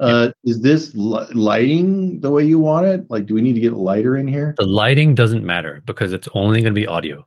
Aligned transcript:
Uh, 0.00 0.30
is 0.44 0.60
this 0.60 0.92
li- 0.94 1.26
lighting 1.34 2.20
the 2.20 2.30
way 2.30 2.44
you 2.44 2.58
want 2.58 2.86
it? 2.86 3.04
Like, 3.10 3.26
do 3.26 3.34
we 3.34 3.42
need 3.42 3.54
to 3.54 3.60
get 3.60 3.72
lighter 3.72 4.16
in 4.16 4.28
here? 4.28 4.54
The 4.58 4.66
lighting 4.66 5.14
doesn't 5.14 5.44
matter 5.44 5.82
because 5.86 6.12
it's 6.12 6.28
only 6.34 6.60
going 6.60 6.72
to 6.74 6.80
be 6.80 6.86
audio. 6.86 7.26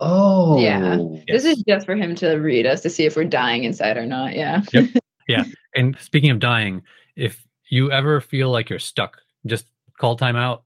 Oh, 0.00 0.60
Yeah. 0.60 0.96
Yes. 1.26 1.42
This 1.42 1.44
is 1.44 1.64
just 1.66 1.86
for 1.86 1.96
him 1.96 2.14
to 2.16 2.34
read 2.36 2.66
us 2.66 2.82
to 2.82 2.90
see 2.90 3.04
if 3.04 3.16
we're 3.16 3.24
dying 3.24 3.64
inside 3.64 3.96
or 3.96 4.06
not. 4.06 4.34
Yeah. 4.34 4.62
Yeah. 5.28 5.44
And 5.74 5.94
speaking 6.00 6.30
of 6.30 6.38
dying, 6.38 6.80
if 7.14 7.44
you 7.68 7.92
ever 7.92 8.18
feel 8.22 8.48
like 8.50 8.70
you're 8.70 8.78
stuck, 8.78 9.18
just 9.44 9.66
call 9.98 10.16
timeout. 10.16 10.62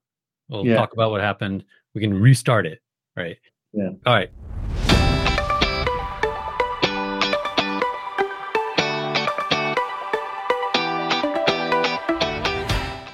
We'll 0.49 0.65
Yeah. 0.65 0.77
talk 0.77 0.93
about 0.93 1.11
what 1.11 1.21
happened. 1.21 1.65
We 1.97 2.01
can 2.01 2.15
restart 2.15 2.67
it. 2.67 2.79
Right. 3.17 3.39
Yeah. 3.73 3.89
All 4.07 4.15
right. 4.15 4.31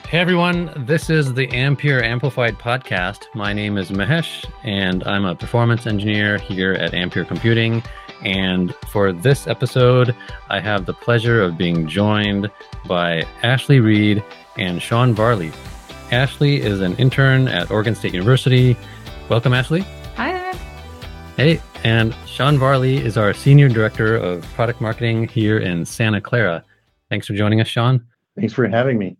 Hey 0.09 0.21
everyone, 0.21 0.73
this 0.75 1.11
is 1.11 1.35
the 1.35 1.51
Ampere 1.51 2.03
Amplified 2.03 2.59
podcast. 2.59 3.27
My 3.35 3.53
name 3.53 3.77
is 3.77 3.91
Mahesh, 3.91 4.51
and 4.65 5.05
I'm 5.05 5.27
a 5.27 5.35
performance 5.35 5.87
engineer 5.87 6.39
here 6.39 6.73
at 6.73 6.95
Ampere 6.95 7.27
Computing. 7.27 7.83
And 8.25 8.75
for 8.91 9.13
this 9.13 9.47
episode, 9.47 10.17
I 10.49 10.61
have 10.61 10.87
the 10.87 10.95
pleasure 10.95 11.43
of 11.43 11.59
being 11.59 11.87
joined 11.87 12.51
by 12.87 13.27
Ashley 13.43 13.81
Reed 13.81 14.25
and 14.57 14.81
Sean 14.81 15.13
Varley. 15.13 15.53
Ashley 16.11 16.63
is 16.63 16.81
an 16.81 16.97
intern 16.97 17.47
at 17.47 17.71
Oregon 17.71 17.95
State 17.95 18.15
University. 18.15 18.79
Welcome, 19.29 19.53
Ashley. 19.53 19.83
Hi 20.17 20.33
there. 20.33 20.55
Hey, 21.37 21.61
and 21.85 22.17
Sean 22.25 22.57
Varley 22.57 22.97
is 22.97 23.19
our 23.19 23.35
senior 23.35 23.69
director 23.69 24.17
of 24.17 24.43
product 24.55 24.81
marketing 24.81 25.29
here 25.29 25.59
in 25.59 25.85
Santa 25.85 26.23
Clara. 26.23 26.65
Thanks 27.11 27.27
for 27.27 27.35
joining 27.35 27.61
us, 27.61 27.69
Sean. 27.69 28.07
Thanks 28.37 28.55
for 28.55 28.67
having 28.67 28.97
me. 28.97 29.18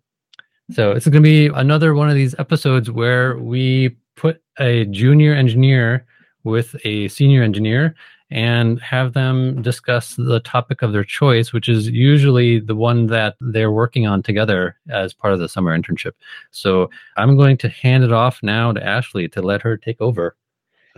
So 0.71 0.95
this 0.95 1.07
is 1.07 1.11
going 1.11 1.23
to 1.23 1.27
be 1.29 1.47
another 1.47 1.95
one 1.95 2.09
of 2.09 2.15
these 2.15 2.35
episodes 2.39 2.91
where 2.91 3.39
we 3.39 3.97
put 4.17 4.43
a 4.59 4.85
junior 4.87 5.33
engineer 5.35 6.07
with 6.45 6.77
a 6.85 7.09
senior 7.09 7.43
engineer 7.43 7.95
and 8.31 8.79
have 8.81 9.15
them 9.15 9.63
discuss 9.63 10.15
the 10.17 10.41
topic 10.41 10.83
of 10.83 10.93
their 10.93 11.05
choice, 11.05 11.53
which 11.53 11.69
is 11.69 11.89
usually 11.89 12.61
the 12.61 12.75
one 12.75 13.07
that 13.07 13.37
they're 13.41 13.73
working 13.73 14.07
on 14.07 14.23
together 14.23 14.77
as 14.91 15.15
part 15.15 15.33
of 15.33 15.41
the 15.41 15.49
summer 15.49 15.77
internship. 15.77 16.13
So 16.51 16.91
I'm 17.17 17.37
going 17.39 17.57
to 17.59 17.69
hand 17.71 18.05
it 18.05 18.13
off 18.13 18.43
now 18.43 18.73
to 18.73 18.85
Ashley 18.85 19.29
to 19.29 19.41
let 19.41 19.63
her 19.63 19.79
take 19.79 20.01
over. 20.01 20.37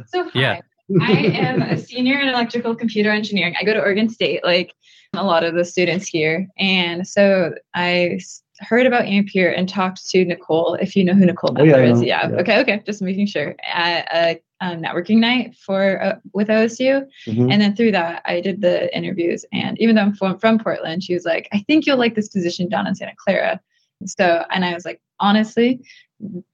So 0.07 0.25
hi. 0.25 0.31
Yeah. 0.35 0.61
I 1.01 1.13
am 1.13 1.63
a 1.63 1.79
senior 1.79 2.19
in 2.19 2.29
electrical 2.29 2.75
computer 2.75 3.11
engineering. 3.11 3.55
I 3.61 3.65
go 3.65 3.73
to 3.73 3.81
Oregon 3.81 4.09
State, 4.09 4.43
like 4.43 4.75
a 5.15 5.23
lot 5.23 5.45
of 5.45 5.55
the 5.55 5.65
students 5.65 6.09
here. 6.09 6.49
And 6.59 7.07
so 7.07 7.55
I 7.75 8.19
heard 8.61 8.87
about 8.87 9.07
Ampere 9.07 9.51
and 9.51 9.69
talked 9.69 10.09
to 10.11 10.25
Nicole, 10.25 10.75
if 10.75 10.95
you 10.95 11.05
know 11.05 11.15
who 11.15 11.27
Nicole 11.27 11.57
Oh, 11.59 11.65
yeah, 11.65 11.77
is. 11.79 12.03
Yeah. 12.03 12.29
Yeah. 12.29 12.37
Okay. 12.37 12.61
Okay. 12.61 12.83
Just 12.87 13.03
making 13.03 13.27
sure. 13.27 13.57
At 13.63 14.09
a, 14.15 14.41
um 14.63 14.83
networking 14.83 15.17
night 15.19 15.57
for 15.57 16.03
uh, 16.03 16.17
with 16.35 16.49
OSU. 16.49 17.07
Mhm. 17.27 17.51
And 17.51 17.63
then 17.63 17.75
through 17.75 17.93
that, 17.93 18.23
I 18.27 18.41
did 18.41 18.61
the 18.61 18.95
interviews. 18.97 19.45
And 19.53 19.81
even 19.81 19.97
though 19.97 20.03
I'm 20.03 20.15
from, 20.15 20.39
from 20.39 20.59
Portland, 20.59 21.03
she 21.03 21.15
was 21.15 21.25
like, 21.25 21.49
I 21.53 21.61
think 21.61 21.87
you'll 21.87 21.97
like 21.99 22.15
this 22.15 22.29
position 22.29 22.69
down 22.69 22.87
in 22.87 22.95
Santa 22.95 23.15
Clara. 23.17 23.61
So, 24.07 24.45
and 24.51 24.65
I 24.65 24.75
was 24.75 24.85
like, 24.85 25.01
honestly, 25.19 25.81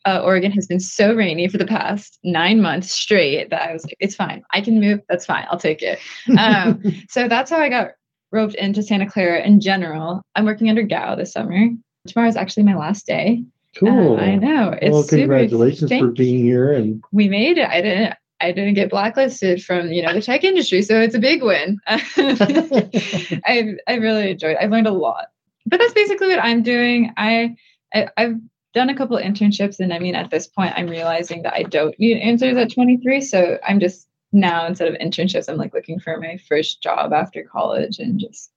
uh, 0.05 0.20
Oregon 0.25 0.53
has 0.53 0.67
been 0.67 0.81
so 0.81 1.15
rainy 1.15 1.48
for 1.48 1.59
the 1.59 1.67
past 1.67 2.19
nine 2.23 2.61
months 2.63 2.93
straight 2.93 3.51
that 3.51 3.69
I 3.69 3.73
was 3.73 3.85
like, 3.85 3.97
it's 3.98 4.15
fine. 4.15 4.43
I 4.53 4.61
can 4.61 4.79
move. 4.81 5.01
That's 5.09 5.27
fine. 5.27 5.47
I'll 5.51 5.59
take 5.59 5.83
it. 5.83 5.98
Um, 6.39 6.81
so 7.09 7.27
that's 7.29 7.51
how 7.51 7.59
I 7.59 7.69
got 7.69 7.89
roped 8.33 8.55
into 8.57 8.83
Santa 8.83 9.09
Clara 9.11 9.43
in 9.43 9.61
general. 9.61 10.23
I'm 10.35 10.45
working 10.45 10.69
under 10.70 10.83
GAO 10.83 11.17
this 11.17 11.33
summer. 11.33 11.69
Tomorrow 12.07 12.29
is 12.29 12.37
actually 12.37 12.65
my 12.65 12.77
last 12.77 13.07
day. 13.07 13.43
Uh, 13.77 13.81
cool. 13.81 14.17
I 14.19 14.37
know. 14.37 14.77
It's 14.81 14.93
well, 14.93 15.03
super- 15.03 15.19
congratulations 15.19 15.91
for 15.91 16.09
being 16.09 16.45
here. 16.45 16.73
And 16.73 17.03
we 17.13 17.29
made 17.29 17.59
it. 17.59 17.69
I 17.69 17.81
didn't. 17.81 18.15
I 18.39 18.53
didn't 18.53 18.75
get 18.75 18.91
blacklisted 18.91 19.64
from 19.64 19.91
you 19.91 20.03
know 20.03 20.13
the 20.13 20.20
tech 20.20 20.45
industry, 20.45 20.83
so 20.83 21.01
it's 21.01 21.14
a 21.14 21.19
big 21.19 21.42
win. 21.42 21.79
I 21.86 23.77
I 23.86 23.95
really 23.95 24.33
enjoyed. 24.33 24.53
It. 24.53 24.58
I 24.61 24.67
learned 24.67 24.86
a 24.86 24.92
lot. 24.92 25.29
But 25.64 25.80
that's 25.80 25.95
basically 25.95 26.29
what 26.29 26.45
I'm 26.45 26.63
doing. 26.63 27.13
I, 27.17 27.57
I 27.95 28.09
I've 28.17 28.36
done 28.75 28.91
a 28.91 28.95
couple 28.95 29.17
internships, 29.17 29.80
and 29.80 29.92
I 29.92 29.98
mean 29.98 30.14
at 30.14 30.30
this 30.30 30.47
point, 30.47 30.75
I'm 30.77 30.89
realizing 30.89 31.42
that 31.42 31.55
I 31.55 31.63
don't 31.63 31.98
need 31.98 32.19
answers 32.20 32.57
at 32.57 32.73
23. 32.73 33.20
So 33.23 33.59
I'm 33.67 33.80
just 33.80 34.07
now 34.33 34.67
instead 34.67 34.89
of 34.89 35.01
internships, 35.01 35.48
I'm 35.48 35.57
like 35.57 35.75
looking 35.75 35.98
for 35.98 36.19
my 36.20 36.39
first 36.48 36.83
job 36.83 37.13
after 37.13 37.42
college 37.42 37.98
and 37.98 38.20
just 38.20 38.51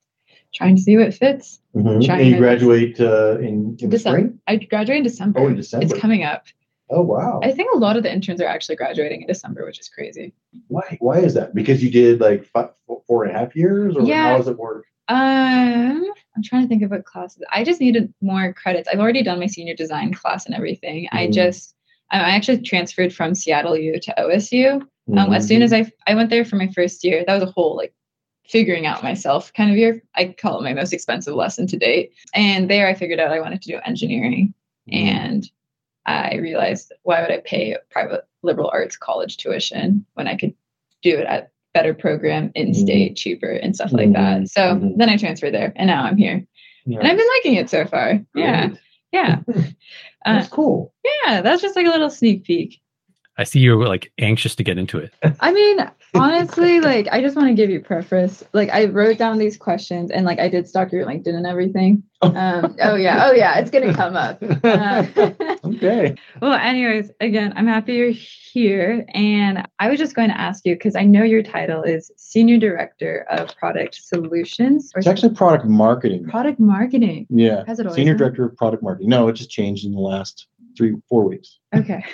trying 0.54 0.76
to 0.76 0.82
see 0.82 0.96
what 0.96 1.14
fits. 1.14 1.60
Mhm. 1.76 2.08
And 2.08 2.26
you 2.26 2.36
graduate 2.38 3.00
uh, 3.00 3.38
in, 3.38 3.76
in 3.80 3.88
December. 3.90 4.18
spring. 4.18 4.38
I 4.46 4.56
graduate 4.56 4.98
in 4.98 5.04
December. 5.04 5.40
Oh, 5.40 5.46
in 5.48 5.56
December. 5.56 5.84
It's 5.86 5.94
coming 5.98 6.24
up. 6.24 6.46
Oh 6.92 7.02
wow. 7.02 7.38
I 7.44 7.52
think 7.52 7.72
a 7.72 7.78
lot 7.78 7.96
of 7.96 8.02
the 8.02 8.12
interns 8.12 8.40
are 8.40 8.46
actually 8.48 8.74
graduating 8.76 9.20
in 9.22 9.28
December, 9.28 9.64
which 9.64 9.78
is 9.78 9.88
crazy. 9.88 10.32
Why? 10.66 10.96
Why 11.00 11.18
is 11.18 11.34
that? 11.34 11.54
Because 11.54 11.82
you 11.84 11.90
did 11.90 12.20
like 12.20 12.44
five, 12.44 12.70
four 13.06 13.24
and 13.24 13.34
a 13.34 13.38
half 13.38 13.54
years, 13.54 13.96
or 13.96 14.02
Yeah. 14.02 14.30
how 14.32 14.38
does 14.38 14.48
it 14.48 14.58
work? 14.58 14.86
Um, 15.08 16.04
I'm 16.36 16.42
trying 16.42 16.62
to 16.62 16.68
think 16.68 16.82
of 16.82 16.90
what 16.90 17.04
classes. 17.04 17.42
I 17.52 17.62
just 17.64 17.80
needed 17.80 18.12
more 18.20 18.52
credits. 18.52 18.88
I've 18.92 18.98
already 19.00 19.22
done 19.22 19.38
my 19.38 19.46
senior 19.46 19.74
design 19.74 20.12
class 20.14 20.46
and 20.46 20.54
everything. 20.54 21.08
I 21.12 21.26
Mhm. 21.26 21.32
just, 21.32 21.74
I 22.10 22.18
I 22.18 22.30
actually 22.30 22.62
transferred 22.62 23.12
from 23.12 23.34
Seattle 23.34 23.76
U 23.76 23.98
to 24.00 24.14
OSU. 24.18 24.72
Um, 24.82 24.88
Mm-hmm. 25.08 25.32
as 25.32 25.46
soon 25.48 25.62
as 25.62 25.72
I, 25.72 25.90
I 26.06 26.14
went 26.14 26.30
there 26.30 26.44
for 26.44 26.54
my 26.56 26.68
first 26.68 27.02
year, 27.04 27.24
that 27.26 27.34
was 27.34 27.42
a 27.42 27.52
whole 27.52 27.76
like 27.76 27.92
figuring 28.50 28.86
out 28.86 29.02
myself 29.02 29.52
kind 29.54 29.70
of 29.70 29.76
year. 29.76 30.02
I 30.16 30.34
call 30.38 30.58
it 30.58 30.64
my 30.64 30.74
most 30.74 30.92
expensive 30.92 31.34
lesson 31.34 31.66
to 31.68 31.76
date. 31.78 32.12
And 32.34 32.68
there 32.68 32.88
I 32.88 32.94
figured 32.94 33.20
out 33.20 33.32
I 33.32 33.40
wanted 33.40 33.62
to 33.62 33.72
do 33.72 33.80
engineering. 33.84 34.52
Mm-hmm. 34.90 35.08
And 35.08 35.50
I 36.06 36.36
realized 36.36 36.92
why 37.02 37.20
would 37.22 37.30
I 37.30 37.38
pay 37.44 37.72
a 37.72 37.78
private 37.90 38.26
liberal 38.42 38.70
arts 38.72 38.96
college 38.96 39.36
tuition 39.36 40.04
when 40.14 40.26
I 40.26 40.36
could 40.36 40.54
do 41.02 41.16
it 41.16 41.26
at 41.26 41.52
better 41.72 41.94
program 41.94 42.50
in 42.56 42.74
state, 42.74 43.16
cheaper 43.16 43.52
and 43.52 43.76
stuff 43.76 43.92
like 43.92 44.12
that. 44.12 44.40
Mhm. 44.40 44.48
So 44.48 44.92
then 44.96 45.08
I 45.08 45.16
transferred 45.16 45.54
there 45.54 45.72
and 45.76 45.86
now 45.86 46.02
I'm 46.02 46.16
here. 46.16 46.44
Yeah. 46.86 46.98
And 46.98 47.06
I've 47.06 47.16
been 47.16 47.28
liking 47.36 47.54
it 47.54 47.70
so 47.70 47.86
far. 47.86 48.20
Yeah. 48.34 48.70
Yeah. 49.12 49.40
Uh, 50.26 50.34
That's 50.34 50.48
cool. 50.48 50.92
yeah. 51.24 51.40
That's 51.40 51.62
just 51.62 51.74
like 51.76 51.86
a 51.86 51.88
little 51.88 52.10
sneak 52.10 52.44
peek. 52.44 52.78
I 53.38 53.44
see 53.44 53.60
you're 53.60 53.86
like 53.86 54.12
anxious 54.18 54.54
to 54.56 54.64
get 54.64 54.78
into 54.78 54.98
it. 54.98 55.12
I 55.40 55.52
mean, 55.52 55.78
honestly, 56.14 56.80
like 56.80 57.08
I 57.10 57.20
just 57.20 57.36
want 57.36 57.48
to 57.48 57.54
give 57.54 57.70
you 57.70 57.80
preface. 57.80 58.44
Like 58.52 58.68
I 58.70 58.86
wrote 58.86 59.18
down 59.18 59.38
these 59.38 59.56
questions 59.56 60.10
and 60.10 60.26
like 60.26 60.38
I 60.38 60.48
did 60.48 60.68
stalk 60.68 60.92
your 60.92 61.06
LinkedIn 61.06 61.34
and 61.34 61.46
everything. 61.46 62.02
Um, 62.22 62.76
oh 62.82 62.96
yeah, 62.96 63.28
oh 63.28 63.32
yeah, 63.32 63.58
it's 63.58 63.70
gonna 63.70 63.94
come 63.94 64.16
up. 64.16 64.42
Uh, 64.62 65.06
okay. 65.64 66.14
well, 66.40 66.52
anyways, 66.52 67.10
again, 67.20 67.52
I'm 67.56 67.66
happy 67.66 67.94
you're 67.94 68.10
here, 68.10 69.04
and 69.14 69.66
I 69.78 69.88
was 69.88 69.98
just 69.98 70.14
going 70.14 70.28
to 70.28 70.38
ask 70.38 70.66
you 70.66 70.74
because 70.74 70.94
I 70.94 71.04
know 71.04 71.22
your 71.22 71.42
title 71.42 71.82
is 71.82 72.10
Senior 72.16 72.58
Director 72.58 73.26
of 73.30 73.56
Product 73.56 73.94
Solutions 73.94 74.92
or 74.94 74.98
It's 74.98 75.08
actually 75.08 75.34
product 75.34 75.64
marketing. 75.64 76.24
Product 76.26 76.60
Marketing. 76.60 77.26
Yeah. 77.30 77.64
Has 77.66 77.80
it 77.80 77.90
Senior 77.92 78.12
been? 78.12 78.18
director 78.18 78.44
of 78.44 78.56
product 78.56 78.82
marketing. 78.82 79.08
No, 79.08 79.28
it 79.28 79.32
just 79.32 79.50
changed 79.50 79.84
in 79.84 79.92
the 79.92 80.00
last 80.00 80.46
three, 80.76 80.94
four 81.08 81.24
weeks. 81.24 81.58
Okay. 81.74 82.04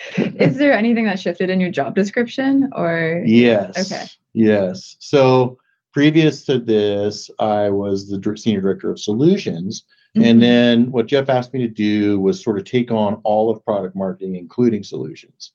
is 0.16 0.56
there 0.56 0.72
anything 0.72 1.04
that 1.04 1.20
shifted 1.20 1.50
in 1.50 1.60
your 1.60 1.70
job 1.70 1.94
description, 1.94 2.70
or 2.74 3.22
Yes. 3.24 3.92
Okay. 3.92 4.06
Yes. 4.32 4.96
So 4.98 5.58
previous 5.92 6.44
to 6.46 6.58
this, 6.58 7.30
I 7.38 7.68
was 7.68 8.08
the 8.08 8.36
senior 8.36 8.60
director 8.60 8.90
of 8.90 8.98
solutions. 8.98 9.84
Mhm. 10.16 10.24
And 10.24 10.42
then 10.42 10.90
what 10.90 11.06
Jeff 11.06 11.28
asked 11.28 11.54
me 11.54 11.60
to 11.60 11.68
do 11.68 12.20
was 12.20 12.42
sort 12.42 12.58
of 12.58 12.64
take 12.64 12.90
on 12.90 13.20
all 13.24 13.50
of 13.50 13.64
product 13.64 13.96
marketing, 13.96 14.36
including 14.36 14.82
solutions. 14.82 15.52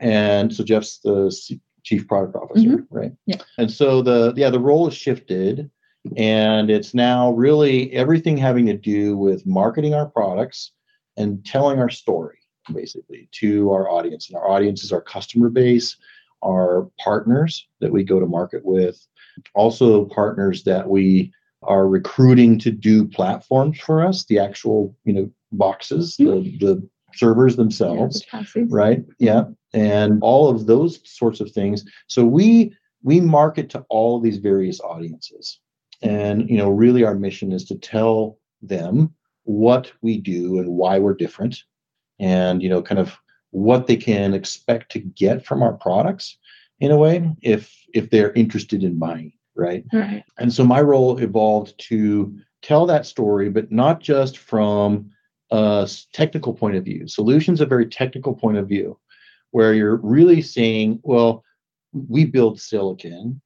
And 0.00 0.52
so 0.52 0.64
Jeff's 0.64 0.98
the 0.98 1.30
C- 1.30 1.60
chief 1.84 2.06
product 2.08 2.34
officer, 2.36 2.84
right? 2.90 3.12
Yeah. 3.26 3.36
And 3.58 3.70
so 3.70 4.02
the 4.02 4.34
yeah 4.36 4.50
the 4.50 4.58
role 4.60 4.86
has 4.86 4.94
shifted, 4.94 5.70
and 6.16 6.70
it's 6.70 6.94
now 6.94 7.30
really 7.32 7.92
everything 7.92 8.36
having 8.36 8.66
to 8.66 8.74
do 8.76 9.16
with 9.16 9.46
marketing 9.46 9.94
our 9.94 10.06
products 10.06 10.72
and 11.16 11.44
telling 11.44 11.78
our 11.78 11.90
story 11.90 12.38
basically 12.72 13.28
to 13.32 13.70
our 13.70 13.88
audience. 13.88 14.28
And 14.28 14.36
our 14.36 14.48
audience 14.48 14.84
is 14.84 14.92
our 14.92 15.00
customer 15.00 15.48
base, 15.48 15.96
our 16.44 16.88
partners 16.98 17.66
that 17.80 17.92
we 17.92 18.04
go 18.04 18.20
to 18.20 18.26
market 18.26 18.64
with, 18.64 19.04
also 19.54 20.04
partners 20.06 20.64
that 20.64 20.88
we 20.88 21.32
are 21.62 21.88
recruiting 21.88 22.58
to 22.60 22.70
do 22.70 23.06
platforms 23.06 23.78
for 23.80 24.06
us, 24.06 24.24
the 24.26 24.38
actual, 24.38 24.96
you 25.04 25.12
know, 25.12 25.30
boxes, 25.52 26.16
the, 26.16 26.24
mm-hmm. 26.24 26.64
the 26.64 26.88
servers 27.14 27.54
Yeah, 27.54 27.56
themselves, 27.56 28.24
the 28.54 28.66
right? 28.68 29.04
Yeah. 29.18 29.44
And 29.74 30.18
all 30.22 30.48
of 30.48 30.66
those 30.66 31.00
sorts 31.04 31.40
of 31.40 31.50
things. 31.50 31.84
So 32.06 32.24
we 32.24 32.74
we 33.02 33.20
market 33.20 33.70
to 33.70 33.84
all 33.88 34.20
these 34.20 34.38
various 34.38 34.80
audiences. 34.80 35.60
And 36.02 36.48
you 36.48 36.56
know, 36.56 36.70
really 36.70 37.04
our 37.04 37.14
mission 37.14 37.52
is 37.52 37.64
to 37.66 37.76
tell 37.76 38.38
them 38.62 39.14
what 39.44 39.92
we 40.02 40.20
do 40.20 40.58
and 40.58 40.68
why 40.68 40.98
we're 40.98 41.14
different 41.14 41.62
and 42.18 42.62
you 42.62 42.68
know, 42.68 42.82
kind 42.82 42.98
of 42.98 43.16
what 43.50 43.86
they 43.86 43.96
can 43.96 44.34
expect 44.34 44.92
to 44.92 44.98
get 44.98 45.44
from 45.44 45.62
our 45.62 45.72
products 45.72 46.36
in 46.80 46.90
a 46.90 46.96
way 46.96 47.30
if 47.42 47.74
if 47.94 48.10
they're 48.10 48.32
interested 48.32 48.84
in 48.84 48.98
buying, 48.98 49.32
right? 49.56 49.84
Right. 49.92 50.24
And 50.38 50.52
so 50.52 50.64
my 50.64 50.80
role 50.80 51.18
evolved 51.18 51.74
to 51.88 52.38
tell 52.62 52.86
that 52.86 53.06
story, 53.06 53.48
but 53.48 53.72
not 53.72 54.00
just 54.00 54.38
from 54.38 55.10
a 55.50 55.88
technical 56.12 56.52
point 56.52 56.76
of 56.76 56.84
view. 56.84 57.08
Solutions 57.08 57.60
a 57.60 57.66
very 57.66 57.86
technical 57.86 58.34
point 58.34 58.58
of 58.58 58.68
view, 58.68 58.98
where 59.50 59.72
you're 59.72 59.96
really 59.96 60.42
saying, 60.42 61.00
well, 61.02 61.42
we 61.92 62.24
build 62.26 62.60
silicon, 62.60 63.40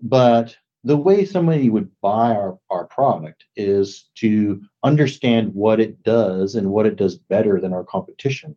but 0.00 0.56
the 0.84 0.96
way 0.96 1.24
somebody 1.24 1.70
would 1.70 1.88
buy 2.00 2.34
our, 2.34 2.58
our 2.70 2.86
product 2.86 3.44
is 3.56 4.08
to 4.16 4.60
understand 4.82 5.54
what 5.54 5.80
it 5.80 6.02
does 6.02 6.54
and 6.54 6.70
what 6.70 6.86
it 6.86 6.96
does 6.96 7.16
better 7.16 7.60
than 7.60 7.72
our 7.72 7.84
competition. 7.84 8.56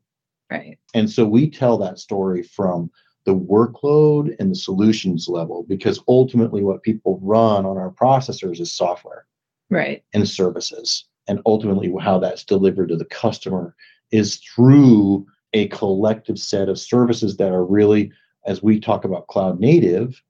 Right. 0.50 0.80
And 0.94 1.10
so 1.10 1.26
we 1.26 1.50
tell 1.50 1.78
that 1.78 2.00
story 2.00 2.44
from 2.44 2.90
the 3.26 3.36
workload 3.36 4.36
and 4.40 4.52
the 4.52 4.56
solutions 4.56 5.28
level 5.28 5.66
because 5.68 6.00
ultimately 6.08 6.64
what 6.64 6.84
people 6.84 7.20
run 7.22 7.66
on 7.66 7.78
our 7.78 7.92
processors 7.92 8.60
is 8.60 8.74
software 8.74 9.26
Right. 9.70 10.04
and 10.14 10.28
services. 10.28 11.06
And 11.28 11.42
ultimately 11.46 11.92
how 12.00 12.20
that's 12.20 12.44
delivered 12.44 12.90
to 12.90 12.96
the 12.96 13.06
customer 13.06 13.76
is 14.12 14.36
through 14.38 15.26
a 15.54 15.68
collective 15.70 16.38
set 16.38 16.70
of 16.70 16.80
services 16.80 17.38
that 17.38 17.52
are 17.52 17.66
really, 17.66 18.12
as 18.46 18.62
we 18.62 18.80
talk 18.80 19.06
about 19.06 19.28
cloud 19.28 19.60
native, 19.60 20.22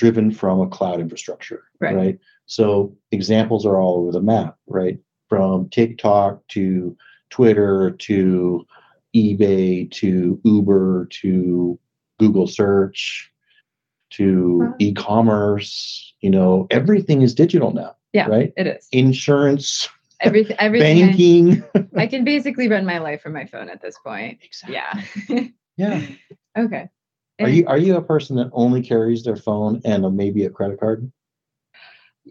driven 0.00 0.30
from 0.30 0.62
a 0.62 0.66
cloud 0.66 0.98
infrastructure. 0.98 1.64
Right. 1.78 2.18
So 2.46 2.96
examples 3.12 3.66
are 3.66 3.78
all 3.78 3.98
over 3.98 4.12
the 4.12 4.22
map, 4.22 4.56
right? 4.66 4.98
From 5.28 5.68
TikTok 5.68 6.40
to 6.48 6.96
Twitter 7.28 7.90
to 7.90 8.66
eBay 9.14 9.90
to 9.90 10.40
Uber 10.42 11.06
to 11.20 11.78
Google 12.18 12.46
search 12.46 13.30
to 14.12 14.58
Wow. 14.60 14.74
e-commerce, 14.78 16.14
you 16.22 16.30
know, 16.30 16.66
everything 16.70 17.20
is 17.20 17.34
digital 17.34 17.72
now, 17.74 17.94
Yeah. 18.14 18.26
right? 18.26 18.54
It 18.56 18.66
is. 18.68 18.88
Insurance, 18.90 19.88
Everything. 20.22 20.56
Everything. 20.58 21.06
Banking. 21.06 21.64
I 21.96 22.06
can 22.06 22.24
basically 22.24 22.68
run 22.68 22.84
my 22.86 22.98
life 22.98 23.20
from 23.22 23.34
my 23.34 23.44
phone 23.44 23.68
at 23.68 23.82
this 23.82 23.98
point. 23.98 24.38
Exactly. 24.44 24.74
Yeah. 25.28 25.44
Yeah. 25.76 26.02
okay. 26.64 26.88
Are 27.40 27.48
you 27.48 27.66
are 27.66 27.78
you 27.78 27.96
a 27.96 28.02
person 28.02 28.36
that 28.36 28.50
only 28.52 28.82
carries 28.82 29.24
their 29.24 29.36
phone 29.36 29.80
and 29.84 30.04
a, 30.04 30.10
maybe 30.10 30.44
a 30.44 30.50
credit 30.50 30.78
card? 30.80 31.10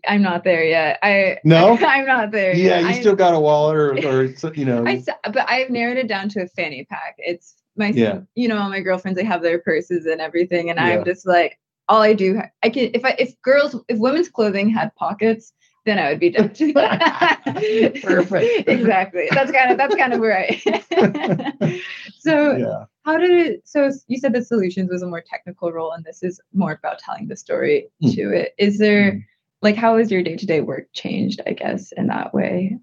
I'm 0.07 0.21
not 0.21 0.43
there 0.43 0.63
yet. 0.63 0.99
I 1.01 1.39
No? 1.43 1.77
I'm 1.81 2.05
not 2.05 2.31
there. 2.31 2.53
Yeah, 2.53 2.79
yet. 2.79 2.81
you 2.81 2.87
I, 2.89 2.99
still 2.99 3.15
got 3.15 3.33
a 3.33 3.39
wallet 3.39 3.75
or 3.77 4.07
or 4.07 4.23
you 4.53 4.65
know. 4.65 4.85
I, 4.85 5.03
but 5.23 5.49
I've 5.49 5.69
narrowed 5.69 5.97
it 5.97 6.07
down 6.07 6.29
to 6.29 6.43
a 6.43 6.47
fanny 6.47 6.85
pack. 6.89 7.15
It's 7.17 7.55
my 7.75 7.87
Yeah. 7.89 8.21
you 8.35 8.47
know 8.47 8.57
all 8.57 8.69
my 8.69 8.81
girlfriends 8.81 9.17
they 9.17 9.25
have 9.25 9.41
their 9.41 9.59
purses 9.59 10.05
and 10.05 10.21
everything, 10.21 10.69
and 10.69 10.77
Yeah. 10.77 10.85
I'm 10.99 11.05
just 11.05 11.25
like 11.25 11.59
all 11.87 12.01
I 12.01 12.13
do. 12.13 12.41
I 12.63 12.69
can 12.69 12.91
if 12.93 13.03
I 13.03 13.15
if 13.17 13.39
girls 13.41 13.75
if 13.87 13.97
women's 13.97 14.29
clothing 14.29 14.69
had 14.69 14.93
pockets. 14.95 15.53
Then 15.85 15.97
I 15.97 16.09
would 16.09 16.19
be 16.19 16.29
done. 16.29 16.49
Perfect. 18.03 18.67
exactly. 18.69 19.29
That's 19.31 19.49
kind 19.49 19.71
of 19.71 19.77
that's 19.77 19.95
kind 19.95 20.13
of 20.13 20.19
where 20.19 20.37
I. 20.37 21.81
so 22.19 22.57
yeah. 22.57 22.83
How 23.09 23.17
did 23.17 23.31
it 23.31 23.67
so 23.67 23.89
you 24.07 24.17
said 24.19 24.33
the 24.33 24.43
solutions 24.43 24.89
was 24.91 25.01
a 25.01 25.07
more 25.07 25.23
technical 25.33 25.71
role 25.71 25.91
and 25.93 26.03
this 26.05 26.21
is 26.21 26.39
more 26.53 26.73
about 26.73 26.99
telling 26.99 27.27
the 27.27 27.35
story 27.35 27.89
Mm. 28.03 28.13
to 28.15 28.23
it 28.41 28.53
is 28.57 28.77
there 28.77 29.11
Mm. 29.13 29.23
like 29.61 29.75
how 29.75 29.97
has 29.97 30.11
your 30.11 30.21
day-to-day 30.23 30.61
work 30.61 30.85
changed 30.93 31.41
i 31.47 31.53
guess 31.53 31.91
in 31.93 32.07
that 32.07 32.33
way 32.33 32.77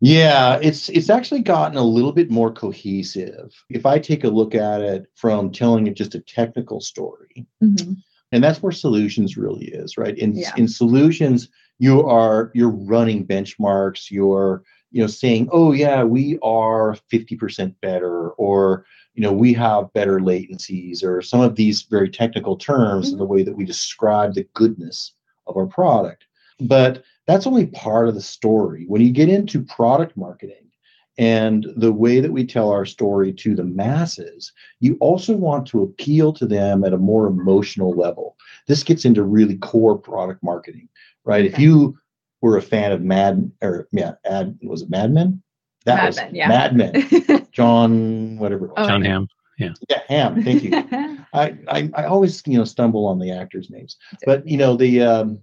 Yeah, 0.00 0.60
it's 0.62 0.88
it's 0.88 1.10
actually 1.10 1.42
gotten 1.42 1.76
a 1.76 1.82
little 1.82 2.12
bit 2.12 2.30
more 2.30 2.52
cohesive. 2.52 3.52
If 3.68 3.84
I 3.84 3.98
take 3.98 4.22
a 4.24 4.28
look 4.28 4.54
at 4.54 4.80
it 4.80 5.06
from 5.16 5.50
telling 5.50 5.88
it 5.88 5.94
just 5.96 6.14
a 6.14 6.20
technical 6.20 6.80
story, 6.80 7.46
Mhm. 7.60 7.96
and 8.30 8.44
that's 8.44 8.62
where 8.62 8.70
solutions 8.72 9.36
really 9.36 9.66
is, 9.66 9.98
right? 9.98 10.16
In 10.16 10.36
Yeah. 10.36 10.54
in 10.56 10.68
solutions, 10.68 11.48
you 11.80 12.06
are 12.06 12.52
you're 12.54 12.70
running 12.94 13.26
benchmarks, 13.26 14.08
you're 14.16 14.62
you 14.90 15.00
know 15.00 15.06
saying, 15.06 15.48
"Oh 15.52 15.72
yeah, 15.72 16.02
we 16.02 16.38
are 16.42 16.96
50% 17.10 17.74
better," 17.80 18.30
or 18.30 18.84
you 19.18 19.22
know, 19.22 19.32
we 19.32 19.52
have 19.52 19.92
better 19.94 20.20
latencies 20.20 21.02
or 21.02 21.20
some 21.22 21.40
of 21.40 21.56
these 21.56 21.82
very 21.82 22.08
technical 22.08 22.56
terms 22.56 23.08
in 23.08 23.14
mm-hmm. 23.14 23.18
the 23.18 23.26
way 23.26 23.42
that 23.42 23.56
we 23.56 23.64
describe 23.64 24.34
the 24.34 24.46
goodness 24.54 25.12
of 25.48 25.56
our 25.56 25.66
product. 25.66 26.24
But 26.60 27.02
that's 27.26 27.44
only 27.44 27.66
part 27.66 28.06
of 28.06 28.14
the 28.14 28.20
story. 28.20 28.84
When 28.86 29.02
you 29.02 29.10
get 29.10 29.28
into 29.28 29.64
product 29.64 30.16
marketing 30.16 30.70
and 31.18 31.66
the 31.76 31.92
way 31.92 32.20
that 32.20 32.30
we 32.30 32.46
tell 32.46 32.70
our 32.70 32.86
story 32.86 33.32
to 33.32 33.56
the 33.56 33.64
masses, 33.64 34.52
you 34.78 34.96
also 35.00 35.36
want 35.36 35.66
to 35.68 35.82
appeal 35.82 36.32
to 36.34 36.46
them 36.46 36.84
at 36.84 36.92
a 36.92 36.98
more 36.98 37.26
emotional 37.26 37.90
level. 37.90 38.36
This 38.68 38.84
gets 38.84 39.04
into 39.04 39.24
really 39.24 39.56
core 39.56 39.98
product 39.98 40.44
marketing, 40.44 40.88
right? 41.24 41.44
If 41.44 41.58
you 41.58 41.98
were 42.40 42.56
a 42.56 42.62
fan 42.62 42.92
of 42.92 43.02
Mad 43.02 43.50
or 43.62 43.88
yeah, 43.92 44.12
ad 44.24 44.58
was 44.62 44.82
it 44.82 44.90
Mad 44.90 45.12
Men? 45.12 45.42
That 45.84 45.96
Mad 45.96 46.06
was 46.06 46.16
Men, 46.16 46.34
yeah. 46.34 46.48
Mad 46.48 46.76
Men. 46.76 47.46
Jon, 47.52 48.38
whatever. 48.38 48.66
It 48.66 48.72
was. 48.72 48.86
Oh, 48.86 48.88
Jon. 48.88 49.02
Hamm. 49.02 49.28
Yeah, 49.58 49.72
Yeah, 49.88 50.02
Hamm. 50.08 50.42
Thank 50.42 50.62
you. 50.62 50.70
I, 51.32 51.58
I 51.68 51.90
I 51.94 52.04
always 52.04 52.42
you 52.46 52.58
know 52.58 52.64
stumble 52.64 53.06
on 53.06 53.18
the 53.18 53.32
actors' 53.32 53.70
names, 53.70 53.96
but 54.24 54.46
you 54.46 54.56
know 54.56 54.76
the 54.76 55.02
um, 55.02 55.40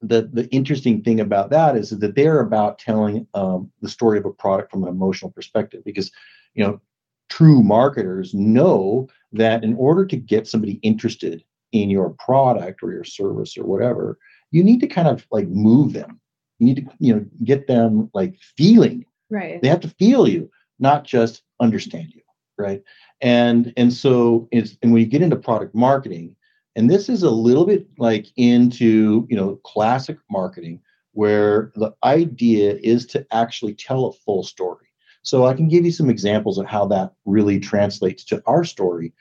the 0.00 0.28
the 0.32 0.48
interesting 0.50 1.02
thing 1.02 1.20
about 1.20 1.50
that 1.50 1.76
is 1.76 1.90
that 1.90 2.14
they're 2.14 2.40
about 2.40 2.78
telling 2.78 3.26
um, 3.34 3.70
the 3.80 3.88
story 3.88 4.18
of 4.18 4.26
a 4.26 4.32
product 4.32 4.70
from 4.70 4.82
an 4.82 4.88
emotional 4.88 5.30
perspective 5.30 5.82
because 5.84 6.10
you 6.54 6.64
know 6.64 6.80
true 7.28 7.62
marketers 7.62 8.34
know 8.34 9.08
that 9.32 9.64
in 9.64 9.74
order 9.76 10.04
to 10.04 10.16
get 10.16 10.46
somebody 10.46 10.74
interested 10.82 11.42
in 11.70 11.88
your 11.88 12.10
product 12.18 12.82
or 12.82 12.92
your 12.92 13.04
service 13.04 13.56
or 13.56 13.64
whatever, 13.64 14.18
you 14.52 14.62
need 14.62 14.80
to 14.80 14.86
kind 14.86 15.08
of 15.08 15.26
like 15.32 15.48
move 15.48 15.92
them. 15.92 16.20
You 16.60 16.66
need 16.66 16.76
to 16.76 16.94
you 17.00 17.14
know 17.14 17.26
get 17.44 17.66
them 17.66 18.08
like 18.14 18.36
feeling. 18.56 19.04
Right. 19.30 19.60
They 19.60 19.68
have 19.68 19.80
to 19.80 19.88
feel 19.88 20.28
you 20.28 20.50
not 20.78 21.04
just 21.04 21.42
understand 21.60 22.12
you 22.14 22.22
right? 22.58 22.82
And 23.20 23.72
and 23.76 23.92
so 23.92 24.48
it's 24.52 24.76
and 24.82 24.92
when 24.92 25.02
you 25.02 25.08
get 25.08 25.22
into 25.22 25.36
product 25.36 25.74
marketing 25.74 26.34
and 26.76 26.88
this 26.88 27.08
is 27.08 27.22
a 27.22 27.30
little 27.30 27.66
bit 27.66 27.86
like 27.98 28.26
into 28.36 29.26
you 29.28 29.36
know 29.36 29.56
classic 29.64 30.18
marketing 30.30 30.80
where 31.12 31.72
the 31.74 31.92
idea 32.04 32.78
is 32.82 33.04
to 33.06 33.26
actually 33.32 33.74
tell 33.74 34.06
a 34.06 34.12
full 34.12 34.42
story. 34.42 34.86
So 35.24 35.46
i 35.46 35.54
can 35.54 35.68
give 35.68 35.84
you 35.84 35.92
some 35.92 36.10
examples 36.10 36.58
of 36.58 36.66
how 36.66 36.86
that 36.86 37.12
really 37.24 37.60
translates 37.60 38.24
to 38.26 38.42
our 38.46 38.64
story. 38.64 39.12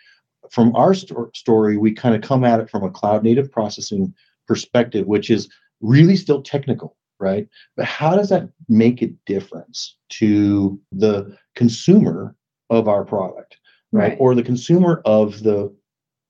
From 0.50 0.76
our 0.76 0.94
sto- 0.94 1.32
story 1.34 1.78
we 1.78 1.92
kind 1.94 2.16
of 2.16 2.22
come 2.22 2.44
at 2.44 2.60
it 2.60 2.70
from 2.70 2.84
a 2.84 2.92
cloud 2.92 3.24
native 3.24 3.52
processing 3.52 4.14
perspective 4.52 5.06
which 5.08 5.30
is 5.30 5.50
really 5.82 6.16
still 6.16 6.42
technical 6.42 6.96
right 7.20 7.48
but 7.78 7.86
how 7.86 8.16
does 8.16 8.30
that 8.30 8.50
make 8.68 9.02
a 9.02 9.14
difference 9.26 9.96
to 10.10 10.80
the 10.92 11.38
consumer 11.56 12.36
of 12.72 12.88
our 12.88 13.04
product, 13.04 13.58
right? 13.92 14.10
Right. 14.10 14.18
Or 14.20 14.34
the 14.34 14.44
consumer 14.44 15.02
of 15.06 15.44
the 15.44 15.76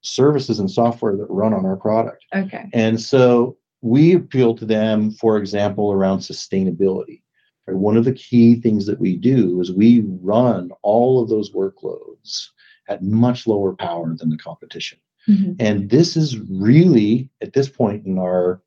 services 0.01 0.60
and 0.60 0.69
software 0.69 1.15
that 1.15 1.27
run 1.29 1.53
on 1.53 1.65
our 1.65 1.77
product? 1.77 2.25
okay 2.36 2.69
And 2.74 3.00
so 3.00 3.57
we 3.81 4.15
appeal 4.15 4.55
to 4.55 4.65
them, 4.65 5.12
for 5.12 5.38
example, 5.38 5.91
around 5.91 6.19
sustainability. 6.19 7.22
Right? 7.67 7.77
One 7.77 7.98
of 7.98 8.05
the 8.05 8.13
key 8.13 8.60
things 8.60 8.86
that 8.88 9.00
we 9.00 9.15
do 9.15 9.62
is 9.62 9.72
we 9.72 10.03
run 10.22 10.72
all 10.81 11.22
of 11.22 11.29
those 11.29 11.51
workloads 11.51 12.48
at 12.89 13.03
much 13.03 13.48
lower 13.48 13.74
power 13.75 14.13
than 14.15 14.29
the 14.29 14.38
competition. 14.38 15.00
Mhm. 15.28 15.56
And 15.60 15.90
this 15.90 16.18
is 16.18 16.40
really, 16.40 17.30
at 17.42 17.54
this 17.54 17.70
point 17.70 18.06
in 18.06 18.18
our 18.18 18.62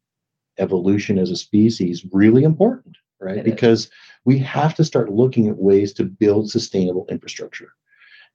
evolution 0.58 1.18
as 1.18 1.30
a 1.30 1.36
species, 1.36 2.06
really 2.12 2.44
important, 2.44 2.96
right? 3.20 3.38
It 3.38 3.46
is. 3.46 3.52
because 3.52 3.90
we 4.24 4.38
have 4.38 4.74
to 4.76 4.84
start 4.84 5.12
looking 5.12 5.48
at 5.48 5.56
ways 5.58 5.92
to 5.94 6.04
build 6.04 6.50
sustainable 6.50 7.06
infrastructure. 7.10 7.72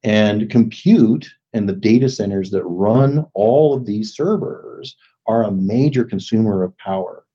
And 0.03 0.49
compute 0.49 1.29
and 1.53 1.67
the 1.67 1.73
data 1.73 2.09
centers 2.09 2.51
that 2.51 2.63
run 2.63 3.25
all 3.33 3.73
of 3.73 3.85
these 3.85 4.13
servers 4.13 4.95
are 5.27 5.43
a 5.43 5.51
major 5.51 6.03
consumer 6.03 6.63
of 6.63 6.77
power. 6.77 7.25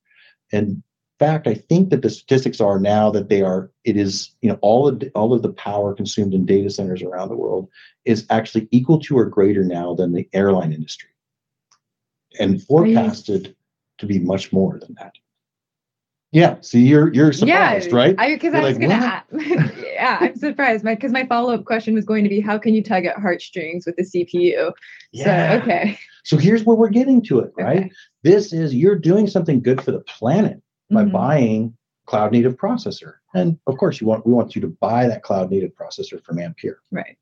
And 0.53 0.83
fact, 1.19 1.47
I 1.47 1.55
think 1.55 1.91
that 1.91 2.03
the 2.03 2.11
statistics 2.11 2.61
are 2.61 2.79
now 2.79 3.11
that 3.11 3.29
they 3.29 3.43
are, 3.43 3.71
it 3.85 3.97
is, 3.97 4.31
you 4.43 4.49
know, 4.49 4.59
all 4.63 4.89
of, 4.89 5.03
all 5.15 5.33
of 5.33 5.43
the 5.43 5.53
power 5.53 5.95
consumed 5.95 6.35
in 6.35 6.47
data 6.47 6.71
centers 6.71 7.03
around 7.03 7.29
the 7.29 7.37
world 7.37 7.69
is 8.05 8.27
actually 8.31 8.69
equal 8.71 8.99
to 9.01 9.19
or 9.19 9.27
greater 9.27 9.65
now 9.65 9.95
than 9.95 10.13
the 10.13 10.29
airline 10.33 10.73
industry 10.73 11.11
and 12.39 12.63
forecasted 12.63 13.55
to 13.99 14.07
be 14.07 14.19
much 14.19 14.53
more 14.53 14.79
than 14.79 14.95
that. 14.99 15.13
Yeah, 16.33 16.57
see, 16.63 16.81
you're 16.81 17.15
you're 17.15 17.33
surprised, 17.33 17.91
yeah, 17.91 17.97
right? 17.97 18.15
I 18.19 18.35
because 18.35 18.55
You're 18.55 18.63
I 18.63 18.65
was 18.65 18.77
like, 18.77 18.89
gonna. 18.89 19.05
ask, 19.05 19.77
yeah, 19.85 20.19
I'm 20.21 20.35
surprised. 20.35 20.83
My 20.83 20.97
because 20.97 21.13
my 21.13 21.25
follow 21.27 21.55
up 21.55 21.65
question 21.65 21.95
was 21.95 22.05
going 22.05 22.25
to 22.25 22.29
be 22.29 22.41
how 22.41 22.59
can 22.59 22.75
you 22.75 22.83
tug 22.83 23.05
at 23.05 23.17
heartstrings 23.19 23.87
with 23.87 23.95
the 23.95 24.03
CPU? 24.03 24.73
So 25.15 25.61
okay, 25.63 25.97
So 26.25 26.37
here's 26.37 26.65
where 26.65 26.77
we're 26.77 26.89
getting 26.89 27.23
to 27.27 27.39
it, 27.39 27.53
right? 27.57 27.79
Okay. 27.79 27.91
This 28.25 28.53
is 28.53 28.75
you're 28.75 28.99
doing 28.99 29.29
something 29.29 29.63
good 29.63 29.81
for 29.81 29.93
the 29.93 30.01
planet 30.01 30.61
by 30.91 31.05
Mhm. 31.05 31.13
buying 31.13 31.77
cloud 32.07 32.33
native 32.33 32.57
processor. 32.57 33.15
And 33.35 33.59
of 33.67 33.79
course, 33.79 34.01
you 34.01 34.07
want 34.07 34.27
we 34.27 34.33
want 34.33 34.55
you 34.55 34.61
to 34.61 34.69
buy 34.81 35.09
that 35.09 35.23
cloud 35.23 35.51
native 35.51 35.75
processor 35.75 36.23
from 36.23 36.39
Ampere. 36.39 36.79
right. 36.91 37.17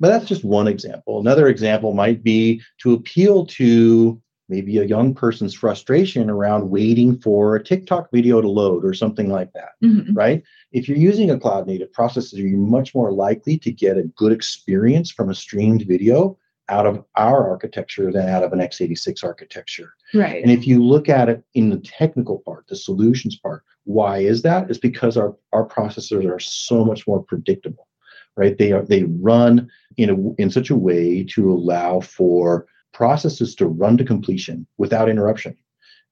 But 0.00 0.08
that's 0.08 0.24
just 0.26 0.42
one 0.44 0.68
example. 0.68 1.20
Another 1.20 1.48
example 1.48 1.92
might 1.92 2.22
be 2.22 2.62
to 2.78 2.94
appeal 2.94 3.44
to 3.46 4.20
maybe 4.48 4.78
a 4.78 4.84
young 4.84 5.14
person's 5.14 5.54
frustration 5.54 6.28
around 6.28 6.68
waiting 6.68 7.16
for 7.18 7.54
a 7.56 7.62
TikTok 7.62 8.10
video 8.10 8.40
to 8.40 8.48
load 8.48 8.84
or 8.84 8.92
something 8.94 9.30
like 9.30 9.52
that, 9.52 9.70
Mhm. 9.82 10.08
right? 10.14 10.42
If 10.72 10.88
you're 10.88 10.98
using 10.98 11.30
a 11.30 11.38
cloud 11.38 11.66
native 11.66 11.92
processor, 11.92 12.38
you're 12.38 12.58
much 12.58 12.94
more 12.94 13.12
likely 13.12 13.56
to 13.58 13.70
get 13.70 13.96
a 13.98 14.02
good 14.16 14.32
experience 14.32 15.10
from 15.10 15.28
a 15.30 15.34
streamed 15.34 15.82
video 15.82 16.36
out 16.72 16.86
of 16.86 17.04
our 17.16 17.50
architecture 17.50 18.10
than 18.10 18.28
out 18.28 18.42
of 18.42 18.52
an 18.52 18.58
x86 18.58 19.22
architecture. 19.22 19.92
Right. 20.14 20.42
And 20.42 20.50
if 20.50 20.66
you 20.66 20.82
look 20.82 21.08
at 21.08 21.28
it 21.28 21.44
in 21.52 21.68
the 21.68 21.78
technical 21.78 22.38
part, 22.38 22.66
the 22.66 22.76
solutions 22.76 23.36
part, 23.36 23.62
why 23.84 24.18
is 24.18 24.40
that? 24.42 24.70
Is 24.70 24.78
because 24.78 25.18
our, 25.18 25.36
our 25.52 25.68
processors 25.68 26.24
are 26.28 26.40
so 26.40 26.82
much 26.84 27.06
more 27.06 27.22
predictable, 27.22 27.88
right? 28.36 28.56
They 28.56 28.72
are 28.72 28.82
they 28.82 29.04
run 29.04 29.68
in 29.98 30.08
a 30.10 30.42
in 30.42 30.50
such 30.50 30.70
a 30.70 30.76
way 30.88 31.24
to 31.34 31.52
allow 31.52 32.00
for 32.00 32.66
processes 32.94 33.54
to 33.56 33.66
run 33.66 33.98
to 33.98 34.04
completion 34.04 34.66
without 34.78 35.10
interruption. 35.10 35.56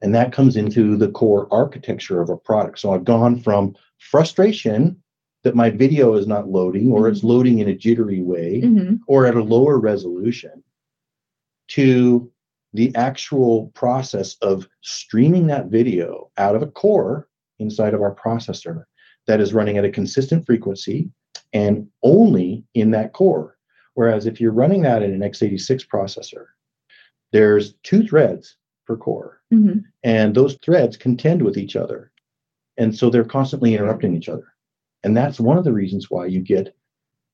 And 0.03 0.15
that 0.15 0.33
comes 0.33 0.57
into 0.57 0.97
the 0.97 1.11
core 1.11 1.47
architecture 1.51 2.21
of 2.21 2.31
a 2.31 2.37
product. 2.37 2.79
So 2.79 2.93
I've 2.93 3.05
gone 3.05 3.41
from 3.41 3.75
frustration 3.99 4.97
that 5.43 5.55
my 5.55 5.71
video 5.71 6.15
is 6.15 6.27
not 6.27 6.49
loading 6.49 6.93
or 6.93 7.09
it's 7.09 7.25
loading 7.25 7.61
in 7.61 7.69
a 7.69 7.75
jittery 7.75 8.23
way 8.23 8.61
Mhm. 8.63 9.01
or 9.07 9.27
at 9.27 9.37
a 9.37 9.43
lower 9.43 9.79
resolution 9.79 10.63
to 11.69 12.31
the 12.73 12.95
actual 12.95 13.69
process 13.75 14.37
of 14.43 14.69
streaming 14.83 15.47
that 15.47 15.67
video 15.67 16.31
out 16.37 16.55
of 16.55 16.63
a 16.63 16.67
core 16.67 17.29
inside 17.59 17.95
of 17.95 18.03
our 18.03 18.15
processor 18.15 18.85
that 19.27 19.41
is 19.41 19.55
running 19.55 19.77
at 19.79 19.85
a 19.85 19.91
consistent 19.91 20.45
frequency 20.47 21.11
and 21.53 21.89
only 22.03 22.65
in 22.75 22.91
that 22.91 23.13
core. 23.13 23.57
Whereas 23.95 24.27
if 24.27 24.41
you're 24.41 24.53
running 24.53 24.83
that 24.83 25.03
in 25.03 25.13
an 25.13 25.23
x86 25.23 25.85
processor, 25.85 26.47
there's 27.33 27.75
two 27.83 28.07
threads 28.07 28.57
per 28.87 28.97
core, 28.97 29.41
Mhm. 29.53 29.85
and 30.03 30.35
those 30.35 30.57
threads 30.63 30.97
contend 30.97 31.43
with 31.43 31.57
each 31.57 31.77
other. 31.77 32.13
And 32.77 32.95
so 32.95 33.11
they're 33.11 33.25
constantly 33.25 33.75
interrupting 33.75 34.17
each 34.17 34.29
other. 34.29 34.50
And 35.05 35.17
that's 35.17 35.41
one 35.41 35.59
of 35.59 35.65
the 35.65 35.73
reasons 35.73 36.11
why 36.11 36.27
you 36.27 36.41
get 36.41 36.75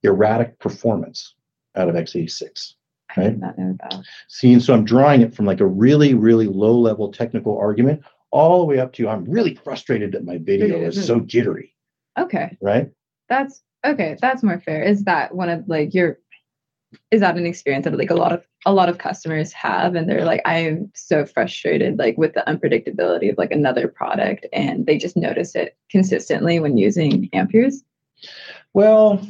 erratic 0.03 0.57
performance 0.59 1.35
out 1.75 1.89
of 1.89 1.95
x86. 1.95 2.73
I 3.15 3.21
Right. 3.21 3.29
did 3.31 3.39
not 3.39 3.57
know 3.57 3.75
that. 3.81 3.99
See, 4.27 4.53
and 4.53 4.61
so 4.61 4.73
I'm 4.73 4.83
drawing 4.85 5.21
it 5.21 5.33
from 5.33 5.45
like 5.45 5.59
a 5.61 5.65
really, 5.65 6.13
really 6.13 6.47
low 6.47 6.77
level 6.77 7.11
technical 7.11 7.57
argument 7.57 8.03
all 8.31 8.59
the 8.59 8.65
way 8.65 8.79
up 8.79 8.91
to 8.93 9.07
I'm 9.07 9.23
really 9.25 9.55
frustrated 9.55 10.11
that 10.11 10.25
my 10.25 10.37
video 10.37 10.67
Video 10.67 10.81
is 10.87 11.05
so 11.05 11.19
jittery, 11.21 11.73
Okay. 12.19 12.57
right? 12.61 12.89
That's 13.29 13.63
okay. 13.85 14.17
That's 14.21 14.43
more 14.43 14.59
fair. 14.59 14.83
Is 14.83 15.03
that 15.05 15.33
one 15.33 15.49
of 15.49 15.67
like 15.67 15.93
your 15.93 16.19
is 17.11 17.21
that 17.21 17.37
an 17.37 17.45
experience 17.45 17.85
that 17.85 17.97
like 17.97 18.11
a 18.11 18.15
lot 18.15 18.31
of 18.31 18.43
a 18.67 18.73
lot 18.73 18.89
of 18.89 18.97
customers 18.97 19.53
have 19.53 19.95
and 19.95 20.09
they're 20.09 20.25
like 20.25 20.41
I 20.43 20.59
am 20.59 20.91
so 20.93 21.25
frustrated 21.25 21.97
like 21.97 22.17
with 22.17 22.33
the 22.33 22.43
unpredictability 22.47 23.31
of 23.31 23.37
like 23.37 23.51
another 23.51 23.87
product 23.87 24.45
and 24.51 24.85
they 24.85 24.97
just 24.97 25.15
notice 25.15 25.55
it 25.55 25.77
consistently 25.89 26.59
when 26.59 26.77
using 26.77 27.29
Amperes? 27.31 27.85
Well, 28.73 29.25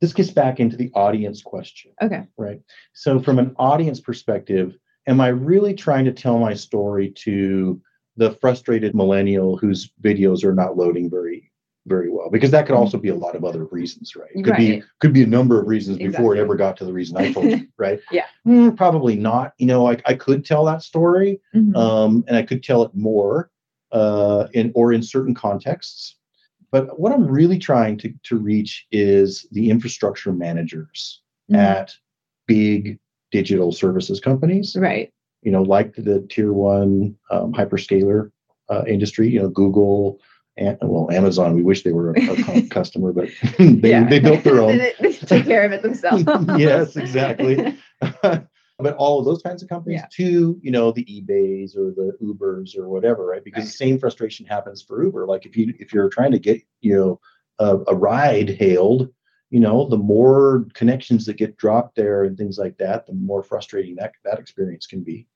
this 0.00 0.12
gets 0.12 0.30
back 0.30 0.60
into 0.60 0.76
the 0.76 0.92
audience 0.94 1.42
question, 1.42 1.90
Okay. 2.00 2.22
right? 2.36 2.60
So, 2.92 3.18
from 3.18 3.40
an 3.40 3.54
audience 3.58 4.00
perspective, 4.00 4.78
am 5.08 5.20
I 5.20 5.28
really 5.28 5.74
trying 5.74 6.04
to 6.04 6.12
tell 6.12 6.38
my 6.38 6.54
story 6.54 7.10
to 7.26 7.82
the 8.16 8.32
frustrated 8.40 8.94
millennial 8.94 9.56
whose 9.56 9.90
videos 10.02 10.44
are 10.44 10.54
not 10.54 10.76
loading 10.76 11.10
very, 11.10 11.29
very 11.86 12.10
well? 12.10 12.30
Because 12.30 12.50
that 12.50 12.66
could 12.66 12.74
also 12.76 12.98
be 12.98 13.08
a 13.08 13.14
lot 13.14 13.34
of 13.34 13.44
other 13.44 13.64
reasons, 13.66 14.14
right? 14.16 14.30
It 14.34 14.44
could 14.44 14.56
be 14.56 14.82
could 15.00 15.12
be 15.12 15.22
a 15.22 15.26
number 15.26 15.60
of 15.60 15.66
reasons 15.66 15.98
before 15.98 16.36
it 16.36 16.40
ever 16.40 16.54
got 16.54 16.76
to 16.78 16.84
the 16.84 16.92
reason 16.92 17.16
I 17.16 17.32
told 17.32 17.50
you, 17.50 17.66
right? 17.78 18.00
Yeah. 18.10 18.26
Hmm, 18.44 18.70
probably 18.70 19.16
not. 19.16 19.54
You 19.58 19.66
know, 19.66 19.88
I, 19.88 19.98
I 20.06 20.14
could 20.14 20.44
tell 20.44 20.64
that 20.66 20.82
story, 20.82 21.40
Mhm. 21.54 21.76
um, 21.76 22.24
and 22.28 22.36
I 22.36 22.42
could 22.42 22.62
tell 22.62 22.82
it 22.82 22.94
more 22.94 23.50
uh, 23.92 24.46
in 24.52 24.72
or 24.74 24.92
in 24.92 25.02
certain 25.02 25.34
contexts. 25.34 26.16
But 26.70 27.00
what 27.00 27.12
I'm 27.12 27.26
really 27.26 27.58
trying 27.58 27.98
to, 27.98 28.12
to 28.24 28.36
reach 28.36 28.86
is 28.92 29.46
the 29.50 29.70
infrastructure 29.70 30.32
managers 30.32 31.20
Mhm. 31.50 31.56
at 31.56 31.92
big 32.46 32.98
digital 33.32 33.72
services 33.72 34.20
companies, 34.20 34.76
right. 34.76 35.12
you 35.42 35.50
know, 35.50 35.62
like 35.62 35.94
the 35.94 36.26
tier 36.30 36.52
one 36.52 37.16
um, 37.30 37.52
hyperscaler 37.52 38.30
uh, 38.68 38.84
industry, 38.86 39.28
you 39.28 39.40
know, 39.40 39.48
Google, 39.48 40.20
well, 40.56 41.10
Amazon. 41.10 41.54
We 41.54 41.62
wish 41.62 41.82
they 41.82 41.92
were 41.92 42.12
a, 42.14 42.58
a 42.58 42.62
customer, 42.68 43.12
but 43.12 43.28
they, 43.58 43.74
they 44.04 44.20
built 44.20 44.44
their 44.44 44.60
own. 44.62 44.78
they, 44.78 45.12
take 45.12 45.44
care 45.46 45.64
of 45.64 45.72
it 45.72 45.82
themselves. 45.82 46.24
yes, 46.58 46.96
exactly. 46.96 47.78
but 48.78 48.96
all 48.96 49.18
of 49.18 49.24
those 49.26 49.42
kinds 49.42 49.62
of 49.62 49.68
companies 49.68 50.00
Yeah. 50.00 50.06
to 50.12 50.58
you 50.62 50.70
know 50.70 50.90
the 50.90 51.04
ebays 51.04 51.76
or 51.76 51.90
the 51.92 52.16
ubers 52.22 52.76
or 52.78 52.88
whatever 52.88 53.26
right 53.26 53.44
because 53.44 53.64
the 53.64 53.70
same 53.70 53.98
frustration 53.98 54.46
happens 54.46 54.80
for 54.82 55.04
uber 55.04 55.26
like 55.26 55.44
if 55.44 55.54
you 55.56 55.74
if 55.78 55.92
you're 55.92 56.08
trying 56.08 56.32
to 56.32 56.38
get 56.38 56.62
you 56.80 56.94
know 56.96 57.20
a, 57.58 57.76
a 57.88 57.94
ride 57.94 58.48
hailed 58.48 59.10
you 59.50 59.60
know 59.60 59.86
the 59.86 59.98
more 59.98 60.66
connections 60.72 61.26
that 61.26 61.36
get 61.36 61.58
dropped 61.58 61.94
there 61.94 62.24
and 62.24 62.38
things 62.38 62.56
like 62.56 62.78
that 62.78 63.06
the 63.06 63.12
more 63.12 63.42
frustrating 63.42 63.96
that 63.96 64.12
that 64.24 64.38
experience 64.38 64.86
can 64.86 65.02
be 65.02 65.26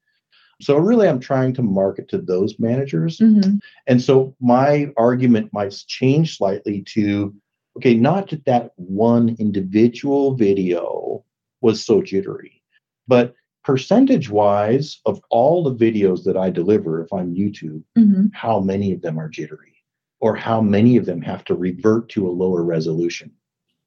so 0.64 0.76
really 0.76 1.08
i'm 1.08 1.20
trying 1.20 1.52
to 1.52 1.62
market 1.62 2.08
to 2.08 2.18
those 2.18 2.58
managers 2.58 3.18
Mhm. 3.18 3.60
and 3.86 4.00
so 4.02 4.34
my 4.40 4.90
argument 4.96 5.52
might 5.52 5.72
change 5.86 6.36
slightly 6.38 6.82
to 6.94 7.34
okay, 7.76 7.94
not 7.94 8.30
that 8.30 8.44
that 8.44 8.70
one 8.76 9.34
individual 9.40 10.36
video 10.36 11.24
was 11.60 11.84
so 11.84 12.00
jittery, 12.00 12.62
but 13.08 13.34
percentage 13.64 14.30
wise 14.30 15.00
of 15.06 15.20
all 15.28 15.64
the 15.64 15.74
videos 15.74 16.22
that 16.22 16.36
I 16.36 16.50
deliver, 16.50 17.02
if 17.02 17.12
I'm 17.12 17.34
YouTube, 17.34 17.82
Mhm. 17.98 18.30
how 18.32 18.60
many 18.60 18.92
of 18.92 19.02
them 19.02 19.18
are 19.18 19.28
jittery 19.28 19.74
or 20.20 20.36
how 20.36 20.60
many 20.60 20.96
of 20.96 21.04
them 21.04 21.20
have 21.22 21.42
to 21.46 21.56
revert 21.56 22.08
to 22.10 22.28
a 22.28 22.36
lower 22.42 22.62
resolution 22.62 23.32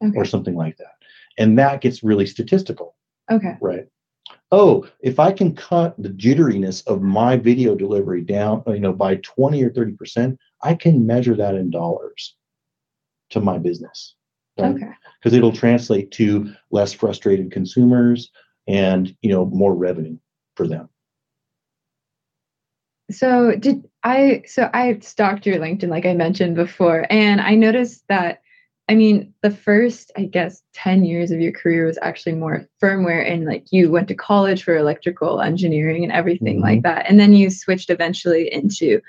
Okay. 0.04 0.18
or 0.18 0.26
something 0.26 0.56
like 0.56 0.76
that. 0.78 0.96
And 1.38 1.58
that 1.58 1.80
gets 1.80 2.04
really 2.04 2.26
statistical 2.26 2.96
Okay. 3.32 3.56
right 3.62 3.88
oh 4.52 4.88
if 5.02 5.20
i 5.20 5.32
can 5.32 5.56
cut 5.56 5.96
the 5.98 6.10
jitteriness 6.10 6.86
of 6.88 7.02
my 7.02 7.36
video 7.36 7.76
delivery 7.76 8.22
down 8.22 8.64
you 8.68 8.80
know 8.80 8.94
by 8.94 9.16
20 9.18 9.64
or 9.64 9.72
30 9.72 9.94
percent 9.94 10.40
i 10.64 10.74
can 10.74 11.06
measure 11.06 11.36
that 11.36 11.56
in 11.56 11.70
dollars 11.70 12.36
to 13.30 13.42
my 13.42 13.58
business 13.58 14.16
right? 14.60 14.76
Okay. 14.76 14.92
because 15.22 15.36
it'll 15.36 15.52
translate 15.52 16.12
to 16.12 16.54
less 16.72 16.94
frustrated 16.94 17.52
consumers 17.52 18.32
and 18.68 19.16
you 19.22 19.30
know 19.30 19.46
more 19.46 19.76
revenue 19.76 20.18
for 20.56 20.68
them 20.68 20.90
So 23.10 23.56
did 23.56 23.88
I 24.04 24.44
so 24.46 24.70
I 24.74 25.00
stalked 25.00 25.46
your 25.46 25.58
LinkedIn 25.58 25.90
like 25.90 26.06
I 26.06 26.14
mentioned 26.14 26.56
before 26.56 27.06
and 27.10 27.40
I 27.42 27.56
noticed 27.56 28.04
that 28.10 28.42
I 28.90 28.96
mean 28.96 29.34
the 29.42 29.52
first 29.52 30.12
I 30.16 30.24
guess 30.24 30.62
10 30.74 31.04
years 31.04 31.32
of 31.32 31.42
your 31.42 31.52
career 31.52 31.86
was 31.86 32.00
actually 32.02 32.36
more 32.36 32.68
firmware 32.82 33.30
and 33.30 33.46
like 33.46 33.66
you 33.72 33.92
went 33.92 34.08
to 34.08 34.16
college 34.16 34.64
for 34.64 34.78
electrical 34.78 35.42
engineering 35.42 36.04
and 36.04 36.12
everything 36.14 36.60
Mhm. 36.60 36.64
like 36.64 36.84
that 36.84 37.06
and 37.10 37.20
then 37.20 37.34
you 37.34 37.50
switched 37.50 37.90
eventually 37.90 38.52
into 38.54 39.02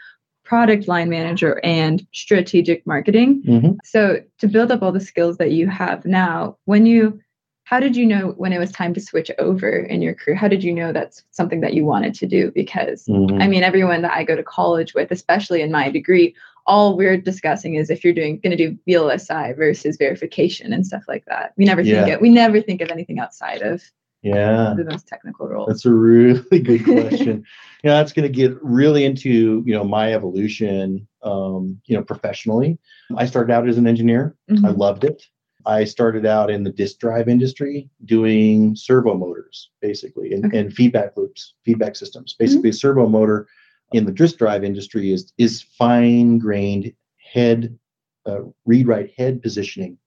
product 0.45 0.89
line 0.89 1.11
manager 1.11 1.61
and 1.63 2.07
strategic 2.13 2.87
marketing. 2.87 3.43
Mhm. 3.47 3.77
So 3.85 4.21
to 4.39 4.49
build 4.49 4.73
up 4.73 4.83
all 4.83 4.93
the 4.93 5.01
skills 5.01 5.37
that 5.37 5.53
you 5.53 5.69
have 5.69 6.05
now 6.07 6.57
when 6.65 6.87
you 6.87 7.21
how 7.65 7.79
did 7.81 7.95
you 7.95 8.07
know 8.07 8.29
when 8.39 8.55
it 8.55 8.59
was 8.59 8.73
time 8.73 8.95
to 8.95 9.01
switch 9.01 9.31
over 9.39 9.69
in 9.69 10.01
your 10.01 10.15
career? 10.15 10.35
How 10.35 10.49
did 10.49 10.65
you 10.65 10.73
know 10.73 10.91
that's 10.91 11.23
something 11.33 11.61
that 11.61 11.75
you 11.75 11.85
wanted 11.85 12.15
to 12.15 12.27
do? 12.27 12.51
Because 12.55 13.05
Mhm. 13.07 13.43
I 13.43 13.47
mean, 13.47 13.63
everyone 13.63 14.01
that 14.03 14.15
I 14.17 14.25
go 14.25 14.35
to 14.35 14.43
college 14.43 14.95
with, 14.95 15.11
especially 15.11 15.61
in 15.61 15.71
my 15.71 15.91
degree, 15.91 16.35
all 16.69 16.97
we're 16.97 17.17
discussing 17.17 17.75
is 17.75 17.89
if 17.91 18.05
you're 18.05 18.13
doing 18.13 18.39
going 18.41 18.57
to 18.57 18.69
do 18.69 18.79
VLSI 18.87 19.57
versus 19.57 19.97
verification 19.97 20.73
and 20.73 20.87
stuff 20.87 21.03
like 21.09 21.25
that. 21.27 21.55
We 21.57 21.65
never 21.65 21.83
think 21.83 22.09
it. 22.09 22.21
We 22.21 22.29
never 22.29 22.61
think 22.61 22.83
of 22.83 22.91
anything 22.91 23.19
outside 23.19 23.63
of 23.63 23.83
yeah 24.23 24.75
the 24.77 24.85
most 24.85 25.09
technical 25.09 25.49
roles. 25.49 25.69
That's 25.69 25.87
a 25.87 25.93
really 25.93 26.61
good 26.61 26.85
question. 26.85 27.45
yeah, 27.83 27.95
that's 27.95 28.13
going 28.13 28.31
to 28.31 28.35
get 28.35 28.57
really 28.63 29.05
into 29.05 29.63
you 29.67 29.75
know 29.75 29.83
my 29.83 30.13
evolution, 30.13 31.09
um, 31.23 31.81
you 31.87 31.97
know, 31.97 32.05
professionally. 32.05 32.79
I 33.17 33.25
started 33.27 33.53
out 33.53 33.67
as 33.69 33.79
an 33.79 33.87
engineer. 33.87 34.37
I 34.51 34.53
Mhm. 34.53 34.77
loved 34.77 35.05
it. 35.05 35.23
I 35.67 35.85
started 35.85 36.25
out 36.27 36.51
in 36.51 36.63
the 36.65 36.71
disk 36.71 36.99
drive 36.99 37.29
industry 37.29 37.91
doing 38.05 38.77
servo 38.77 39.15
motors, 39.15 39.71
basically, 39.81 40.33
and, 40.33 40.47
Okay. 40.47 40.59
and 40.59 40.73
feedback 40.73 41.17
loops, 41.17 41.55
feedback 41.65 41.97
systems. 41.97 42.35
Basically, 42.39 42.71
a 42.71 42.73
servo 42.75 43.09
motor 43.09 43.47
in 43.93 44.05
the 44.05 44.13
disk 44.13 44.39
drive 44.39 44.65
industry 44.65 45.13
is 45.13 45.33
is 45.39 45.63
fine 45.63 46.39
grained 46.39 46.93
head, 47.33 47.79
uh, 48.27 48.41
read 48.67 48.87
write 48.87 49.13
head 49.17 49.43
positioning 49.43 49.99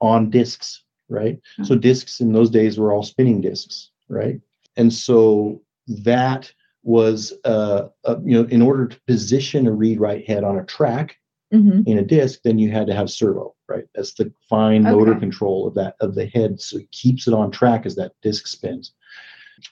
on 0.00 0.30
disks, 0.30 0.82
right? 1.08 1.38
So 1.64 1.74
disks 1.74 2.20
in 2.20 2.32
those 2.32 2.50
days 2.50 2.78
were 2.78 2.92
all 2.92 3.02
spinning 3.02 3.40
disks, 3.40 3.90
right? 4.08 4.40
And 4.76 4.92
so 4.92 5.60
that 5.88 6.52
was, 6.82 7.32
uh, 7.44 7.88
uh, 8.04 8.16
you 8.24 8.40
know, 8.40 8.48
in 8.48 8.62
order 8.62 8.86
to 8.86 9.00
position 9.06 9.66
a 9.66 9.72
read 9.72 10.00
write 10.00 10.26
head 10.26 10.44
on 10.44 10.58
a 10.58 10.64
track 10.64 11.16
Mhm. 11.52 11.86
in 11.86 11.98
a 11.98 12.02
disk, 12.04 12.40
then 12.42 12.58
you 12.58 12.70
had 12.70 12.86
to 12.86 12.94
have 12.94 13.10
servo, 13.10 13.54
right? 13.68 13.84
That's 13.94 14.14
the 14.14 14.32
fine 14.48 14.82
motor 14.82 15.12
Okay. 15.12 15.20
control 15.20 15.66
of 15.66 15.74
that 15.74 15.96
of 16.00 16.14
the 16.14 16.26
head, 16.26 16.60
so 16.60 16.78
it 16.78 16.90
keeps 16.90 17.26
it 17.26 17.34
on 17.34 17.50
track 17.50 17.86
as 17.86 17.94
that 17.96 18.12
disk 18.22 18.46
spins. 18.46 18.92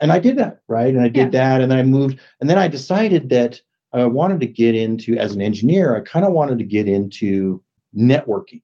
And 0.00 0.12
I 0.12 0.18
did 0.18 0.38
that, 0.38 0.60
right? 0.68 0.94
And 0.94 1.02
I 1.02 1.08
did 1.08 1.32
that. 1.32 1.60
And 1.60 1.70
then 1.70 1.78
I 1.78 1.82
moved. 1.82 2.18
And 2.40 2.48
then 2.48 2.58
I 2.58 2.68
decided 2.68 3.28
that 3.30 3.60
I 3.92 4.04
wanted 4.06 4.40
to 4.40 4.46
get 4.46 4.74
into, 4.74 5.16
as 5.16 5.34
an 5.34 5.40
engineer, 5.40 5.96
I 5.96 6.00
kind 6.00 6.24
of 6.24 6.32
wanted 6.32 6.58
to 6.58 6.64
get 6.64 6.88
into 6.88 7.62
networking 7.96 8.62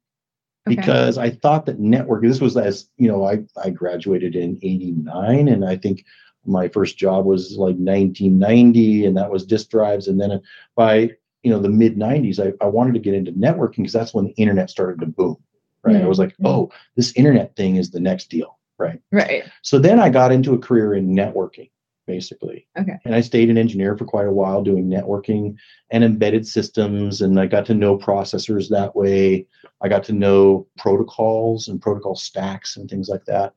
Okay. 0.66 0.76
because 0.76 1.16
I 1.16 1.30
thought 1.30 1.66
that 1.66 1.80
networking, 1.80 2.28
this 2.28 2.40
was 2.40 2.56
as, 2.56 2.88
you 2.98 3.08
know, 3.08 3.26
I, 3.26 3.40
I 3.62 3.70
graduated 3.70 4.36
in 4.36 4.58
89 4.62 5.48
and 5.48 5.64
I 5.64 5.76
think 5.76 6.04
my 6.44 6.68
first 6.68 6.98
job 6.98 7.24
was 7.24 7.52
like 7.52 7.76
1990 7.76 9.06
and 9.06 9.16
that 9.16 9.30
was 9.30 9.46
disk 9.46 9.70
drives. 9.70 10.06
And 10.06 10.20
then 10.20 10.40
by, 10.76 11.10
you 11.42 11.50
know, 11.50 11.58
the 11.58 11.70
mid 11.70 11.96
90s, 11.96 12.38
I, 12.38 12.52
I 12.64 12.68
wanted 12.68 12.92
to 12.94 13.00
get 13.00 13.14
into 13.14 13.32
networking 13.32 13.78
because 13.78 13.94
that's 13.94 14.12
when 14.12 14.26
the 14.26 14.32
internet 14.32 14.68
started 14.68 15.00
to 15.00 15.06
boom, 15.06 15.38
right? 15.82 15.96
I 15.96 16.06
was 16.06 16.18
like, 16.18 16.34
oh, 16.44 16.70
this 16.94 17.12
internet 17.16 17.56
thing 17.56 17.76
is 17.76 17.90
the 17.90 18.00
next 18.00 18.28
deal, 18.28 18.58
right? 18.80 19.00
Right. 19.12 19.44
So 19.62 19.78
then 19.78 20.00
I 20.00 20.08
got 20.08 20.32
into 20.32 20.54
a 20.54 20.58
career 20.58 20.94
in 20.94 21.14
networking, 21.14 21.70
basically. 22.06 22.66
Okay. 22.78 22.99
And 23.04 23.14
I 23.14 23.20
stayed 23.20 23.50
an 23.50 23.58
engineer 23.58 23.96
for 23.96 24.04
quite 24.04 24.26
a 24.26 24.32
while 24.32 24.62
doing 24.62 24.88
networking 24.88 25.56
and 25.90 26.02
embedded 26.02 26.46
systems. 26.46 27.20
And 27.20 27.38
I 27.38 27.46
got 27.46 27.66
to 27.66 27.75
know 27.75 27.99
processors 27.99 28.68
that 28.70 28.96
way. 28.96 29.46
I 29.80 29.88
got 29.88 30.04
to 30.04 30.12
know 30.12 30.66
protocols 30.78 31.68
and 31.68 31.80
protocol 31.80 32.16
stacks 32.16 32.76
and 32.76 32.88
things 32.90 33.08
like 33.08 33.25
that. 33.26 33.54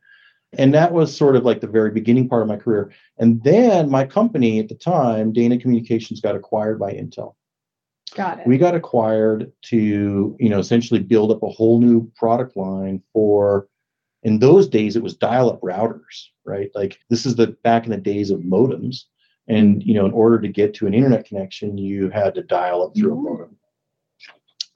And 0.55 0.71
that 0.75 0.93
was 0.93 1.15
sort 1.15 1.35
of 1.35 1.45
like 1.45 1.61
the 1.61 1.67
very 1.67 1.89
beginning 1.89 2.29
part 2.29 2.43
of 2.43 2.47
my 2.47 2.57
career. 2.57 2.91
And 3.17 3.43
then 3.43 3.89
my 3.89 4.05
company 4.05 4.59
at 4.59 4.69
the 4.69 4.75
time, 4.75 5.33
Dayna 5.33 5.59
Communications, 5.59 6.21
got 6.21 6.35
acquired 6.35 6.79
by 6.79 6.93
Intel 6.93 7.33
Got 8.15 8.39
it. 8.41 8.47
we 8.47 8.57
got 8.57 8.75
acquired 8.75 9.51
to 9.63 10.35
you 10.39 10.49
know 10.49 10.59
essentially 10.59 10.99
build 10.99 11.31
up 11.31 11.41
a 11.41 11.49
whole 11.49 11.79
new 11.79 12.11
product 12.15 12.55
line 12.55 13.01
for 13.11 13.67
in 14.23 14.39
those 14.39 14.67
days 14.67 14.95
it 14.95 15.03
was 15.03 15.13
dial-up 15.15 15.61
routers 15.61 16.27
right 16.45 16.69
like 16.75 16.99
this 17.09 17.25
is 17.25 17.35
the 17.35 17.47
back 17.63 17.85
in 17.85 17.91
the 17.91 17.97
days 17.97 18.31
of 18.31 18.39
modems 18.41 19.03
and 19.47 19.83
you 19.83 19.93
know 19.93 20.05
in 20.05 20.11
order 20.13 20.39
to 20.39 20.47
get 20.47 20.73
to 20.73 20.87
an 20.87 20.93
internet 20.93 21.25
connection 21.25 21.77
you 21.77 22.09
had 22.09 22.33
to 22.35 22.41
dial 22.43 22.81
up 22.83 22.95
through 22.95 23.13
a 23.13 23.15
Mhm. 23.15 23.23
modem 23.23 23.57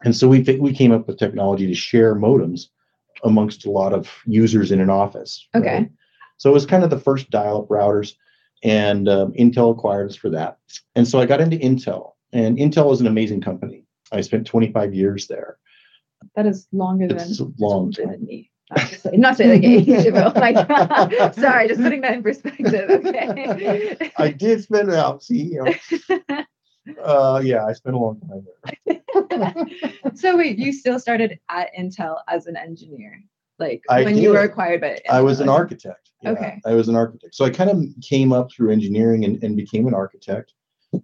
and 0.04 0.16
so 0.16 0.28
we 0.28 0.42
we 0.60 0.74
came 0.74 0.92
up 0.92 1.08
with 1.08 1.18
technology 1.18 1.68
to 1.68 1.74
share 1.74 2.16
modems 2.16 2.68
amongst 3.24 3.66
a 3.66 3.72
lot 3.72 3.94
of 3.94 4.12
users 4.26 4.72
in 4.72 4.80
an 4.80 4.90
office 4.90 5.48
Okay. 5.56 5.68
right? 5.80 5.92
so 6.38 6.50
it 6.50 6.54
was 6.54 6.66
kind 6.66 6.84
of 6.84 6.90
the 6.90 7.00
first 7.00 7.30
dial-up 7.30 7.68
routers 7.70 8.14
and 8.64 9.08
um, 9.10 9.32
intel 9.34 9.72
acquired 9.72 10.10
us 10.10 10.16
for 10.16 10.30
that 10.30 10.58
and 10.96 11.08
so 11.08 11.20
i 11.20 11.26
got 11.26 11.42
into 11.42 11.58
intel 11.58 12.14
and 12.34 12.58
intel 12.58 12.92
is 12.92 13.02
an 13.02 13.08
amazing 13.08 13.42
company 13.42 13.84
i 14.12 14.20
spent 14.22 14.46
25 14.46 14.94
years 14.94 15.28
there 15.28 15.58
that 16.36 16.46
is 16.46 16.68
longer 16.72 17.08
than 17.08 17.18
it's 17.18 17.40
a 17.40 17.48
long 17.60 17.92
time 17.92 18.12
than 18.12 18.26
me. 18.26 18.52
Not 18.70 18.90
to 18.90 19.00
say, 19.00 19.10
not 19.14 19.38
to 19.38 19.48
like 19.48 19.64
age, 19.64 20.12
but 20.12 20.36
like, 20.36 21.34
sorry, 21.36 21.68
just 21.70 21.82
putting 21.82 22.02
that 22.02 22.14
in 22.16 22.24
perspective. 22.24 22.90
Okay. 22.90 24.12
i 24.18 24.30
did 24.30 24.62
spend 24.64 24.92
out 24.92 25.24
see 25.24 25.44
you 25.54 25.64
know 25.64 25.74
uh 27.04 27.42
yeah 27.44 27.66
i 27.66 27.74
spent 27.74 27.96
a 27.96 28.00
long 28.00 28.20
time 28.22 28.46
there 28.86 29.02
so 30.16 30.36
wait, 30.38 30.58
you 30.58 30.72
still 30.74 31.00
started 31.00 31.40
at 31.50 31.70
Intel 31.78 32.18
as 32.28 32.48
an 32.48 32.56
engineer, 32.58 33.22
like 33.60 33.82
I 33.90 34.04
when 34.04 34.18
you 34.18 34.32
were 34.32 34.40
acquired 34.42 34.82
by 34.82 34.90
Intel. 34.90 35.10
i 35.12 35.22
was 35.22 35.40
an 35.40 35.50
architect 35.50 36.12
Yeah, 36.22 36.32
Okay. 36.32 36.62
i 36.66 36.74
was 36.74 36.88
an 36.90 36.96
architect 36.96 37.36
so 37.36 37.46
i 37.46 37.50
kind 37.50 37.70
of 37.70 37.84
came 38.02 38.32
up 38.34 38.52
through 38.52 38.72
engineering 38.72 39.24
and, 39.26 39.42
and 39.44 39.56
became 39.56 39.88
an 39.88 39.94
architect 39.94 40.54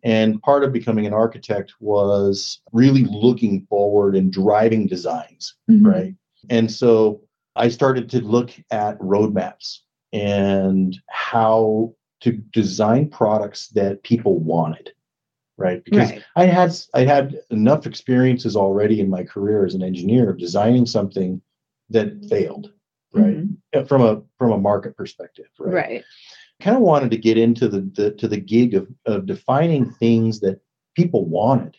and 0.04 0.42
part 0.42 0.64
of 0.64 0.72
becoming 0.74 1.06
an 1.06 1.14
architect 1.14 1.74
was 1.80 2.62
really 2.72 3.04
looking 3.06 3.66
forward 3.70 4.16
and 4.16 4.32
driving 4.34 4.88
designs 4.88 5.56
Mhm. 5.70 5.86
right? 5.86 6.14
And 6.50 6.70
so 6.72 7.22
I 7.56 7.70
started 7.70 8.10
to 8.10 8.22
look 8.22 8.52
at 8.72 9.00
roadmaps 9.00 9.80
and 10.12 10.98
how 11.10 11.96
to 12.22 12.32
design 12.32 13.10
products 13.10 13.70
that 13.70 14.04
people 14.04 14.40
wanted, 14.40 14.92
right? 15.58 15.84
Because 15.84 16.12
Right. 16.12 16.24
I 16.36 16.46
had 16.46 16.76
I 16.94 17.02
had 17.02 17.40
enough 17.50 17.86
experiences 17.86 18.56
already 18.56 19.00
in 19.00 19.10
my 19.10 19.24
career 19.24 19.66
as 19.66 19.76
an 19.76 19.84
engineer 19.84 20.30
of 20.30 20.38
designing 20.38 20.86
something 20.86 21.42
that 21.90 22.26
failed, 22.26 22.72
right? 23.14 23.38
Mhm. 23.38 23.88
From 23.88 24.02
a 24.02 24.22
from 24.38 24.52
a 24.52 24.58
market 24.58 24.96
perspective, 24.96 25.48
right? 25.60 25.74
Right. 25.74 26.04
Kind 26.62 26.78
of 26.78 26.84
wanted 26.84 27.12
to 27.12 27.18
get 27.18 27.38
into 27.38 27.68
the, 27.68 27.82
the 27.82 28.12
to 28.12 28.28
the 28.28 28.40
gig 28.40 28.74
of 28.74 28.88
of 29.06 29.26
defining 29.26 29.92
things 29.92 30.40
that 30.40 30.62
people 30.96 31.26
wanted 31.26 31.76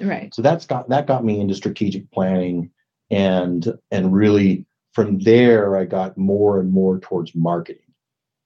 Right. 0.00 0.32
so 0.34 0.42
that's 0.42 0.66
got 0.66 0.88
that 0.90 1.06
got 1.06 1.24
me 1.24 1.40
into 1.40 1.54
strategic 1.54 2.10
planning 2.10 2.70
and 3.10 3.72
and 3.90 4.12
really 4.12 4.64
from 4.92 5.18
there 5.20 5.76
i 5.76 5.84
got 5.84 6.16
more 6.16 6.58
and 6.60 6.70
more 6.72 6.98
towards 7.00 7.34
marketing. 7.34 7.82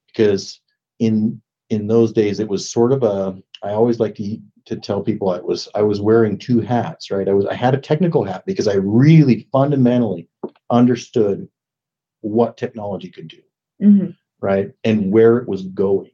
Because 0.08 0.60
in 0.98 1.40
in 1.70 1.86
those 1.86 2.12
days 2.12 2.40
it 2.40 2.48
was 2.48 2.70
sort 2.70 2.92
of 2.92 3.02
a 3.02 3.36
i 3.62 3.70
always 3.70 4.00
like 4.00 4.14
to 4.16 4.38
to 4.66 4.76
tell 4.76 5.00
people 5.02 5.30
i 5.30 5.38
was 5.40 5.68
i 5.74 5.82
was 5.82 6.00
wearing 6.00 6.36
two 6.36 6.60
hats 6.60 7.10
right? 7.10 7.28
I 7.28 7.32
was 7.32 7.46
i 7.46 7.54
had 7.54 7.74
a 7.74 7.78
technical 7.80 8.24
hat 8.24 8.44
because 8.46 8.68
i 8.68 8.74
really 8.74 9.48
fundamentally 9.52 10.28
understood 10.70 11.48
what 12.22 12.56
technology 12.56 13.08
could 13.10 13.28
do 13.28 13.40
Mhm. 13.82 14.14
right? 14.42 14.72
And 14.84 15.10
where 15.10 15.38
it 15.38 15.48
was 15.48 15.62
going. 15.62 16.10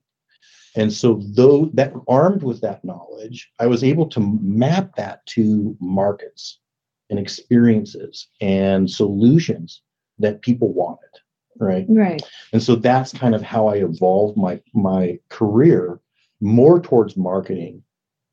And 0.76 0.92
so 0.92 1.20
though 1.34 1.66
that 1.74 1.92
armed 2.06 2.42
with 2.42 2.60
that 2.60 2.84
knowledge 2.84 3.50
i 3.58 3.66
was 3.66 3.82
able 3.82 4.06
to 4.10 4.20
map 4.42 4.94
that 4.96 5.24
to 5.34 5.76
markets 5.80 6.60
and 7.10 7.18
experiences 7.18 8.28
and 8.40 8.90
solutions 8.90 9.82
that 10.18 10.42
people 10.42 10.72
wanted 10.72 11.00
right 11.58 11.86
Right. 11.88 12.22
and 12.52 12.62
so 12.62 12.76
that's 12.76 13.12
kind 13.12 13.34
of 13.34 13.42
how 13.42 13.68
i 13.68 13.76
evolved 13.76 14.36
my 14.36 14.60
my 14.74 15.18
career 15.30 16.00
more 16.40 16.80
towards 16.80 17.16
marketing 17.16 17.82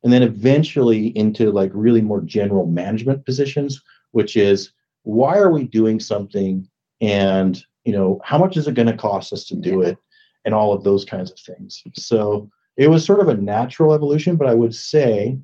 and 0.02 0.12
then 0.12 0.22
eventually 0.22 1.06
into 1.16 1.50
like 1.50 1.70
really 1.74 2.02
more 2.02 2.20
general 2.20 2.66
management 2.66 3.24
positions 3.24 3.82
which 4.12 4.36
is 4.36 4.72
why 5.04 5.38
are 5.38 5.50
we 5.50 5.64
doing 5.64 6.00
something 6.00 6.68
and 7.00 7.64
you 7.84 7.92
know 7.92 8.20
how 8.24 8.38
much 8.38 8.56
is 8.56 8.66
it 8.68 8.74
going 8.74 8.88
to 8.88 8.96
cost 8.96 9.32
us 9.32 9.44
to 9.46 9.56
do 9.56 9.80
Yeah. 9.80 9.88
it 9.88 9.98
and 10.44 10.54
all 10.54 10.72
of 10.74 10.84
those 10.84 11.04
kinds 11.04 11.30
of 11.30 11.38
things 11.38 11.82
so 11.94 12.50
it 12.76 12.88
was 12.90 13.04
sort 13.04 13.20
of 13.20 13.28
a 13.28 13.36
natural 13.36 13.94
evolution 13.94 14.36
but 14.36 14.48
i 14.48 14.54
would 14.54 14.74
say 14.74 15.38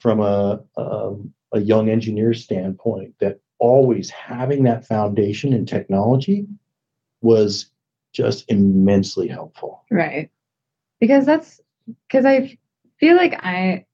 from 0.00 0.20
a 0.20 0.60
um, 0.76 1.34
a 1.52 1.60
young 1.60 1.88
engineer 1.88 2.34
standpoint 2.34 3.14
that 3.20 3.40
always 3.58 4.10
having 4.10 4.62
that 4.64 4.86
foundation 4.86 5.52
in 5.52 5.66
technology 5.66 6.46
was 7.22 7.70
just 8.12 8.44
immensely 8.48 9.28
helpful 9.28 9.84
Right. 9.90 10.30
Because 11.00 11.26
that's 11.26 11.60
because 12.06 12.24
I 12.24 12.58
feel 12.98 13.16
like 13.16 13.34
I 13.44 13.84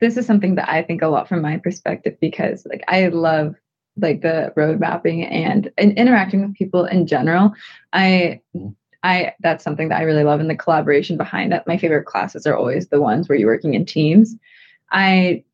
this 0.00 0.16
is 0.16 0.26
something 0.26 0.54
that 0.54 0.68
I 0.68 0.82
think 0.82 1.02
a 1.02 1.08
lot 1.08 1.28
from 1.28 1.42
my 1.42 1.58
perspective 1.58 2.16
because 2.20 2.66
like 2.66 2.84
I 2.88 3.08
love 3.08 3.54
like 4.00 4.22
the 4.22 4.52
road 4.56 4.78
mapping 4.78 5.24
and, 5.24 5.70
and 5.76 5.92
interacting 5.98 6.42
with 6.42 6.54
people 6.54 6.84
in 6.84 7.06
general. 7.06 7.52
I 7.92 8.40
Mhm. 8.54 8.74
I 9.02 9.34
that's 9.40 9.62
something 9.62 9.88
that 9.90 9.98
I 9.98 10.02
really 10.02 10.24
love 10.24 10.40
and 10.40 10.50
the 10.50 10.56
collaboration 10.56 11.16
behind 11.16 11.52
it. 11.52 11.62
My 11.66 11.76
favorite 11.78 12.06
classes 12.06 12.46
are 12.46 12.56
always 12.56 12.88
the 12.88 13.00
ones 13.00 13.28
where 13.28 13.38
you're 13.38 13.50
working 13.50 13.74
in 13.74 13.84
teams. 13.84 14.36
I 14.90 15.44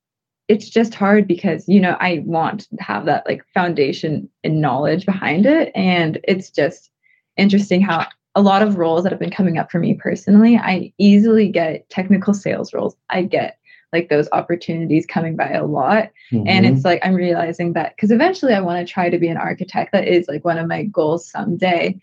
it's 0.48 0.68
just 0.68 0.94
hard 0.94 1.26
because 1.26 1.68
you 1.68 1.80
know 1.80 1.96
I 2.00 2.22
want 2.24 2.68
to 2.70 2.76
have 2.83 3.07
that 3.07 3.26
like 3.26 3.44
foundation 3.54 4.28
and 4.42 4.61
knowledge 4.61 5.07
behind 5.07 5.46
it 5.46 5.72
and 5.74 6.20
it's 6.24 6.50
just 6.50 6.90
interesting 7.37 7.80
how 7.80 8.07
a 8.35 8.42
lot 8.42 8.62
of 8.62 8.76
roles 8.76 9.04
that 9.04 9.12
have 9.12 9.20
been 9.20 9.30
coming 9.30 9.59
up 9.59 9.70
for 9.70 9.78
me 9.78 9.94
personally, 9.94 10.57
I 10.57 10.92
easily 10.98 11.48
get 11.48 11.88
technical 11.88 12.35
sales 12.35 12.74
roles. 12.74 12.96
I 13.11 13.22
get 13.22 13.59
like 13.92 14.09
those 14.09 14.28
opportunities 14.33 15.07
coming 15.07 15.37
by 15.37 15.50
a 15.50 15.64
lot. 15.64 16.11
And 16.33 16.66
Mhm. 16.66 16.72
it's 16.72 16.85
like 16.85 17.00
I'm 17.04 17.14
realizing 17.14 17.74
that 17.74 17.94
because 17.94 18.11
eventually 18.11 18.52
I 18.52 18.61
want 18.61 18.85
to 18.85 18.92
try 18.92 19.09
to 19.09 19.18
be 19.18 19.28
an 19.28 19.37
architect. 19.37 19.92
That 19.92 20.09
is 20.09 20.26
like 20.26 20.44
one 20.44 20.59
of 20.59 20.66
my 20.66 20.83
goals 20.83 21.30
someday. 21.30 22.00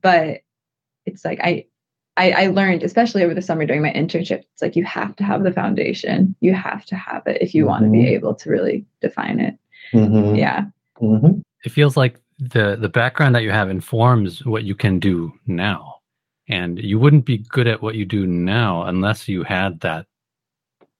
But 0.00 0.40
it's 1.04 1.24
like 1.24 1.40
I 1.42 1.66
I, 2.16 2.30
I 2.30 2.46
learned, 2.46 2.82
especially 2.84 3.24
over 3.24 3.34
the 3.34 3.42
summer 3.42 3.66
during 3.66 3.82
my 3.82 3.92
internship, 3.92 4.44
it's 4.52 4.62
like 4.62 4.76
you 4.76 4.84
have 4.84 5.16
to 5.16 5.24
have 5.24 5.42
the 5.42 5.52
foundation. 5.52 6.34
You 6.40 6.54
have 6.54 6.84
to 6.86 6.94
have 6.96 7.26
it 7.26 7.42
if 7.42 7.54
you 7.54 7.66
want 7.66 7.84
to 7.84 7.90
be 7.90 8.04
Mhm. 8.04 8.10
able 8.10 8.34
to 8.36 8.50
really 8.50 8.84
define 9.00 9.40
it. 9.40 9.58
Mhm. 9.92 10.38
Yeah. 10.38 10.66
Mhm. 11.00 11.42
It 11.64 11.72
feels 11.72 11.96
like 11.96 12.20
the 12.38 12.76
the 12.76 12.88
background 12.88 13.34
that 13.34 13.42
you 13.42 13.50
have 13.50 13.68
informs 13.70 14.44
what 14.44 14.64
you 14.64 14.74
can 14.74 14.98
do 14.98 15.32
now, 15.46 15.96
and 16.48 16.78
you 16.78 16.98
wouldn't 16.98 17.24
be 17.24 17.38
good 17.38 17.66
at 17.66 17.82
what 17.82 17.94
you 17.96 18.04
do 18.04 18.26
now 18.26 18.84
unless 18.84 19.28
you 19.28 19.42
had 19.42 19.80
that 19.80 20.06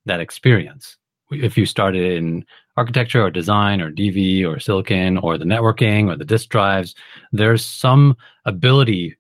that 0.07 0.21
experience. 0.21 0.97
If 1.31 1.57
you 1.57 1.65
started 1.67 2.13
in 2.13 2.45
architecture 2.77 3.23
or 3.23 3.31
design 3.31 3.81
or 3.81 3.91
DV 3.91 4.45
or 4.45 4.59
silicon 4.59 5.17
or 5.19 5.39
the 5.39 5.45
networking 5.45 6.09
or 6.09 6.17
the 6.17 6.25
disk 6.25 6.49
drives, 6.51 6.95
there's 7.33 7.65
some 7.65 8.17
ability, 8.45 9.17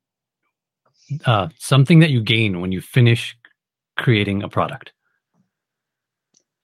uh, 1.27 1.49
something 1.59 2.01
that 2.01 2.11
you 2.11 2.21
gain 2.23 2.61
when 2.61 2.73
you 2.73 2.81
finish 2.81 3.37
creating 3.97 4.43
a 4.43 4.49
product. 4.49 4.93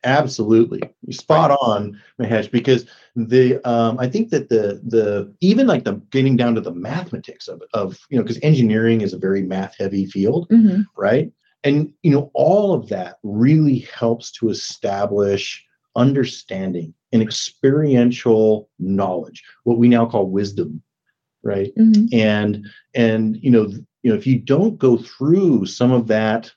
Absolutely, 0.03 0.81
You're 1.03 1.13
spot 1.13 1.51
on, 1.51 2.01
Mahesh. 2.19 2.51
Because 2.51 2.87
the 3.17 3.61
um, 3.69 3.99
I 3.99 4.09
think 4.09 4.31
that 4.31 4.49
the 4.49 4.81
the 4.83 5.31
even 5.43 5.67
like 5.67 5.85
the 5.85 5.95
getting 6.11 6.39
down 6.39 6.55
to 6.55 6.63
the 6.63 6.73
mathematics 6.73 7.49
of 7.49 7.63
of 7.75 7.99
you 8.09 8.17
know 8.17 8.23
because 8.23 8.39
engineering 8.43 9.03
is 9.03 9.13
a 9.13 9.19
very 9.19 9.43
math 9.43 9.77
heavy 9.79 10.07
field, 10.07 10.49
Mhm. 10.51 10.87
right? 10.97 11.31
And 11.65 11.93
you 12.03 12.13
know 12.13 12.31
all 12.33 12.73
of 12.73 12.89
that 12.89 13.19
really 13.23 13.81
helps 13.95 14.31
to 14.33 14.49
establish 14.49 15.63
understanding 15.97 16.95
and 17.13 17.21
experiential 17.21 18.71
knowledge, 18.79 19.45
what 19.65 19.77
we 19.77 19.89
now 19.89 20.07
call 20.07 20.29
wisdom, 20.31 20.83
right? 21.43 21.75
Mhm. 21.77 22.09
and 22.15 22.67
and 22.95 23.37
you 23.43 23.51
know 23.51 23.67
th- 23.67 23.83
you 24.03 24.11
know 24.11 24.17
if 24.17 24.27
you 24.27 24.39
don't 24.39 24.79
go 24.79 24.97
through 24.97 25.67
some 25.67 25.93
of 25.93 26.07
that 26.09 26.53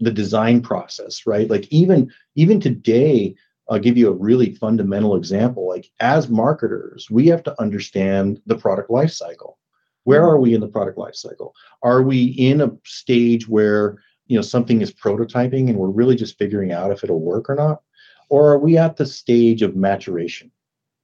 the 0.00 0.10
design 0.10 0.60
process 0.60 1.26
right? 1.26 1.48
Like 1.48 1.66
even 1.68 2.12
even 2.34 2.60
today 2.60 3.34
i'll 3.68 3.78
give 3.80 3.96
you 3.96 4.08
a 4.08 4.16
really 4.16 4.54
fundamental 4.54 5.16
example. 5.16 5.68
Like 5.68 5.90
as 6.00 6.28
marketers 6.28 7.10
we 7.10 7.26
have 7.28 7.42
to 7.44 7.60
understand 7.60 8.40
the 8.46 8.56
product 8.56 8.90
life 8.90 9.12
cycle. 9.12 9.58
Where 10.04 10.22
mm-hmm. 10.22 10.30
are 10.30 10.40
we 10.40 10.54
in 10.54 10.60
the 10.60 10.68
product 10.68 10.98
life 10.98 11.16
cycle? 11.16 11.54
Are 11.82 12.02
we 12.02 12.24
in 12.24 12.60
a 12.60 12.70
stage 12.84 13.48
where 13.48 13.96
you 14.26 14.36
know 14.36 14.42
something 14.42 14.80
is 14.80 14.92
prototyping 14.92 15.68
and 15.68 15.76
we're 15.76 15.88
really 15.88 16.16
just 16.16 16.38
figuring 16.38 16.72
out 16.72 16.92
if 16.92 17.04
it'll 17.04 17.20
work 17.20 17.48
or 17.48 17.54
not? 17.54 17.82
Or 18.28 18.52
are 18.52 18.58
we 18.58 18.76
at 18.76 18.96
the 18.96 19.06
stage 19.06 19.62
of 19.62 19.76
maturation 19.76 20.50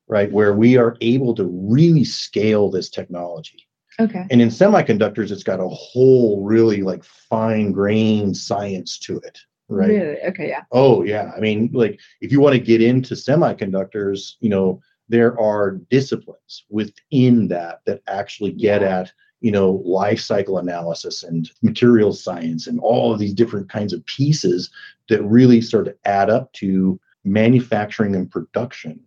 right? 0.08 0.30
Where 0.30 0.52
we 0.52 0.76
are 0.76 0.96
able 1.00 1.34
to 1.36 1.44
really 1.44 2.04
scale 2.04 2.70
this 2.70 2.90
technology 2.90 3.66
Okay. 4.00 4.24
and 4.30 4.40
in 4.40 4.48
semiconductors 4.48 5.30
it's 5.30 5.42
got 5.42 5.60
a 5.60 5.68
whole 5.68 6.42
really 6.42 6.82
like 6.82 7.04
fine 7.04 7.72
grained 7.72 8.36
science 8.36 8.98
to 9.00 9.18
it 9.18 9.38
right 9.68 9.88
Really? 9.88 10.20
Okay. 10.22 10.48
Yeah. 10.48 10.62
oh 10.72 11.02
yeah 11.04 11.32
i 11.36 11.40
mean 11.40 11.70
like 11.72 12.00
if 12.20 12.32
you 12.32 12.40
want 12.40 12.54
to 12.54 12.60
get 12.60 12.80
into 12.82 13.14
semiconductors 13.14 14.34
you 14.40 14.48
know 14.48 14.80
there 15.08 15.38
are 15.38 15.72
disciplines 15.90 16.64
within 16.70 17.48
that 17.48 17.80
that 17.86 18.00
actually 18.06 18.52
get 18.52 18.80
Yeah. 18.82 19.00
at 19.00 19.12
you 19.40 19.50
know 19.50 19.82
life 19.84 20.20
cycle 20.20 20.58
analysis 20.58 21.22
and 21.22 21.50
materials 21.62 22.22
science 22.22 22.66
and 22.66 22.80
all 22.80 23.12
of 23.12 23.18
these 23.18 23.34
different 23.34 23.68
kinds 23.68 23.92
of 23.92 24.04
pieces 24.06 24.70
that 25.08 25.22
really 25.24 25.60
start 25.60 25.84
to 25.86 25.96
add 26.06 26.30
up 26.30 26.52
to 26.54 26.98
manufacturing 27.24 28.14
and 28.16 28.30
production 28.30 28.98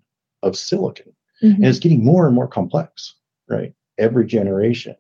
of 0.43 0.55
silicon 0.57 1.11
Mhm. 1.43 1.55
and 1.55 1.65
it's 1.65 1.79
getting 1.79 2.03
more 2.03 2.27
and 2.27 2.35
more 2.35 2.47
complex 2.47 3.15
right 3.49 3.73
every 3.97 4.25
generation 4.25 4.95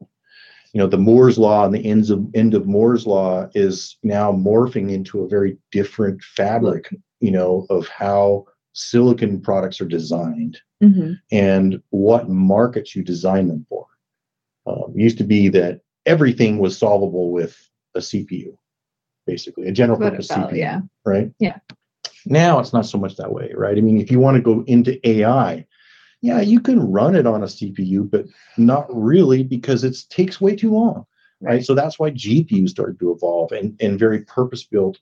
you 0.73 0.79
know 0.79 0.87
the 0.87 0.97
moore's 0.97 1.37
law 1.37 1.65
and 1.65 1.73
the 1.73 1.85
ends 1.85 2.09
of 2.09 2.25
end 2.33 2.53
of 2.53 2.65
moore's 2.67 3.05
law 3.05 3.47
is 3.53 3.97
now 4.03 4.31
morphing 4.31 4.91
into 4.91 5.21
a 5.21 5.27
very 5.27 5.57
different 5.71 6.21
fabric 6.23 6.93
you 7.19 7.31
know 7.31 7.65
of 7.69 7.87
how 7.87 8.45
silicon 8.73 9.39
products 9.41 9.79
are 9.81 9.85
designed 9.87 10.57
Mhm. 10.83 11.17
and 11.31 11.81
what 11.91 12.27
markets 12.29 12.95
you 12.95 13.03
design 13.03 13.47
them 13.47 13.65
for 13.69 13.85
um, 14.67 14.91
used 14.95 15.17
to 15.19 15.23
be 15.23 15.47
that 15.49 15.81
everything 16.05 16.57
was 16.59 16.77
solvable 16.77 17.31
with 17.31 17.57
a 17.95 17.99
cpu 17.99 18.57
basically 19.25 19.67
a 19.67 19.71
general 19.71 19.97
purpose 19.97 20.29
about? 20.29 20.51
cpu 20.51 20.57
Yeah. 20.57 20.81
right? 21.05 21.31
Yeah. 21.39 21.57
Now 22.27 22.59
it's 22.59 22.73
not 22.73 22.85
so 22.87 22.97
much 22.97 23.15
that 23.17 23.31
way, 23.31 23.51
right? 23.55 23.77
I 23.77 23.81
mean, 23.81 23.99
if 24.01 24.09
you 24.11 24.19
want 24.19 24.35
to 24.35 24.41
go 24.41 24.63
into 24.65 24.99
AI, 25.07 25.65
yeah, 26.25 26.41
you 26.41 26.59
can 26.59 26.91
run 26.91 27.15
it 27.15 27.27
on 27.27 27.43
a 27.43 27.47
CPU, 27.47 28.09
but 28.09 28.25
not 28.57 28.87
really 28.89 29.43
because 29.43 29.83
it 29.83 29.95
takes 30.09 30.41
way 30.41 30.55
too 30.55 30.71
long, 30.71 31.05
right? 31.39 31.63
So 31.63 31.75
that's 31.75 31.99
why 31.99 32.11
GPUs 32.11 32.69
started 32.69 32.99
to 32.99 33.11
evolve 33.11 33.51
and, 33.51 33.79
and 33.79 33.99
very 33.99 34.21
purpose-built 34.21 34.99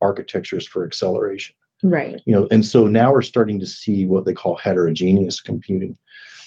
architectures 0.00 0.66
for 0.66 0.84
acceleration. 0.84 1.54
Right. 1.82 2.20
You 2.24 2.32
know, 2.32 2.48
and 2.50 2.66
so 2.66 2.86
now 2.86 3.12
we're 3.12 3.22
starting 3.22 3.60
to 3.60 3.66
see 3.66 4.06
what 4.06 4.24
they 4.24 4.34
call 4.34 4.56
heterogeneous 4.56 5.40
computing. 5.40 5.96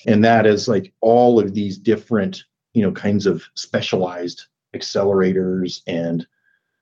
And 0.05 0.23
that 0.25 0.45
is 0.45 0.67
like 0.67 0.91
all 0.99 1.39
of 1.39 1.53
these 1.53 1.77
different, 1.77 2.43
you 2.73 2.81
know, 2.81 2.91
kinds 2.91 3.25
of 3.25 3.43
specialized 3.55 4.47
accelerators 4.75 5.81
and 5.87 6.27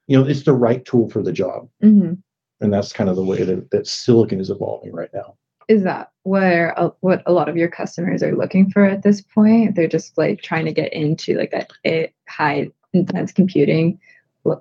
you 0.07 0.17
know, 0.17 0.25
it's 0.25 0.43
the 0.43 0.53
right 0.53 0.83
tool 0.85 1.09
for 1.09 1.21
the 1.21 1.31
job 1.31 1.69
hmm 1.81 2.13
and 2.59 2.73
that's 2.73 2.91
kind 2.91 3.07
of 3.07 3.15
the 3.15 3.23
way 3.23 3.43
that, 3.43 3.69
that 3.69 3.85
silicon 3.85 4.39
is 4.39 4.49
evolving 4.49 4.91
right 4.91 5.11
now 5.13 5.35
Is 5.67 5.83
that 5.83 6.11
where 6.23 6.69
a, 6.77 6.91
what 7.01 7.23
a 7.25 7.31
lot 7.33 7.49
of 7.49 7.57
your 7.57 7.67
customers 7.69 8.23
are 8.23 8.35
looking 8.35 8.69
for 8.69 8.85
at 8.85 9.03
this 9.03 9.21
point? 9.21 9.75
They're 9.75 9.87
just 9.87 10.17
like 10.17 10.41
trying 10.41 10.65
to 10.65 10.71
get 10.71 10.93
into 10.93 11.37
like 11.37 11.51
that 11.51 11.69
a- 11.85 12.13
high 12.29 12.69
intense 12.93 13.31
computing 13.31 13.99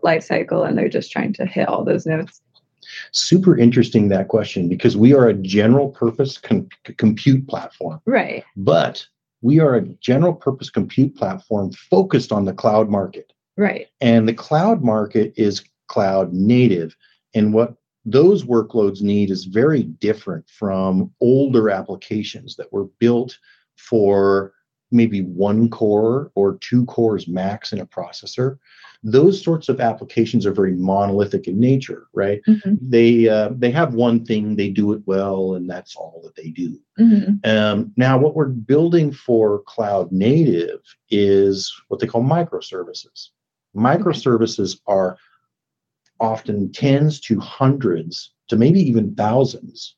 life 0.03 0.25
cycle, 0.25 0.65
and 0.65 0.77
they're 0.77 0.89
just 0.89 1.13
trying 1.13 1.33
to 1.35 1.47
hit 1.47 1.69
all 1.69 1.85
those 1.85 2.07
notes. 2.07 2.41
super 3.13 3.57
interesting 3.59 4.09
that 4.09 4.29
question 4.29 4.69
because 4.69 4.97
we 4.97 5.13
are 5.13 5.27
a 5.29 5.35
general 5.35 5.89
purpose 5.89 6.39
com- 6.39 6.69
compute 6.99 7.47
platform 7.49 8.01
Right. 8.07 8.45
but 8.57 9.05
we 9.43 9.59
are 9.59 9.75
a 9.75 9.83
general 10.01 10.33
purpose 10.35 10.71
compute 10.71 11.17
platform 11.17 11.73
focused 11.73 12.31
on 12.33 12.45
the 12.45 12.53
cloud 12.53 12.89
market 12.89 13.33
Right. 13.57 13.89
and 14.01 14.29
the 14.29 14.35
cloud 14.35 14.83
market 14.85 15.33
is 15.37 15.65
cloud 15.89 16.33
native 16.33 16.95
and 17.35 17.53
what 17.53 17.75
those 18.07 18.45
workloads 18.45 19.03
need 19.03 19.31
is 19.31 19.45
very 19.45 19.83
different 19.83 20.49
from 20.49 21.11
older 21.21 21.69
applications 21.69 22.55
that 22.57 22.73
were 22.73 22.87
built 23.01 23.37
for 23.77 24.53
maybe 24.93 25.23
one 25.23 25.69
core 25.69 26.31
or 26.37 26.57
two 26.59 26.85
cores 26.87 27.27
max 27.27 27.73
in 27.73 27.81
a 27.81 27.87
processor. 27.87 28.59
Those 29.03 29.43
sorts 29.43 29.69
of 29.69 29.81
applications 29.81 30.47
are 30.47 30.53
very 30.53 30.73
monolithic 30.73 31.49
in 31.49 31.59
nature 31.59 32.07
right? 32.15 32.41
Mhm. 32.47 32.79
they 32.81 33.29
uh, 33.29 33.51
they 33.57 33.73
have 33.73 33.95
one 33.95 34.25
thing 34.25 34.55
they 34.55 34.71
do 34.71 34.93
it 34.93 35.03
well 35.05 35.55
and 35.55 35.69
that's 35.69 35.97
all 35.97 36.21
that 36.25 36.37
they 36.37 36.51
do. 36.51 36.79
Mhm. 36.99 37.45
um, 37.47 37.93
now 37.97 38.17
what 38.17 38.37
we're 38.37 38.47
building 38.47 39.11
for 39.13 39.63
cloud 39.63 40.13
native 40.13 40.81
is 41.11 41.75
what 41.89 41.99
they 41.99 42.07
call 42.07 42.23
microservices. 42.23 43.31
Microservices 43.77 44.79
are 44.87 45.19
often 46.21 46.71
tens 46.73 47.21
to 47.21 47.39
hundreds 47.41 48.33
to 48.49 48.57
maybe 48.57 48.81
even 48.81 49.15
thousands 49.15 49.97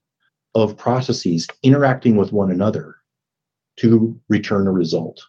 of 0.55 0.77
processes 0.77 1.47
interacting 1.63 2.17
with 2.17 2.33
one 2.33 2.51
another 2.51 2.97
to 3.77 4.19
return 4.29 4.67
a 4.67 4.73
result 4.73 5.23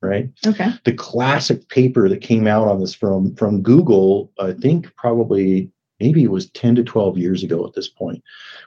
right 0.00 0.30
Okay. 0.46 0.70
the 0.84 0.92
classic 0.92 1.68
paper 1.68 2.08
that 2.08 2.20
came 2.20 2.46
out 2.46 2.68
on 2.68 2.78
this 2.80 2.94
from 2.94 3.34
from 3.36 3.62
Google, 3.62 4.30
I 4.38 4.52
think 4.52 4.94
probably 4.96 5.70
maybe 6.00 6.22
it 6.24 6.30
was 6.30 6.50
10 6.50 6.74
to 6.76 6.84
12 6.84 7.18
years 7.18 7.42
ago 7.42 7.64
at 7.66 7.72
this 7.74 7.88
point, 7.88 8.22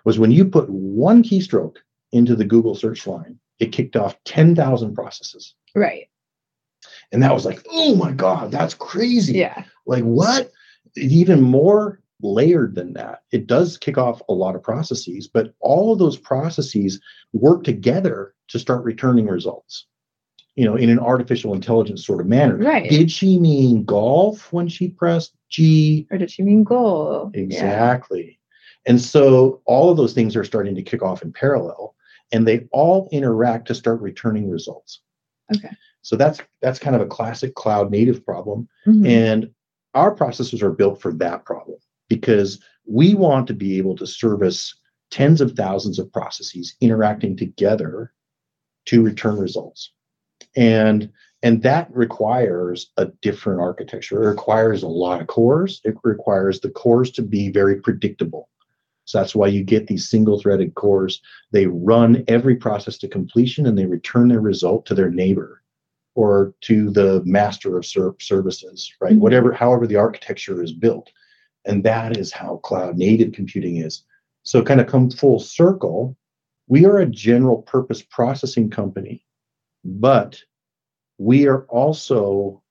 was 0.05 0.17
when 0.17 0.31
you 0.31 0.45
put 0.45 0.69
one 0.69 1.21
keystroke 1.23 1.77
into 2.11 2.35
the 2.35 2.45
Google 2.45 2.73
search 2.73 3.05
line, 3.05 3.37
it 3.59 3.71
kicked 3.73 3.95
off 3.97 4.15
10,000 4.23 4.95
processes. 4.95 5.53
Right. 5.75 6.07
And 7.11 7.21
that 7.21 7.33
was 7.33 7.45
like, 7.45 7.65
oh 7.69 7.95
my 7.95 8.11
God, 8.11 8.49
that's 8.51 8.73
crazy. 8.73 9.33
Yeah. 9.39 9.63
Like 9.85 10.03
what? 10.03 10.51
It's 10.97 11.13
even 11.13 11.41
more 11.41 12.01
layered 12.21 12.75
than 12.75 12.93
that. 12.93 13.23
It 13.31 13.47
does 13.47 13.77
kick 13.77 13.97
off 13.97 14.21
a 14.27 14.33
lot 14.33 14.55
of 14.55 14.63
processes, 14.63 15.27
but 15.27 15.53
all 15.59 15.93
of 15.93 15.99
those 15.99 16.17
processes 16.17 16.99
work 17.33 17.63
together 17.63 18.33
to 18.49 18.59
start 18.59 18.83
returning 18.83 19.27
results. 19.27 19.85
You 20.55 20.65
know, 20.65 20.75
in 20.75 20.89
an 20.89 20.97
artificial 20.97 21.53
intelligence 21.53 22.03
sort 22.03 22.19
of 22.19 22.25
manner. 22.25 22.57
Right. 22.57 22.89
Did 22.89 23.11
she 23.11 23.37
mean 23.37 23.85
golf 23.85 24.51
when 24.51 24.67
she 24.67 24.87
pressed 24.87 25.33
G? 25.49 26.07
Or 26.09 26.17
did 26.17 26.31
she 26.31 26.41
mean 26.41 26.63
goal? 26.63 27.29
Yeah. 27.35 27.41
Exactly. 27.41 28.39
And 28.87 28.99
so 28.99 29.61
all 29.65 29.91
of 29.91 29.97
those 29.97 30.13
things 30.13 30.35
are 30.35 30.43
starting 30.43 30.73
to 30.73 30.81
kick 30.81 31.03
off 31.03 31.21
in 31.21 31.31
parallel 31.31 31.93
and 32.31 32.47
they 32.47 32.67
all 32.71 33.07
interact 33.11 33.67
to 33.67 33.75
start 33.75 34.01
returning 34.01 34.49
results. 34.49 35.01
Okay. 35.55 35.69
So 36.01 36.15
that's 36.15 36.39
that's 36.61 36.79
kind 36.79 36.95
of 36.95 37.01
a 37.01 37.07
classic 37.07 37.53
cloud 37.53 37.91
native 37.91 38.25
problem. 38.25 38.67
Mhm. 38.87 39.07
And 39.07 39.49
our 39.97 40.15
processors 40.15 40.61
are 40.61 40.71
built 40.71 41.01
for 41.01 41.11
that 41.13 41.43
problem 41.43 41.79
because 42.07 42.59
we 42.85 43.15
want 43.15 43.47
to 43.47 43.53
be 43.53 43.77
able 43.77 43.95
to 43.97 44.07
service 44.07 44.75
tens 45.09 45.41
of 45.41 45.53
thousands 45.53 45.99
of 45.99 46.11
processes 46.13 46.75
interacting 46.79 47.35
together 47.35 48.13
to 48.85 49.03
return 49.03 49.37
results. 49.37 49.91
And 50.55 51.11
and 51.43 51.61
that 51.63 51.87
requires 51.91 52.91
a 52.97 53.07
different 53.21 53.61
architecture. 53.61 54.23
It 54.23 54.29
requires 54.29 54.81
a 54.81 54.87
lot 54.87 55.21
of 55.21 55.27
cores. 55.27 55.81
It 55.83 55.95
requires 56.03 56.59
the 56.59 56.71
cores 56.71 57.11
to 57.11 57.21
be 57.21 57.51
very 57.51 57.79
predictable. 57.79 58.49
So 59.05 59.19
that's 59.19 59.35
why 59.35 59.47
you 59.47 59.63
get 59.63 59.87
these 59.87 60.09
single 60.09 60.39
threaded 60.39 60.73
cores. 60.75 61.21
They 61.51 61.67
run 61.67 62.23
every 62.27 62.55
process 62.55 62.97
to 62.99 63.07
completion 63.07 63.67
and 63.67 63.77
they 63.77 63.85
return 63.85 64.27
their 64.29 64.41
result 64.41 64.85
to 64.87 64.95
their 64.95 65.11
neighbor 65.11 65.61
or 66.17 66.55
to 66.61 66.89
the 66.89 67.21
master 67.25 67.77
of 67.77 67.85
ser- 67.85 68.15
services, 68.19 68.91
right? 68.99 69.13
Mhm. 69.13 69.19
Whatever, 69.19 69.53
however 69.53 69.85
the 69.85 69.97
architecture 69.97 70.63
is 70.63 70.73
built. 70.73 71.11
And 71.65 71.83
that 71.83 72.17
is 72.17 72.31
how 72.33 72.57
cloud 72.57 72.97
native 72.97 73.33
computing 73.33 73.77
is. 73.77 74.03
So, 74.41 74.63
kind 74.63 74.81
of 74.81 74.87
come 74.87 75.11
full 75.11 75.39
circle, 75.39 76.17
we 76.67 76.85
are 76.85 76.97
a 76.97 77.05
general 77.05 77.61
purpose 77.61 78.01
processing 78.01 78.69
company, 78.71 79.23
but 79.85 80.41
we 81.19 81.47
are 81.47 81.65
also 81.65 82.63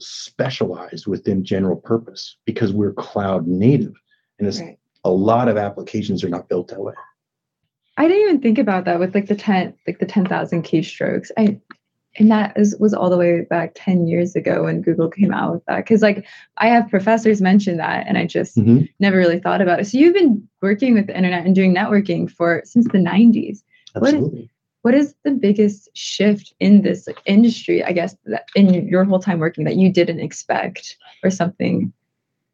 specialized 0.00 1.06
within 1.06 1.44
general 1.44 1.76
purpose 1.76 2.36
because 2.46 2.72
we're 2.72 2.92
cloud 2.92 3.46
native. 3.46 3.94
And 4.38 4.48
it's 4.48 4.60
Right. 4.60 4.78
a 5.04 5.10
lot 5.10 5.48
of 5.48 5.56
applications 5.56 6.24
are 6.24 6.28
not 6.28 6.48
built 6.48 6.68
that 6.68 6.80
way. 6.80 6.94
I 7.96 8.08
didn't 8.08 8.22
even 8.22 8.40
think 8.40 8.58
about 8.58 8.86
that 8.86 8.98
with 8.98 9.14
like 9.14 9.26
the 9.26 9.36
ten 9.36 9.74
like 9.86 9.98
the 10.00 10.06
ten 10.06 10.26
thousand 10.26 10.64
keystrokes. 10.64 11.30
I 11.36 11.60
and 12.18 12.30
that 12.30 12.52
is, 12.56 12.76
was 12.78 12.92
all 12.92 13.10
the 13.10 13.16
way 13.16 13.42
back 13.42 13.72
10 13.74 14.06
years 14.06 14.34
ago 14.36 14.64
when 14.64 14.82
google 14.82 15.08
came 15.08 15.32
out 15.32 15.52
with 15.52 15.64
that 15.66 15.76
because 15.78 16.02
like 16.02 16.26
i 16.58 16.66
have 16.68 16.88
professors 16.90 17.40
mention 17.40 17.76
that 17.76 18.06
and 18.06 18.18
i 18.18 18.26
just 18.26 18.56
Mhm. 18.56 18.88
never 19.00 19.16
really 19.16 19.38
thought 19.38 19.60
about 19.60 19.80
it 19.80 19.86
so 19.86 19.98
you've 19.98 20.14
been 20.14 20.46
working 20.62 20.94
with 20.94 21.06
the 21.06 21.16
internet 21.16 21.44
and 21.46 21.54
doing 21.54 21.74
networking 21.74 22.30
for 22.30 22.62
since 22.64 22.86
the 22.88 22.98
90s 22.98 23.62
What 23.94 24.08
is- 24.08 24.14
Absolutely. 24.14 24.50
what 24.82 24.94
is 24.94 25.14
the 25.24 25.32
biggest 25.32 25.88
shift 25.94 26.52
in 26.60 26.82
this 26.82 27.06
like, 27.06 27.20
industry 27.26 27.82
i 27.84 27.92
guess 27.92 28.16
that 28.26 28.46
in 28.54 28.86
your 28.88 29.04
whole 29.04 29.18
time 29.20 29.38
working 29.38 29.64
that 29.64 29.76
you 29.76 29.92
didn't 29.92 30.20
expect 30.20 30.96
or 31.22 31.30
something 31.30 31.92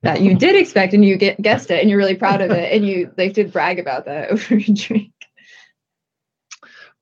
that 0.03 0.21
you 0.21 0.37
did 0.45 0.55
expect 0.57 0.93
and 0.95 1.05
you 1.05 1.17
get 1.17 1.41
guessed 1.41 1.71
it 1.71 1.81
and 1.81 1.89
you're 1.89 1.99
really 1.99 2.15
proud 2.17 2.41
of 2.41 2.51
it 2.51 2.73
and 2.73 2.87
you 2.87 3.11
like 3.17 3.33
did 3.35 3.53
brag 3.53 3.79
about 3.79 4.05
that 4.05 4.31
over 4.31 4.55
a 4.57 4.61
drink 4.63 5.13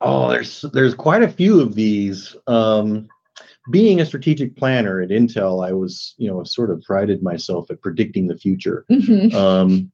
Oh, 0.03 0.31
there's 0.31 0.63
there's 0.73 0.95
quite 0.95 1.23
a 1.23 1.29
few 1.29 1.61
of 1.61 1.75
these. 1.75 2.37
Um, 2.47 3.09
being 3.71 4.01
a 4.01 4.07
strategic 4.07 4.57
planner 4.57 5.01
at 5.01 5.11
Intel, 5.11 5.67
I 5.67 5.73
was 5.73 6.15
you 6.19 6.29
know 6.29 6.43
sort 6.45 6.71
of 6.71 6.83
prided 6.83 7.23
myself 7.23 7.71
at 7.71 7.81
predicting 7.81 8.27
the 8.27 8.37
future. 8.37 8.85
Mhm. 8.91 9.33
Um, 9.33 9.93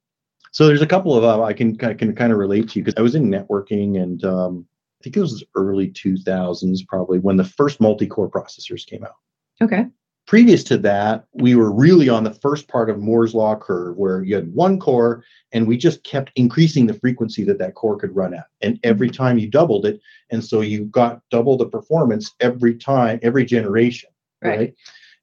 so 0.53 0.67
there's 0.67 0.83
a 0.83 0.87
couple 0.87 1.17
of 1.17 1.25
uh, 1.25 1.43
I 1.43 1.53
can 1.53 1.79
I 1.85 1.95
can 1.95 2.15
kind 2.15 2.33
of 2.33 2.39
relate 2.39 2.71
to 2.71 2.79
you 2.79 2.85
because 2.85 2.99
I 2.99 3.03
was 3.03 3.15
in 3.15 3.31
networking 3.31 4.03
and 4.03 4.25
um, 4.25 4.67
I 5.01 5.05
think 5.05 5.17
it 5.17 5.21
was 5.21 5.45
early 5.55 5.91
2000s 5.91 6.87
probably 6.89 7.19
when 7.19 7.37
the 7.37 7.45
first 7.45 7.81
multi-core 7.81 8.31
processors 8.31 8.87
came 8.87 9.05
out. 9.05 9.15
okay 9.63 9.87
Previous 10.29 10.63
to 10.65 10.77
that, 10.77 11.25
we 11.33 11.55
were 11.55 11.73
really 11.73 12.11
on 12.11 12.23
the 12.23 12.35
first 12.35 12.69
part 12.69 12.91
of 12.91 12.99
Moore's 12.99 13.35
law 13.35 13.57
curve 13.57 13.97
where 13.97 14.23
you 14.23 14.35
had 14.35 14.53
one 14.53 14.79
core 14.79 15.25
and 15.53 15.67
we 15.67 15.79
just 15.79 16.05
kept 16.05 16.31
increasing 16.37 16.87
the 16.87 16.93
frequency 16.93 17.45
that 17.45 17.59
that 17.59 17.75
core 17.75 17.97
could 17.97 18.15
run 18.15 18.35
at. 18.35 18.45
And 18.61 18.79
every 18.85 19.09
time 19.09 19.39
you 19.39 19.49
doubled 19.49 19.87
it, 19.87 20.03
and 20.29 20.45
so 20.45 20.61
you 20.61 20.85
got 20.85 21.23
double 21.31 21.57
the 21.57 21.65
performance 21.65 22.35
every 22.41 22.75
time, 22.75 23.19
every 23.23 23.47
generation, 23.47 24.11
Right. 24.43 24.59
right? 24.59 24.75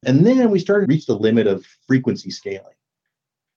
And 0.07 0.25
then 0.25 0.49
we 0.49 0.57
started 0.57 0.87
to 0.87 0.93
reach 0.95 1.05
the 1.05 1.15
limit 1.15 1.45
of 1.45 1.67
frequency 1.85 2.31
scaling. 2.31 2.73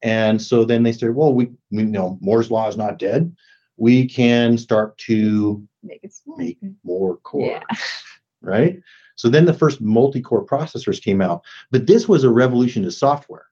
And 0.03 0.41
so 0.43 0.67
then 0.67 0.83
they 0.83 0.93
said, 0.93 1.15
well, 1.15 1.33
we, 1.33 1.49
we 1.71 1.83
know 1.85 2.19
Moore's 2.21 2.51
law 2.51 2.69
is 2.69 2.77
not 2.77 2.99
dead. 2.99 3.35
We 3.79 4.07
can 4.07 4.59
start 4.59 4.99
to 4.99 5.67
make 5.83 6.05
it 6.05 6.13
make 6.37 6.59
more 6.85 7.17
cores, 7.17 7.53
yeah 7.53 7.77
right? 8.43 8.81
So 9.19 9.29
then 9.29 9.47
the 9.47 9.53
first 9.53 9.81
multi-core 9.81 10.47
processors 10.47 11.03
came 11.03 11.21
out, 11.21 11.45
but 11.73 11.89
this 11.89 12.09
was 12.09 12.23
a 12.23 12.31
revolution 12.31 12.85
to 12.85 12.93
software. 12.93 13.47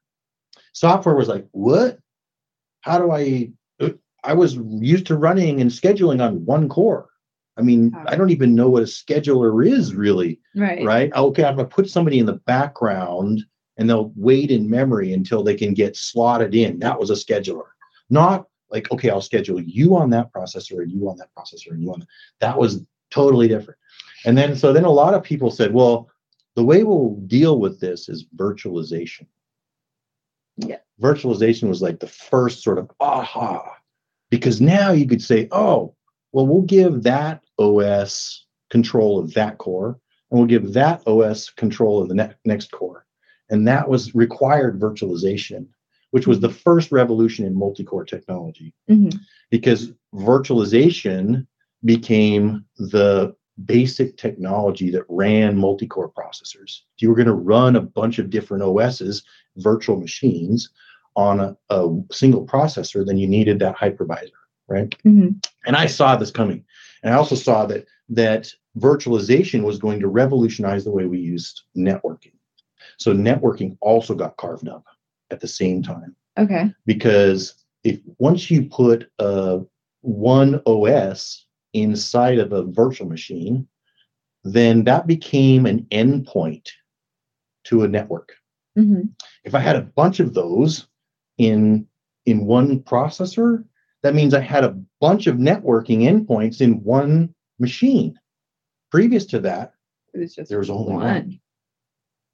Software 0.73 1.17
was 1.17 1.27
like, 1.27 1.45
what? 1.51 1.99
How 2.83 2.99
do 2.99 3.11
I? 3.11 3.51
I 4.23 4.35
was 4.35 4.57
used 4.81 5.07
to 5.07 5.17
running 5.17 5.61
and 5.61 5.71
scheduling 5.71 6.23
on 6.23 6.45
one 6.45 6.69
core. 6.69 7.09
I 7.57 7.63
mean, 7.63 7.93
I 8.07 8.17
don't 8.17 8.31
even 8.31 8.55
know 8.55 8.69
what 8.69 8.83
a 8.83 8.87
scheduler 8.87 9.67
is 9.67 9.95
really, 9.95 10.41
right 10.55 10.85
right? 10.85 11.13
Okay, 11.15 11.45
I'm 11.45 11.57
gonna 11.57 11.69
put 11.69 11.89
somebody 11.89 12.19
in 12.19 12.27
the 12.27 12.35
background 12.35 13.45
and 13.77 13.89
they'll 13.89 14.13
wait 14.17 14.51
in 14.51 14.69
memory 14.71 15.13
until 15.13 15.43
they 15.43 15.55
can 15.55 15.75
get 15.75 15.97
slotted 15.97 16.55
in. 16.55 16.79
That 16.81 16.99
was 16.99 17.11
a 17.11 17.15
scheduler, 17.15 17.69
not 18.11 18.47
like 18.71 18.91
okay, 18.93 19.11
I'll 19.11 19.21
schedule 19.21 19.61
you 19.61 19.97
on 19.97 20.11
that 20.11 20.33
processor 20.33 20.83
and 20.83 20.93
you 20.93 21.09
on 21.09 21.17
that 21.19 21.31
processor 21.37 21.71
and 21.71 21.83
you 21.83 21.93
on 21.93 22.01
that. 22.01 22.09
That 22.41 22.59
was 22.59 22.85
totally 23.11 23.49
different. 23.49 23.79
And 24.27 24.37
then 24.37 24.57
so 24.57 24.73
then 24.73 24.85
a 24.85 24.91
lot 24.91 25.15
of 25.15 25.23
people 25.23 25.51
said, 25.51 25.73
well, 25.73 26.11
the 26.57 26.65
way 26.65 26.83
we'll 26.83 27.15
deal 27.27 27.59
with 27.61 27.81
this 27.81 28.09
is 28.09 28.27
virtualization. 28.37 29.27
Yeah. 30.57 30.79
Virtualization 31.01 31.69
was 31.69 31.81
like 31.81 32.01
the 32.01 32.07
first 32.09 32.63
sort 32.63 32.79
of 32.79 32.91
aha, 33.01 33.77
because 34.31 34.61
now 34.61 34.91
you 34.91 35.07
could 35.07 35.23
say, 35.23 35.49
oh, 35.53 35.95
well, 36.33 36.47
we'll 36.47 36.63
give 36.63 37.03
that 37.05 37.45
OS 37.59 38.45
control 38.71 39.19
of 39.19 39.33
that 39.35 39.59
core, 39.59 40.01
and 40.31 40.39
we'll 40.39 40.49
give 40.49 40.73
that 40.73 41.07
OS 41.07 41.51
control 41.51 42.03
of 42.03 42.09
the 42.09 42.15
ne- 42.15 42.35
next 42.45 42.71
core. 42.73 43.07
And 43.49 43.69
that 43.69 43.89
was 43.89 44.15
required 44.15 44.81
virtualization, 44.81 45.67
which 46.11 46.27
was 46.27 46.41
the 46.41 46.49
first 46.49 46.91
revolution 46.91 47.45
in 47.45 47.55
multi-core 47.55 48.05
technology 48.05 48.73
Mhm. 48.89 49.15
because 49.51 49.93
virtualization 50.15 51.47
became 51.85 52.65
the 52.79 53.37
basic 53.65 54.17
technology 54.17 54.91
that 54.91 55.05
ran 55.09 55.57
multi-core 55.57 56.11
processors. 56.11 56.81
If 56.97 57.03
you 57.03 57.09
were 57.09 57.15
going 57.15 57.27
to 57.27 57.33
run 57.33 57.77
a 57.77 57.81
bunch 57.81 58.19
of 58.19 58.31
different 58.31 58.63
OSs, 58.63 59.23
virtual 59.57 59.99
machines, 59.99 60.71
on 61.15 61.41
a, 61.41 61.57
a 61.71 61.89
single 62.13 62.47
processor, 62.47 63.07
then 63.07 63.17
you 63.17 63.27
needed 63.27 63.59
that 63.59 63.77
hypervisor, 63.77 64.33
right? 64.69 64.95
Mhm. 65.03 65.43
And 65.65 65.75
I 65.75 65.87
saw 65.87 66.15
this 66.15 66.31
coming. 66.31 66.63
And 67.03 67.15
I 67.15 67.17
also 67.17 67.35
saw 67.35 67.65
that 67.67 67.87
that 68.11 68.53
virtualization 68.79 69.63
was 69.63 69.79
going 69.79 70.01
to 70.01 70.09
revolutionize 70.09 70.85
the 70.85 70.91
way 70.91 71.07
we 71.07 71.19
used 71.19 71.63
networking. 71.75 72.35
So 72.99 73.15
networking 73.15 73.79
also 73.81 74.15
got 74.15 74.37
carved 74.37 74.69
up 74.69 74.85
at 75.31 75.41
the 75.41 75.49
same 75.49 75.83
time 75.83 76.15
okay 76.39 76.73
because 76.85 77.55
if 77.85 78.01
once 78.19 78.51
you 78.51 78.65
put 78.65 79.11
uh, 79.19 79.59
one 80.03 80.61
OS 80.67 81.46
inside 81.83 82.39
of 82.39 82.53
a 82.53 82.65
virtual 82.65 83.09
machine, 83.09 83.67
then 84.45 84.85
that 84.85 85.07
became 85.07 85.67
an 85.67 85.87
endpoint 85.91 86.69
to 87.65 87.83
a 87.83 87.89
network. 87.89 88.33
Mhm. 88.77 89.11
If 89.45 89.55
I 89.55 89.61
had 89.61 89.77
a 89.77 89.83
bunch 89.83 90.21
of 90.21 90.35
those 90.35 90.89
in 91.39 91.87
in 92.27 92.45
one 92.47 92.81
processor, 92.81 93.65
that 94.03 94.15
means 94.15 94.35
I 94.35 94.41
had 94.41 94.65
a 94.65 94.77
bunch 95.01 95.27
of 95.29 95.37
networking 95.37 96.01
endpoints 96.01 96.61
in 96.61 96.83
one 96.83 97.35
machine. 97.59 98.19
Previous 98.91 99.27
to 99.27 99.41
that, 99.41 99.75
was 100.13 100.35
there 100.35 100.59
was 100.59 100.71
only 100.71 100.95
one. 100.95 101.03
one. 101.05 101.41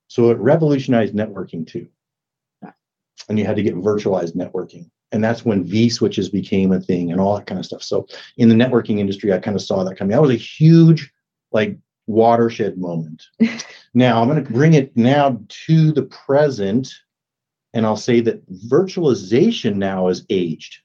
So 0.09 0.31
it 0.31 0.39
revolutionized 0.39 1.15
networking 1.15 1.67
too. 1.67 1.89
And 3.29 3.39
you 3.39 3.45
had 3.47 3.57
to 3.57 3.63
get 3.63 3.75
virtualized 3.75 4.35
networking. 4.35 4.91
And 5.13 5.23
that's 5.23 5.45
when 5.45 5.65
V 5.65 5.91
switches 5.91 6.29
became 6.31 6.73
a 6.73 6.81
thing 6.81 7.13
and 7.13 7.21
all 7.21 7.37
that 7.37 7.47
kind 7.47 7.59
of 7.59 7.67
stuff. 7.67 7.83
So 7.83 8.07
in 8.39 8.49
the 8.49 8.55
networking 8.55 8.99
industry, 8.99 9.33
I 9.33 9.39
kind 9.39 9.55
of 9.55 9.63
saw 9.63 9.85
that 9.85 9.97
coming. 9.97 10.13
That 10.13 10.23
was 10.23 10.31
a 10.31 10.35
huge, 10.35 11.13
like, 11.53 11.77
watershed 12.07 12.79
moment. 12.79 13.23
now 13.95 14.21
I'm 14.21 14.29
going 14.29 14.43
to 14.43 14.51
bring 14.51 14.75
it 14.75 14.97
now 14.97 15.39
to 15.67 15.93
the 15.93 16.03
present. 16.05 16.93
And 17.75 17.87
I'll 17.87 17.97
say 17.97 18.21
that 18.21 18.51
virtualization 18.69 19.77
now 19.77 20.09
is 20.09 20.25
aged. 20.31 20.79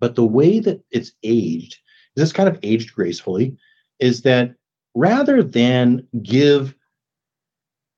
But 0.00 0.14
the 0.14 0.24
way 0.24 0.60
that 0.60 0.82
it's 0.90 1.12
aged, 1.22 1.76
this 2.16 2.32
kind 2.32 2.48
of 2.48 2.58
aged 2.62 2.94
gracefully, 2.94 3.56
is 4.00 4.22
that 4.22 4.54
rather 4.94 5.42
than 5.42 6.06
give 6.22 6.74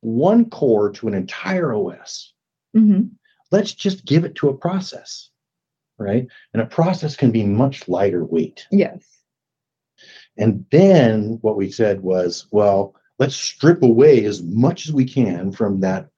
one 0.01 0.49
core 0.51 0.91
to 0.93 1.09
an 1.09 1.15
entire 1.15 1.75
OS. 1.75 2.33
Mhm. 2.75 3.11
Let's 3.51 3.73
just 3.73 4.05
give 4.05 4.25
it 4.25 4.35
to 4.37 4.49
a 4.49 4.57
process, 4.57 5.31
right? 5.99 6.27
And 6.53 6.63
a 6.63 6.67
process 6.67 7.17
can 7.17 7.31
be 7.31 7.45
much 7.45 7.89
lighter 7.89 8.25
weight. 8.25 8.67
yes 8.71 9.05
And 10.37 10.65
then 10.71 11.39
what 11.43 11.57
we 11.57 11.71
said 11.71 12.03
was, 12.03 12.47
well, 12.51 12.95
let's 13.19 13.37
strip 13.37 13.83
away 13.83 14.25
as 14.25 14.43
much 14.43 14.87
as 14.87 14.93
we 14.93 15.05
can 15.05 15.53
from 15.53 15.81
that 15.81 16.09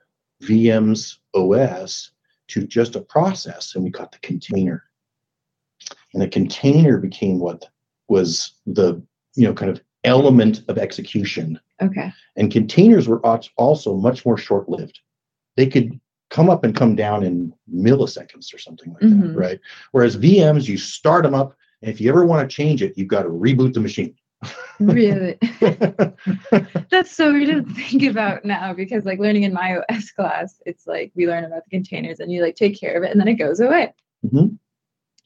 VM's 0.43 1.21
OS 1.35 2.11
to 2.49 2.67
just 2.67 2.97
a 2.97 3.01
process. 3.01 3.75
And 3.75 3.85
we 3.85 3.91
got 3.91 4.12
the 4.12 4.19
container. 4.19 4.85
And 6.12 6.23
the 6.23 6.29
container 6.29 6.99
became 6.99 7.38
what 7.38 7.69
was 8.09 8.53
the, 8.67 9.03
you 9.35 9.47
know, 9.47 9.55
kind 9.55 9.71
of 9.71 9.81
element 10.05 10.62
of 10.69 10.79
execution 10.79 11.59
okay 11.83 12.12
and 12.37 12.53
containers 12.53 13.09
were 13.09 13.21
also 13.57 13.97
much 13.97 14.25
more 14.25 14.38
short 14.38 14.69
lived. 14.69 15.01
They 15.57 15.67
could 15.67 16.01
come 16.31 16.51
up 16.51 16.64
and 16.64 16.75
come 16.77 16.95
down 16.95 17.23
in 17.25 17.53
milliseconds 17.73 18.53
or 18.55 18.59
something 18.59 18.93
like 18.93 19.03
Mhm. 19.03 19.33
that, 19.33 19.38
right? 19.38 19.61
Whereas 19.93 20.17
VMs, 20.17 20.69
you 20.69 20.77
start 20.77 21.23
them 21.23 21.35
up, 21.35 21.55
and 21.83 21.91
if 21.91 22.01
you 22.01 22.09
ever 22.11 22.25
want 22.27 22.49
to 22.49 22.55
change 22.55 22.83
it, 22.83 22.97
you've 22.97 23.09
got 23.09 23.23
to 23.23 23.29
reboot 23.31 23.73
the 23.75 23.81
machine. 23.81 24.14
really 24.79 25.37
that's 26.91 27.11
so 27.11 27.33
weird 27.33 27.67
to 27.67 27.75
think 27.75 28.05
about 28.05 28.45
now 28.45 28.73
because 28.73 29.05
like 29.05 29.19
learning 29.19 29.43
in 29.43 29.53
my 29.53 29.79
os 29.91 30.12
class 30.12 30.62
it's 30.64 30.87
like 30.87 31.11
we 31.17 31.27
learn 31.27 31.43
about 31.45 31.64
the 31.64 31.71
containers 31.71 32.21
and 32.21 32.31
you 32.31 32.41
like 32.41 32.55
take 32.55 32.79
care 32.79 32.97
of 32.97 33.03
it 33.03 33.11
and 33.11 33.19
then 33.21 33.27
it 33.27 33.35
goes 33.35 33.59
away 33.59 33.93
Mhm. 34.25 34.57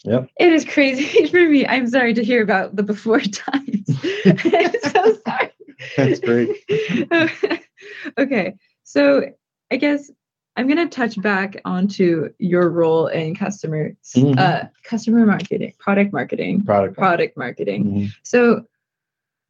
Yep. 0.05 0.31
it 0.41 0.53
is 0.55 0.65
crazy 0.65 1.27
for 1.31 1.47
me 1.47 1.67
i'm 1.67 1.87
sorry 1.87 2.15
to 2.15 2.25
hear 2.25 2.43
about 2.43 2.75
the 2.75 2.83
before 2.83 3.21
times 3.21 3.85
i'm 4.25 4.73
so 4.81 5.19
sorry 5.27 5.51
That's 5.99 6.21
great. 6.21 6.49
okay 8.19 8.55
so 8.85 9.31
i 9.71 9.77
guess 9.77 10.11
i'm 10.57 10.67
going 10.67 10.77
to 10.77 10.88
touch 10.95 11.21
back 11.23 11.61
onto 11.65 12.29
your 12.38 12.69
role 12.71 13.07
in 13.09 13.35
customer 13.35 13.93
Mhm. 14.15 14.38
uh, 14.38 14.65
customer 14.85 15.25
marketing 15.27 15.73
product 15.79 16.12
marketing 16.12 16.62
Product. 16.65 16.97
product 16.97 17.37
marketing 17.37 17.85
Mhm. 17.85 18.09
so 18.23 18.65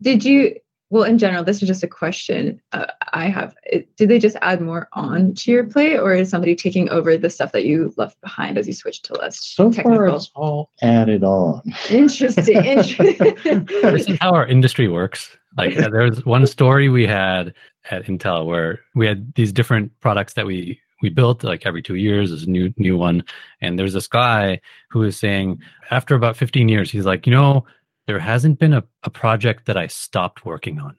did 0.01 0.25
you 0.25 0.57
well, 0.91 1.05
in 1.05 1.17
general, 1.17 1.43
this 1.43 1.63
is 1.63 1.67
just 1.69 1.83
a 1.83 1.89
question 1.89 2.61
uh, 2.75 2.85
I 3.15 3.29
have. 3.31 3.55
It, 3.65 3.97
did 3.97 4.11
they 4.11 4.19
just 4.19 4.37
add 4.43 4.61
more 4.61 4.89
on 4.93 5.33
to 5.37 5.51
your 5.51 5.65
plate, 5.65 5.97
or 5.97 6.13
is 6.13 6.29
somebody 6.29 6.55
taking 6.55 6.91
over 6.91 7.17
the 7.17 7.31
stuff 7.31 7.53
that 7.53 7.65
you 7.65 7.95
left 7.97 8.21
behind 8.21 8.59
as 8.59 8.67
you 8.67 8.75
switched 8.75 9.07
to 9.07 9.15
less 9.15 9.43
So 9.43 9.73
technical? 9.73 9.97
far, 9.97 10.07
it's 10.17 10.31
all 10.35 10.69
added 10.83 11.25
on. 11.25 11.63
Interesting. 11.89 12.63
interesting. 12.63 13.65
this 13.83 14.07
is 14.07 14.19
how 14.21 14.33
our 14.33 14.47
industry 14.47 14.87
works. 14.87 15.35
Like 15.57 15.79
uh, 15.79 15.89
there's 15.89 16.27
one 16.27 16.47
story 16.47 16.91
we 16.91 17.07
had 17.07 17.55
at 17.91 18.05
Intel 18.05 18.45
where 18.45 18.81
we 18.95 19.07
had 19.07 19.33
these 19.35 19.51
different 19.51 19.99
products 20.01 20.35
that 20.35 20.45
we 20.45 20.79
we 21.03 21.11
built 21.11 21.45
like 21.45 21.67
every 21.67 21.83
two 21.83 21.97
years 21.97 22.31
is 22.31 22.45
a 22.45 22.51
new 22.51 22.73
new 22.77 22.97
one 22.97 23.23
and 23.61 23.79
there's 23.79 23.93
this 23.93 24.07
guy 24.07 24.61
who 24.91 25.03
is 25.03 25.19
saying 25.19 25.61
after 25.91 26.15
about 26.15 26.37
15 26.37 26.69
years 26.69 26.91
he's 26.91 27.05
like 27.05 27.27
you 27.27 27.33
know 27.33 27.65
there 28.07 28.19
hasn't 28.19 28.59
been 28.59 28.73
a, 28.73 28.83
a 29.03 29.11
project 29.11 29.67
that 29.67 29.77
i 29.77 29.87
stopped 29.87 30.45
working 30.47 30.79
on 30.81 30.97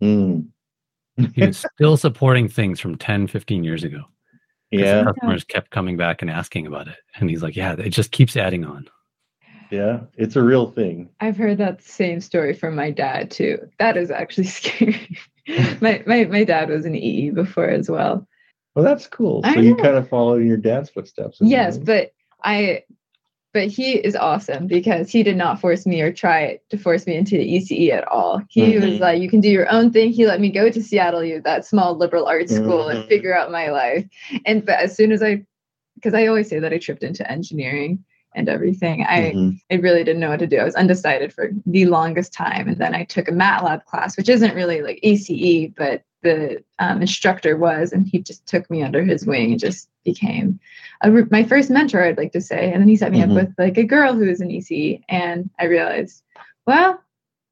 Mm. 0.00 0.46
he 1.34 1.44
was 1.44 1.58
still 1.74 1.96
supporting 1.96 2.48
things 2.48 2.78
from 2.78 2.96
10 2.96 3.26
15 3.26 3.64
years 3.64 3.82
ago 3.82 4.02
Yeah, 4.70 5.02
customers 5.02 5.42
kept 5.42 5.70
coming 5.70 5.96
back 5.96 6.22
and 6.22 6.30
asking 6.30 6.68
about 6.68 6.86
it 6.86 6.96
and 7.16 7.28
he's 7.28 7.42
like 7.42 7.56
yeah 7.56 7.74
it 7.76 7.90
just 7.90 8.12
keeps 8.12 8.36
adding 8.36 8.64
on 8.64 8.88
yeah, 9.70 10.00
it's 10.16 10.36
a 10.36 10.42
real 10.42 10.70
thing. 10.70 11.10
I've 11.20 11.36
heard 11.36 11.58
that 11.58 11.82
same 11.82 12.20
story 12.20 12.54
from 12.54 12.74
my 12.74 12.90
dad 12.90 13.30
too. 13.30 13.58
That 13.78 13.96
is 13.96 14.10
actually 14.10 14.46
scary. 14.58 15.18
my, 15.80 16.02
my 16.06 16.24
my 16.24 16.44
dad 16.44 16.70
was 16.70 16.84
an 16.86 16.94
EE 16.94 17.30
before 17.30 17.68
as 17.68 17.90
well. 17.90 18.26
Well, 18.78 18.86
that's 18.86 19.08
cool. 19.08 19.40
I 19.42 19.54
So 19.54 19.60
you 19.60 19.74
kind 19.74 19.96
of 19.96 20.08
follow 20.08 20.36
in 20.36 20.46
your 20.46 20.56
dad's 20.56 20.88
footsteps. 20.88 21.38
Yes, 21.40 21.78
it? 21.78 21.84
but 21.84 22.12
I 22.44 22.84
but 23.52 23.66
he 23.66 23.94
is 23.94 24.14
awesome 24.14 24.68
because 24.68 25.10
he 25.10 25.24
did 25.24 25.36
not 25.36 25.60
force 25.60 25.84
me 25.84 26.00
or 26.00 26.12
try 26.12 26.60
to 26.70 26.78
force 26.78 27.04
me 27.04 27.16
into 27.16 27.36
the 27.36 27.44
ECE 27.44 27.90
at 27.90 28.06
all. 28.06 28.40
He 28.48 28.78
was 28.78 28.94
Mhm. 28.94 29.00
like, 29.00 29.20
you 29.20 29.28
can 29.28 29.40
do 29.40 29.48
your 29.48 29.68
own 29.68 29.90
thing. 29.90 30.12
He 30.12 30.28
let 30.28 30.40
me 30.40 30.48
go 30.48 30.70
to 30.70 30.80
Seattle 30.80 31.24
U, 31.24 31.40
that 31.42 31.64
small 31.66 31.96
liberal 31.96 32.26
arts 32.26 32.54
school, 32.54 32.86
and 32.88 33.00
Mhm. 33.00 33.08
figure 33.08 33.36
out 33.36 33.50
my 33.50 33.68
life. 33.72 34.06
And 34.46 34.64
but 34.64 34.78
as 34.78 34.94
soon 34.96 35.10
as 35.10 35.24
I 35.24 35.44
because 35.96 36.14
I 36.14 36.28
always 36.28 36.48
say 36.48 36.60
that 36.60 36.72
I 36.72 36.78
tripped 36.78 37.02
into 37.02 37.28
engineering 37.28 38.04
and 38.34 38.48
everything, 38.48 39.04
I 39.04 39.32
Mhm. 39.34 39.60
I 39.70 39.74
really 39.76 40.04
didn't 40.04 40.20
know 40.20 40.30
what 40.30 40.38
to 40.40 40.46
do. 40.46 40.58
I 40.58 40.64
was 40.64 40.74
undecided 40.74 41.32
for 41.32 41.50
the 41.66 41.86
longest 41.86 42.32
time. 42.32 42.68
And 42.68 42.76
then 42.78 42.94
I 42.94 43.04
took 43.04 43.28
a 43.28 43.32
MATLAB 43.32 43.84
class, 43.84 44.16
which 44.16 44.28
isn't 44.28 44.54
really 44.54 44.82
like 44.82 45.00
ECE, 45.02 45.72
but 45.76 46.02
the 46.22 46.62
um, 46.78 47.00
instructor 47.00 47.56
was, 47.56 47.92
and 47.92 48.06
he 48.06 48.18
just 48.18 48.44
took 48.46 48.68
me 48.70 48.82
under 48.82 49.02
his 49.04 49.24
wing 49.24 49.52
and 49.52 49.60
just 49.60 49.88
became 50.04 50.58
a, 51.02 51.10
my 51.30 51.44
first 51.44 51.70
mentor, 51.70 52.02
I'd 52.02 52.18
like 52.18 52.32
to 52.32 52.40
say. 52.40 52.72
And 52.72 52.80
then 52.82 52.88
he 52.88 52.96
set 52.96 53.12
me 53.12 53.20
Mhm. 53.20 53.30
up 53.30 53.34
with 53.34 53.54
like 53.58 53.78
a 53.78 53.84
girl 53.84 54.14
who 54.14 54.28
is 54.28 54.40
an 54.40 54.50
ECE. 54.50 55.00
And 55.08 55.48
I 55.58 55.64
realized, 55.66 56.22
well, 56.66 57.00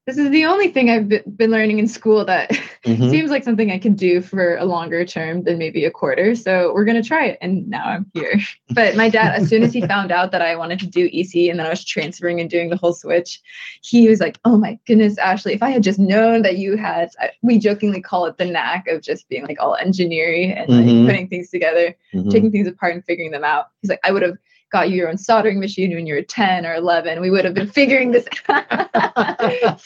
this 0.06 0.18
is 0.18 0.30
the 0.30 0.44
only 0.44 0.68
thing 0.68 0.88
I've 0.88 1.08
been 1.36 1.50
learning 1.50 1.80
in 1.80 1.88
school 1.88 2.24
that 2.26 2.50
Mhm. 2.86 3.10
seems 3.10 3.30
like 3.32 3.42
something 3.42 3.72
I 3.72 3.78
can 3.78 3.94
do 3.94 4.20
for 4.20 4.56
a 4.56 4.64
longer 4.64 5.04
term 5.04 5.42
than 5.42 5.58
maybe 5.58 5.84
a 5.84 5.90
quarter. 5.90 6.36
So 6.36 6.72
we're 6.72 6.84
going 6.84 7.02
to 7.02 7.06
try 7.06 7.26
it. 7.26 7.38
And 7.40 7.68
now 7.68 7.84
I'm 7.84 8.06
here. 8.14 8.38
But 8.70 8.94
my 8.94 9.08
dad, 9.08 9.34
as 9.34 9.48
soon 9.48 9.64
as 9.64 9.72
he 9.72 9.80
found 9.80 10.12
out 10.12 10.30
that 10.30 10.42
I 10.42 10.54
wanted 10.54 10.78
to 10.80 10.86
do 10.86 11.08
EC 11.12 11.50
and 11.50 11.58
then 11.58 11.66
I 11.66 11.70
was 11.70 11.84
transferring 11.84 12.40
and 12.40 12.48
doing 12.48 12.70
the 12.70 12.76
whole 12.76 12.92
switch, 12.92 13.40
he 13.82 14.08
was 14.08 14.20
like, 14.20 14.38
Oh 14.44 14.56
my 14.56 14.78
goodness, 14.86 15.18
Ashley, 15.18 15.54
if 15.54 15.62
I 15.64 15.70
had 15.70 15.82
just 15.82 15.98
known 15.98 16.42
that 16.42 16.58
you 16.58 16.76
had, 16.76 17.10
we 17.42 17.58
jokingly 17.58 18.00
call 18.00 18.26
it 18.26 18.38
the 18.38 18.44
knack 18.44 18.86
of 18.86 19.02
just 19.02 19.28
being 19.28 19.44
like 19.46 19.58
all 19.60 19.74
engineering 19.74 20.52
and 20.52 20.68
like 20.70 20.86
Mhm. 20.86 21.06
putting 21.06 21.26
things 21.28 21.50
together, 21.50 21.96
Mhm. 22.14 22.30
taking 22.30 22.52
things 22.52 22.68
apart 22.68 22.94
and 22.94 23.04
figuring 23.04 23.32
them 23.32 23.42
out. 23.44 23.66
He's 23.82 23.90
like, 23.90 24.00
I 24.04 24.12
would 24.12 24.22
have 24.22 24.36
got 24.76 24.90
you 24.90 24.96
your 24.96 25.08
own 25.08 25.16
soldering 25.16 25.58
machine 25.58 25.94
when 25.94 26.06
you 26.06 26.14
were 26.14 26.20
10 26.22 26.66
or 26.66 26.74
11. 26.74 27.20
We 27.22 27.30
would 27.30 27.46
have 27.46 27.54
been 27.54 27.66
figuring 27.68 28.10
this 28.10 28.26
out. 28.50 28.66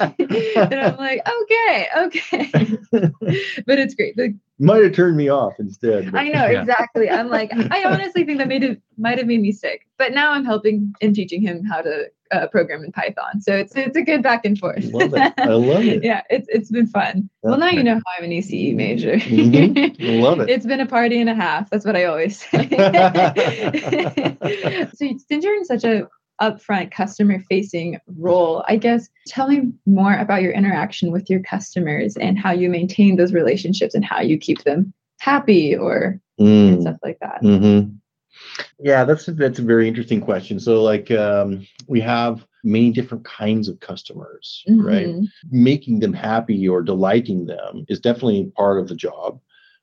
and 0.18 0.74
I'm 0.74 0.96
like, 0.96 1.20
okay, 1.42 1.87
okay. 1.96 2.50
but 3.66 3.79
it's 3.79 3.94
great. 3.94 4.16
The 4.16 4.37
Might 4.59 4.83
have 4.83 4.92
turned 4.92 5.16
me 5.16 5.29
off 5.29 5.55
instead. 5.61 6.11
but- 6.11 6.18
I 6.20 6.29
know 6.29 6.46
Yeah. 6.48 6.62
exactly. 6.62 7.09
I'm 7.09 7.29
like, 7.29 7.53
I 7.70 7.85
honestly 7.85 8.24
think 8.24 8.38
that 8.38 8.48
made 8.48 8.64
it 8.64 8.83
might 8.98 9.18
have 9.18 9.29
made 9.29 9.40
me 9.40 9.53
sick, 9.53 9.87
but 9.96 10.12
now 10.12 10.33
I'm 10.33 10.44
helping 10.44 10.92
and 11.00 11.14
teaching 11.14 11.40
him 11.40 11.62
how 11.64 11.83
to 11.83 12.11
uh, 12.31 12.47
program 12.49 12.85
in 12.85 12.93
Python. 12.93 13.40
So 13.40 13.57
it's 13.57 13.75
it's 13.77 13.97
a 13.97 14.03
good 14.03 14.23
back 14.23 14.45
and 14.45 14.59
forth. 14.59 14.85
Love 14.93 15.14
it. 15.14 15.33
I 15.38 15.47
love 15.49 15.85
it. 15.85 16.05
yeah, 16.11 16.23
it's 16.31 16.49
it's 16.49 16.71
been 16.71 16.87
fun. 16.87 17.29
Well, 17.43 17.59
now 17.59 17.71
you 17.71 17.83
know 17.83 17.95
how 17.95 18.03
I'm 18.19 18.25
an 18.25 18.31
ECE 18.31 18.75
major. 18.75 19.16
Mhm. 19.16 19.97
Love 20.23 20.40
it. 20.40 20.51
It's 20.61 20.66
been 20.66 20.81
a 20.81 20.87
party 20.87 21.21
and 21.21 21.31
a 21.31 21.35
half. 21.35 21.71
That's 21.71 21.85
what 21.85 21.97
I 21.97 22.05
always 22.05 22.38
say. 22.40 22.69
so 24.95 25.07
since 25.29 25.45
you're 25.45 25.57
in 25.57 25.64
such 25.64 25.85
a 25.85 26.09
upfront 26.40 26.90
customer 26.90 27.38
facing 27.51 27.99
role, 28.16 28.64
I 28.66 28.77
guess 28.77 29.09
tell 29.27 29.49
me 29.49 29.73
more 29.87 30.16
about 30.16 30.43
your 30.43 30.53
interaction 30.53 31.12
with 31.12 31.29
your 31.29 31.40
customers 31.40 32.16
and 32.16 32.38
how 32.38 32.53
you 32.53 32.71
maintain 32.71 33.16
those 33.16 33.35
relationships 33.35 33.95
and 33.95 34.05
how 34.05 34.21
you 34.21 34.38
keep 34.38 34.64
them 34.64 34.93
happy 35.21 35.77
or 35.77 36.21
Mm. 36.40 36.81
stuff 36.81 36.97
like 37.03 37.19
that. 37.21 37.40
hmm 37.43 37.81
Yeah, 38.79 39.05
that's 39.05 39.29
a, 39.29 39.33
that's 39.33 39.59
a 39.59 39.62
very 39.62 39.87
interesting 39.88 40.20
question. 40.20 40.59
So, 40.61 40.83
like, 40.83 41.11
um, 41.11 41.66
we 41.87 42.01
have 42.01 42.46
many 42.64 42.90
different 42.90 43.25
kinds 43.25 43.68
of 43.68 43.81
customers, 43.81 44.64
right? 44.68 45.07
Mhm. 45.07 45.27
Making 45.51 46.01
them 46.01 46.12
happy 46.12 46.68
or 46.68 46.83
delighting 46.83 47.46
them 47.46 47.85
is 47.88 48.01
definitely 48.01 48.53
part 48.57 48.79
of 48.81 48.88
the 48.88 48.94
job, 48.94 49.40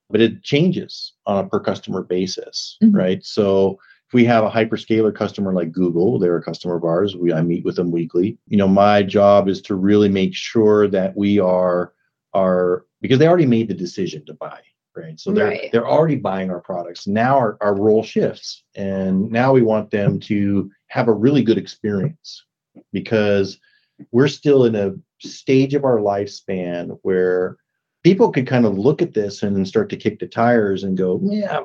but 0.09 0.21
it 0.21 0.43
changes 0.43 1.13
on 1.25 1.43
a 1.43 1.47
per 1.47 1.59
customer 1.59 2.03
basis, 2.03 2.77
Mhm. 2.83 2.95
right? 2.95 3.23
So, 3.25 3.79
if 4.07 4.13
we 4.13 4.23
have 4.25 4.45
a 4.45 4.49
hyperscaler 4.49 5.13
customer 5.13 5.51
like 5.53 5.71
Google, 5.73 6.17
they're 6.17 6.37
a 6.37 6.41
customer 6.43 6.75
of 6.77 6.83
ours. 6.85 7.15
We 7.15 7.33
I 7.33 7.41
meet 7.41 7.65
with 7.65 7.75
them 7.75 7.91
weekly. 7.91 8.37
You 8.47 8.57
know, 8.57 8.67
my 8.67 9.03
job 9.03 9.49
is 9.49 9.61
to 9.63 9.75
really 9.75 10.07
make 10.09 10.33
sure 10.33 10.87
that 10.87 11.15
we 11.17 11.39
are 11.39 11.93
are 12.33 12.85
because 13.01 13.19
they 13.19 13.27
already 13.27 13.45
made 13.45 13.67
the 13.67 13.73
decision 13.73 14.25
to 14.25 14.33
buy, 14.33 14.59
right? 14.97 15.19
So 15.19 15.31
they're 15.31 15.47
Right. 15.47 15.71
they're 15.71 15.87
already 15.87 16.15
buying 16.15 16.49
our 16.49 16.61
products. 16.61 17.07
Now 17.07 17.37
our, 17.37 17.57
our 17.61 17.75
role 17.75 18.03
shifts, 18.03 18.63
and 18.75 19.31
now 19.31 19.53
we 19.53 19.61
want 19.61 19.91
them 19.91 20.19
to 20.21 20.71
have 20.87 21.07
a 21.07 21.13
really 21.13 21.43
good 21.43 21.57
experience 21.57 22.43
because 22.91 23.59
we're 24.11 24.27
still 24.27 24.65
in 24.65 24.75
a 24.75 24.93
stage 25.19 25.73
of 25.73 25.83
our 25.83 25.97
lifespan 25.97 26.97
where 27.01 27.57
people 28.03 28.31
could 28.31 28.47
kind 28.47 28.65
of 28.65 28.77
look 28.77 29.01
at 29.01 29.13
this 29.13 29.43
and 29.43 29.55
then 29.55 29.65
start 29.65 29.89
to 29.89 29.97
kick 29.97 30.19
the 30.19 30.27
tires 30.27 30.83
and 30.83 30.97
go, 30.97 31.19
yeah, 31.23 31.63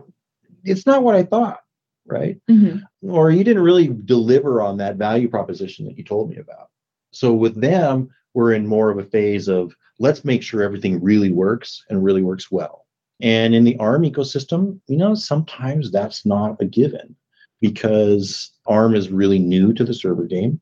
it's 0.64 0.86
not 0.86 1.02
what 1.02 1.14
I 1.14 1.22
thought, 1.22 1.60
right? 2.06 2.40
Mhm. 2.50 2.82
Or 3.02 3.30
you 3.30 3.44
didn't 3.44 3.62
really 3.62 3.88
deliver 3.88 4.62
on 4.62 4.78
that 4.78 4.96
value 4.96 5.28
proposition 5.28 5.86
that 5.86 5.98
you 5.98 6.04
told 6.04 6.30
me 6.30 6.36
about. 6.38 6.68
So 7.12 7.34
with 7.34 7.60
them, 7.60 8.08
we're 8.34 8.54
in 8.54 8.66
more 8.66 8.90
of 8.90 8.98
a 8.98 9.04
phase 9.04 9.46
of 9.48 9.76
let's 9.98 10.24
make 10.24 10.42
sure 10.42 10.62
everything 10.62 11.00
really 11.02 11.30
works 11.30 11.84
and 11.90 12.02
really 12.02 12.22
works 12.22 12.50
well. 12.50 12.81
And 13.22 13.54
in 13.54 13.62
the 13.64 13.76
ARM 13.78 14.02
ecosystem, 14.02 14.80
you 14.88 14.96
know, 14.96 15.14
sometimes 15.14 15.90
that's 15.90 16.26
not 16.26 16.60
a 16.60 16.64
given 16.64 17.14
because 17.60 18.50
ARM 18.66 18.96
is 18.96 19.10
really 19.10 19.38
new 19.38 19.72
to 19.72 19.84
the 19.84 19.94
server 19.94 20.24
game. 20.24 20.60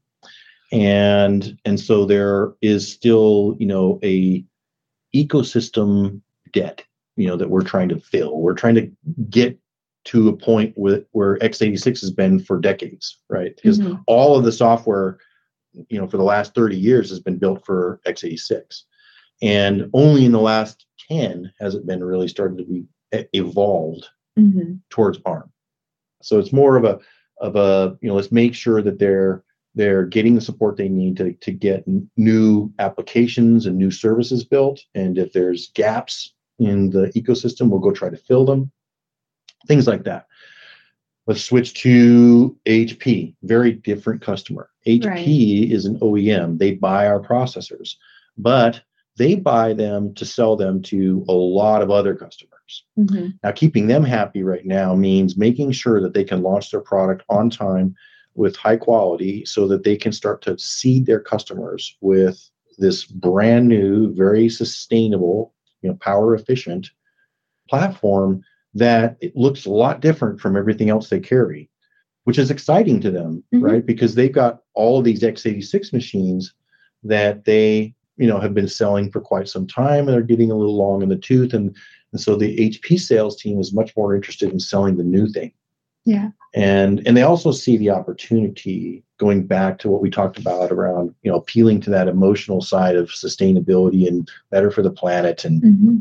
And 0.71 1.59
and 1.65 1.81
so 1.81 2.05
there 2.05 2.53
is 2.61 2.87
still, 2.87 3.57
you 3.59 3.67
know, 3.67 3.99
a 4.05 4.45
ecosystem 5.15 6.21
debt, 6.53 6.85
you 7.17 7.27
know, 7.27 7.37
that 7.37 7.51
we're 7.51 7.63
trying 7.65 7.89
to 7.89 7.99
fill. 7.99 8.39
We're 8.39 8.55
trying 8.55 8.77
to 8.77 8.91
get 9.31 9.59
to 10.05 10.29
a 10.29 10.37
point 10.37 10.73
with 10.77 11.05
where 11.13 11.39
x86 11.39 12.01
has 12.01 12.11
been 12.11 12.41
for 12.41 12.59
decades, 12.59 13.19
right? 13.29 13.55
Because 13.57 13.81
Mhm. 13.81 14.03
all 14.07 14.37
of 14.39 14.45
the 14.45 14.53
software, 14.53 15.19
you 15.89 15.99
know, 15.99 16.07
for 16.07 16.17
the 16.17 16.23
last 16.23 16.55
30 16.55 16.79
years 16.79 17.11
has 17.11 17.21
been 17.21 17.37
built 17.37 17.65
for 17.67 18.01
x86. 18.07 18.85
And 19.43 19.89
only 19.95 20.25
in 20.25 20.33
the 20.33 20.41
last 20.41 20.87
10 21.09 21.53
has 21.61 21.75
it 21.75 21.87
been 21.87 22.03
really 22.05 22.29
started 22.29 22.59
to 22.59 22.65
be 22.65 22.85
evolved 23.33 24.07
Mhm. 24.39 24.81
towards 24.91 25.19
ARM. 25.25 25.51
So 26.23 26.39
it's 26.39 26.53
more 26.53 26.77
of 26.77 26.85
a 26.85 26.99
of 27.41 27.57
a 27.57 27.97
you 28.03 28.09
know 28.09 28.15
let's 28.17 28.31
make 28.33 28.55
sure 28.55 28.83
that 28.83 28.99
they're 28.99 29.43
they're 29.75 30.05
getting 30.05 30.35
the 30.35 30.41
support 30.41 30.77
they 30.77 30.89
need 30.89 31.17
to 31.17 31.33
to 31.33 31.53
get 31.53 31.85
n- 31.89 32.09
new 32.17 32.71
applications 32.79 33.67
and 33.67 33.77
new 33.79 33.91
services 33.91 34.45
built. 34.45 34.81
And 34.95 35.17
if 35.17 35.33
there's 35.33 35.71
gaps 35.75 36.35
in 36.59 36.91
the 36.91 37.07
ecosystem, 37.17 37.71
we'll 37.71 37.81
go 37.81 37.93
try 37.93 38.11
to 38.11 38.17
fill 38.17 38.45
them. 38.45 38.71
Things 39.67 39.87
like 39.87 40.05
that. 40.05 40.27
Let's 41.27 41.43
switch 41.45 41.75
to 41.83 42.57
HP. 42.67 43.35
Very 43.43 43.73
different 43.73 44.21
customer. 44.21 44.69
HP 44.87 45.71
is 45.71 45.87
an 45.87 45.99
OEM. 46.01 46.59
They 46.59 46.73
buy 46.75 47.07
our 47.07 47.21
processors, 47.21 47.97
but 48.37 48.83
they 49.21 49.35
buy 49.35 49.75
them 49.75 50.15
to 50.15 50.25
sell 50.25 50.57
them 50.57 50.81
to 50.81 51.23
a 51.29 51.33
lot 51.33 51.83
of 51.83 51.91
other 51.91 52.15
customers. 52.15 52.85
Mhm. 52.99 53.35
Now, 53.45 53.53
keeping 53.53 53.87
them 53.87 54.03
happy 54.03 54.43
right 54.43 54.65
now 54.65 54.95
means 54.95 55.37
making 55.37 55.73
sure 55.73 56.01
that 56.01 56.15
they 56.15 56.25
can 56.25 56.41
launch 56.41 56.71
their 56.71 56.81
product 56.81 57.23
on 57.29 57.51
time 57.51 57.95
with 58.35 58.57
high 58.57 58.79
quality 58.79 59.45
so 59.45 59.69
that 59.69 59.85
they 59.85 59.95
can 59.95 60.13
start 60.13 60.41
to 60.43 60.59
seed 60.59 61.05
their 61.05 61.21
customers 61.21 61.95
with 62.01 62.51
this 62.79 63.05
brand 63.05 63.69
new, 63.69 64.11
very 64.15 64.49
sustainable, 64.49 65.53
you 65.83 65.91
know, 65.91 65.97
power 65.97 66.35
efficient 66.35 66.91
platform 67.69 68.43
that 68.73 69.19
it 69.21 69.37
looks 69.37 69.67
a 69.67 69.71
lot 69.71 70.01
different 70.01 70.41
from 70.41 70.57
everything 70.57 70.89
else 70.89 71.11
they 71.11 71.21
carry, 71.21 71.69
which 72.25 72.39
is 72.39 72.51
exciting 72.51 73.01
to 73.01 73.11
them, 73.11 73.45
Mhm. 73.53 73.63
right? 73.63 73.85
Because 73.85 74.15
they've 74.15 74.33
got 74.33 74.63
all 74.73 75.03
these 75.03 75.23
x86 75.23 75.93
machines 75.93 76.55
that 77.03 77.45
they 77.45 77.95
you 78.21 78.27
know 78.29 78.39
have 78.39 78.55
been 78.55 78.69
selling 78.69 79.11
for 79.11 79.21
quite 79.21 79.49
some 79.49 79.67
time 79.67 80.01
and 80.01 80.11
they're 80.11 80.23
getting 80.23 80.51
a 80.51 80.55
little 80.55 80.77
long 80.77 81.03
in 81.03 81.09
the 81.09 81.17
tooth 81.17 81.55
and 81.55 81.75
and 82.13 82.21
so 82.21 82.37
the 82.37 82.57
hp 82.71 83.01
sales 83.01 83.41
team 83.41 83.59
is 83.59 83.73
much 83.73 83.97
more 83.97 84.15
interested 84.15 84.53
in 84.53 84.61
selling 84.61 84.97
the 84.97 85.05
new 85.05 85.29
thing. 85.29 85.53
Yeah. 86.05 86.31
and 86.55 87.03
and 87.07 87.17
they 87.17 87.23
also 87.23 87.53
see 87.53 87.77
the 87.77 87.91
opportunity 87.91 89.03
going 89.19 89.47
back 89.47 89.79
to 89.81 89.91
what 89.91 90.03
we 90.03 90.11
talked 90.11 90.39
about 90.39 90.71
around 90.71 91.15
you 91.23 91.31
know 91.31 91.39
appealing 91.39 91.81
to 91.83 91.91
that 91.91 92.09
emotional 92.09 92.61
side 92.61 92.97
of 92.97 93.09
sustainability 93.09 94.07
and 94.07 94.29
better 94.51 94.71
for 94.71 94.83
the 94.83 94.91
planet 94.91 95.45
and 95.45 95.63
hmm 95.63 95.99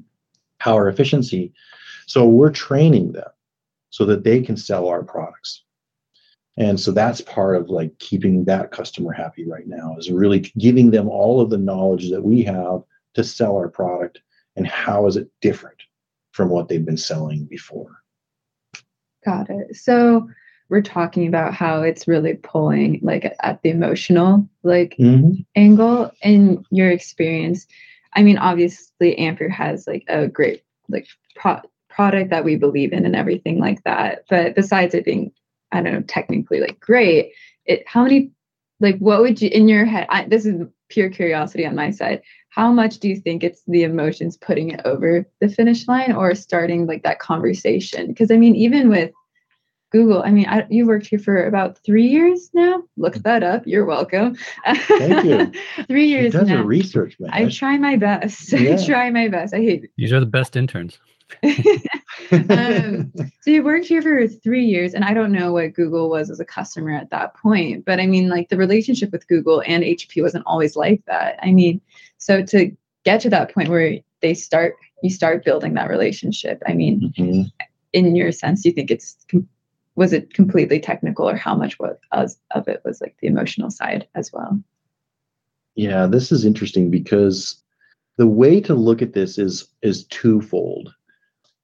power 0.60 0.90
efficiency. 0.90 1.54
So 2.06 2.28
we're 2.28 2.52
training 2.52 3.14
them 3.14 3.30
so 3.92 4.06
that 4.06 4.26
they 4.26 4.42
can 4.42 4.58
sell 4.58 4.90
our 4.90 5.04
products 5.04 5.64
and 6.60 6.80
so 6.80 6.92
that's 6.92 7.22
part 7.22 7.56
of 7.56 7.70
like 7.70 7.98
keeping 8.00 8.46
that 8.46 8.72
customer 8.72 9.12
happy 9.12 9.46
right 9.46 9.68
now 9.68 9.96
is 9.98 10.12
really 10.12 10.40
giving 10.58 10.92
them 10.92 11.10
all 11.10 11.42
of 11.42 11.50
the 11.50 11.58
knowledge 11.58 12.12
that 12.12 12.24
we 12.24 12.44
have 12.44 12.84
to 13.16 13.24
sell 13.24 13.56
our 13.56 13.70
product 13.70 14.22
and 14.56 14.68
how 14.68 15.08
is 15.08 15.18
it 15.18 15.30
different 15.42 15.82
from 16.32 16.50
what 16.50 16.68
they've 16.68 16.86
been 16.86 16.98
selling 16.98 17.46
before 17.46 18.00
Got 19.26 19.50
it. 19.50 19.76
So 19.76 20.30
we're 20.70 20.82
talking 20.82 21.28
about 21.28 21.54
how 21.54 21.82
it's 21.82 22.08
really 22.08 22.36
pulling 22.36 23.00
like 23.02 23.36
at 23.42 23.62
the 23.62 23.70
emotional 23.70 24.48
like 24.64 24.96
mm-hmm. 25.00 25.42
angle 25.56 26.12
in 26.22 26.64
your 26.72 26.90
experience. 26.90 27.68
I 28.14 28.24
mean, 28.24 28.38
obviously 28.38 29.18
Ampere 29.18 29.50
has 29.50 29.88
like 29.88 30.06
a 30.08 30.28
great 30.28 30.64
like 30.88 31.08
pro- 31.36 31.62
product 31.90 32.30
that 32.30 32.46
we 32.46 32.56
believe 32.56 32.94
in 32.94 33.06
and 33.06 33.16
everything 33.16 33.60
like 33.60 33.84
that. 33.84 34.24
But 34.30 34.56
besides 34.56 34.96
it 34.96 35.06
being, 35.06 35.32
I 35.72 35.82
don't 35.82 35.94
know, 35.94 36.02
technically 36.02 36.60
like 36.60 36.80
great, 36.80 37.34
it 37.66 37.84
how 37.88 38.04
many 38.04 38.32
like 38.80 38.98
what 39.00 39.22
would 39.22 39.42
you 39.42 39.50
in 39.50 39.68
your 39.68 39.86
head? 39.86 40.08
I, 40.10 40.26
this 40.26 40.46
is 40.46 40.62
pure 40.90 41.10
curiosity 41.10 41.66
on 41.66 41.76
my 41.76 41.92
side. 41.92 42.22
How 42.50 42.72
much 42.72 42.98
do 43.00 43.08
you 43.08 43.16
think 43.16 43.44
it's 43.44 43.62
the 43.68 43.84
emotions 43.84 44.38
putting 44.38 44.72
it 44.72 44.82
over 44.86 45.26
the 45.40 45.50
finish 45.50 45.88
line 45.88 46.12
or 46.12 46.34
starting 46.34 46.88
like 46.88 47.04
that 47.04 47.20
conversation? 47.20 48.08
Because 48.08 48.32
I 48.32 48.38
mean, 48.38 48.56
even 48.56 48.90
with 48.90 49.12
Google, 49.92 50.22
I 50.24 50.32
mean, 50.32 50.46
I, 50.48 50.68
you 50.70 50.86
worked 50.86 51.08
here 51.08 51.20
for 51.20 51.46
about 51.46 51.80
three 51.84 52.08
years 52.08 52.50
now. 52.54 52.84
Look 52.98 53.14
mm-hmm. 53.14 53.24
that 53.24 53.44
up. 53.44 53.64
You're 53.66 53.86
welcome. 53.86 54.36
Thank 54.66 55.26
you. 55.26 55.52
three 55.88 56.08
She 56.08 56.12
years 56.12 56.34
does 56.34 56.50
her 56.50 56.58
now. 56.58 56.64
research 56.64 57.16
man 57.20 57.32
I 57.34 57.50
try 57.50 57.78
my 57.78 57.96
best. 57.96 58.52
Yeah. 58.60 58.76
I 58.76 58.86
try 58.86 59.10
my 59.10 59.28
best. 59.28 59.54
I 59.54 59.58
hate 59.58 59.90
These 59.98 60.14
are 60.14 60.20
the 60.20 60.26
best 60.26 60.56
interns. 60.56 61.00
um, 62.32 63.12
so 63.42 63.52
you 63.52 63.64
worked 63.64 63.86
here 63.86 64.02
for 64.02 64.28
three 64.28 64.66
years, 64.66 64.94
and 64.94 65.04
I 65.04 65.14
don't 65.14 65.32
know 65.32 65.54
what 65.54 65.74
Google 65.74 66.10
was 66.10 66.30
as 66.30 66.40
a 66.40 66.46
customer 66.46 66.92
at 66.92 67.10
that 67.10 67.36
point, 67.36 67.86
but 67.86 68.00
I 68.00 68.06
mean, 68.06 68.30
like 68.30 68.50
the 68.50 68.58
relationship 68.58 69.12
with 69.12 69.28
Google 69.28 69.64
and 69.66 69.84
HP 69.84 70.22
wasn't 70.22 70.46
always 70.46 70.76
like 70.76 71.04
that. 71.06 71.40
I 71.42 71.52
mean, 71.52 71.82
so 72.18 72.44
to 72.44 72.76
get 73.06 73.22
to 73.22 73.30
that 73.30 73.54
point 73.54 73.70
where 73.70 74.00
they 74.22 74.34
start, 74.34 74.76
you 75.02 75.10
start 75.10 75.46
building 75.46 75.74
that 75.76 75.90
relationship. 75.90 76.62
I 76.68 76.74
mean, 76.74 77.14
Mhm. 77.18 77.52
in 77.94 78.16
your 78.16 78.32
sense, 78.32 78.64
do 78.64 78.70
you 78.70 78.76
think 78.76 78.92
it's 78.92 79.18
was 79.96 80.14
it 80.14 80.34
completely 80.34 80.80
technical, 80.80 81.28
or 81.28 81.36
how 81.36 81.56
much 81.56 81.78
was 81.80 81.98
of 82.52 82.68
it 82.68 82.82
was 82.86 83.02
like 83.02 83.18
the 83.20 83.28
emotional 83.28 83.70
side 83.70 84.08
as 84.16 84.32
well? 84.32 84.62
Yeah, 85.76 86.06
this 86.06 86.32
is 86.32 86.46
interesting 86.46 86.90
because 86.90 87.62
the 88.18 88.28
way 88.28 88.60
to 88.62 88.74
look 88.76 89.02
at 89.02 89.14
this 89.14 89.38
is 89.38 89.68
is 89.82 90.06
twofold. 90.06 90.94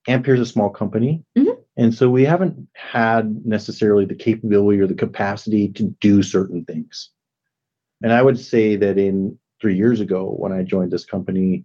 Ampere 0.08 0.36
is 0.36 0.39
a 0.41 0.45
small 0.45 0.70
company, 0.70 1.24
Mhm. 1.38 1.58
and 1.78 1.93
so 1.93 2.10
we 2.10 2.24
haven't 2.26 2.68
had 2.74 3.45
necessarily 3.45 4.06
the 4.06 4.16
capability 4.16 4.80
or 4.80 4.88
the 4.88 4.93
capacity 4.93 5.70
to 5.70 5.95
do 6.01 6.22
certain 6.22 6.64
things. 6.66 7.10
And 8.03 8.12
I 8.14 8.22
would 8.22 8.38
say 8.39 8.76
that 8.76 8.97
in 8.97 9.38
three 9.62 9.76
years 9.76 9.99
ago, 10.01 10.36
when 10.38 10.51
I 10.51 10.64
joined 10.64 10.91
this 10.91 11.06
company, 11.06 11.64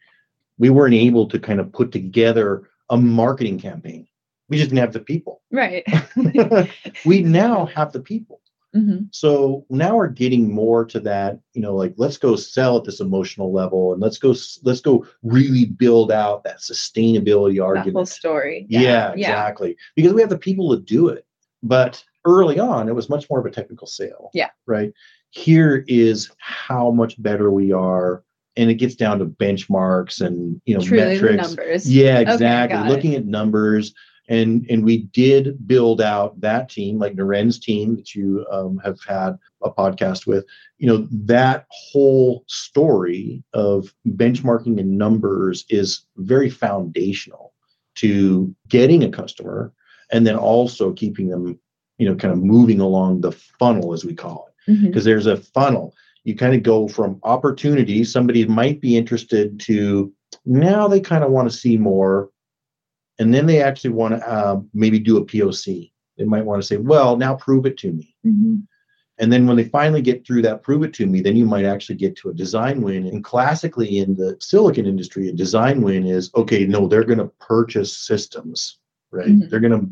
we 0.59 0.71
weren't 0.71 0.95
able 0.95 1.29
to 1.29 1.39
kind 1.39 1.61
of 1.61 1.73
put 1.73 1.93
together 1.93 2.69
a 2.89 2.97
marketing 2.97 3.59
campaign. 3.59 4.07
We 4.49 4.57
just 4.57 4.71
didn't 4.71 4.81
have 4.81 4.93
the 4.93 5.01
people. 5.01 5.43
Right. 5.51 5.85
we 7.05 7.23
now 7.23 7.67
have 7.67 7.93
the 7.93 8.01
people. 8.01 8.41
Hmm 8.75 8.99
So 9.11 9.67
now 9.71 9.97
we're 9.97 10.09
getting 10.09 10.53
more 10.53 10.85
to 10.87 11.01
that, 11.01 11.41
you 11.55 11.61
know, 11.63 11.75
like 11.75 11.95
let's 11.97 12.17
go 12.19 12.37
sell 12.37 12.77
at 12.77 12.85
this 12.85 13.01
emotional 13.01 13.53
level 13.53 13.93
and 13.93 14.01
let's 14.01 14.19
go 14.19 14.35
let's 14.63 14.81
go 14.81 15.07
really 15.23 15.65
build 15.67 16.13
out 16.13 16.45
that 16.45 16.59
sustainability 16.61 17.57
That 17.57 17.63
whole 17.63 17.77
argument. 17.77 18.09
story. 18.09 18.67
Yeah, 18.69 19.13
exactly. 19.13 19.77
Because 19.97 20.13
we 20.13 20.21
have 20.21 20.31
the 20.31 20.39
people 20.39 20.75
to 20.77 20.83
do 20.83 21.09
it. 21.09 21.27
But 21.63 22.03
early 22.25 22.59
on, 22.59 22.89
it 22.89 22.95
was 22.95 23.09
much 23.11 23.29
more 23.29 23.41
of 23.41 23.47
a 23.47 23.51
technical 23.51 23.87
sale. 23.87 24.31
Yeah. 24.35 24.51
Right. 24.67 24.93
Here 25.31 25.85
is 25.89 26.31
how 26.39 26.91
much 26.91 27.21
better 27.23 27.51
we 27.51 27.73
are. 27.73 28.25
And 28.57 28.69
it 28.71 28.75
gets 28.75 28.95
down 28.97 29.21
to 29.21 29.27
benchmarks 29.27 30.21
and 30.21 30.61
you 30.67 30.75
know 30.77 30.83
Truly 30.83 31.15
metrics. 31.21 31.37
numbers. 31.49 31.91
Yeah, 31.91 32.19
Okay, 32.21 32.33
exactly. 32.33 32.81
it. 32.81 32.89
Looking 32.89 33.15
at 33.15 33.25
numbers, 33.25 33.95
and 34.29 34.67
and 34.71 34.85
we 34.85 35.05
did 35.13 35.67
build 35.67 36.01
out 36.01 36.41
that 36.41 36.69
team, 36.69 36.99
like 36.99 37.15
Naren's 37.15 37.59
team 37.59 37.97
that 37.97 38.15
you 38.15 38.47
um, 38.51 38.81
have 38.85 38.99
had 39.07 39.39
a 39.63 39.71
podcast 39.71 40.27
with. 40.27 40.45
You 40.79 40.89
know, 40.89 41.09
that 41.11 41.67
whole 41.71 42.45
story 42.47 43.43
of 43.53 43.93
benchmarking 44.09 44.79
and 44.79 44.97
numbers 44.97 45.65
is 45.69 46.07
very 46.17 46.51
foundational 46.51 47.53
to 47.97 48.55
getting 48.69 49.03
a 49.03 49.11
customer, 49.11 49.73
and 50.13 50.27
then 50.27 50.37
also 50.37 50.93
keeping 50.93 51.29
them, 51.29 51.59
you 51.99 52.09
know, 52.09 52.15
kind 52.15 52.33
of 52.33 52.43
moving 52.43 52.81
along 52.81 53.21
the 53.21 53.33
funnel 53.33 53.93
as 53.93 54.05
we 54.05 54.15
call 54.15 54.49
it 54.49 54.83
because 54.83 55.05
there's 55.05 55.27
a 55.27 55.37
funnel. 55.37 55.95
You 56.25 56.37
kind 56.37 56.55
of 56.55 56.63
go 56.63 56.87
from 56.87 57.19
opportunity, 57.23 58.05
somebody 58.05 58.45
might 58.45 58.81
be 58.81 58.97
interested 58.97 59.59
to 59.61 60.13
now 60.45 60.89
they 60.89 61.01
kind 61.01 61.25
of 61.25 61.31
want 61.31 61.51
to 61.51 61.57
see 61.57 61.77
more. 61.77 62.31
And 63.21 63.33
then 63.33 63.47
they 63.47 63.63
actually 63.63 63.91
want 63.91 64.15
to 64.15 64.29
uh, 64.29 64.61
maybe 64.75 64.99
do 64.99 65.19
a 65.19 65.25
POC. 65.25 65.93
They 66.19 66.25
might 66.25 66.45
want 66.45 66.61
to 66.61 66.67
say, 66.67 66.79
well, 66.79 67.17
now 67.17 67.35
prove 67.37 67.67
it 67.67 67.77
to 67.79 67.93
me. 67.93 68.17
Mhm. 68.27 68.67
And 69.19 69.31
then 69.31 69.47
when 69.47 69.59
they 69.59 69.65
finally 69.65 70.01
get 70.01 70.27
through 70.27 70.41
that 70.43 70.63
prove 70.63 70.83
it 70.83 70.95
to 70.95 71.07
me, 71.07 71.21
then 71.21 71.37
you 71.37 71.45
might 71.45 71.67
actually 71.67 71.97
get 71.97 72.17
to 72.17 72.31
a 72.31 72.35
design 72.35 72.81
win. 72.81 73.07
And 73.07 73.23
classically 73.23 73.99
in 73.99 74.15
the 74.17 74.37
silicon 74.41 74.87
industry, 74.87 75.29
a 75.29 75.33
design 75.33 75.83
win 75.83 76.07
is 76.07 76.31
okay, 76.35 76.65
no, 76.67 76.89
they're 76.89 77.05
going 77.05 77.19
to 77.19 77.31
purchase 77.39 77.95
systems, 77.95 78.79
right? 79.11 79.29
Mhm. 79.29 79.51
They're 79.51 79.61
going 79.61 79.79
to 79.79 79.87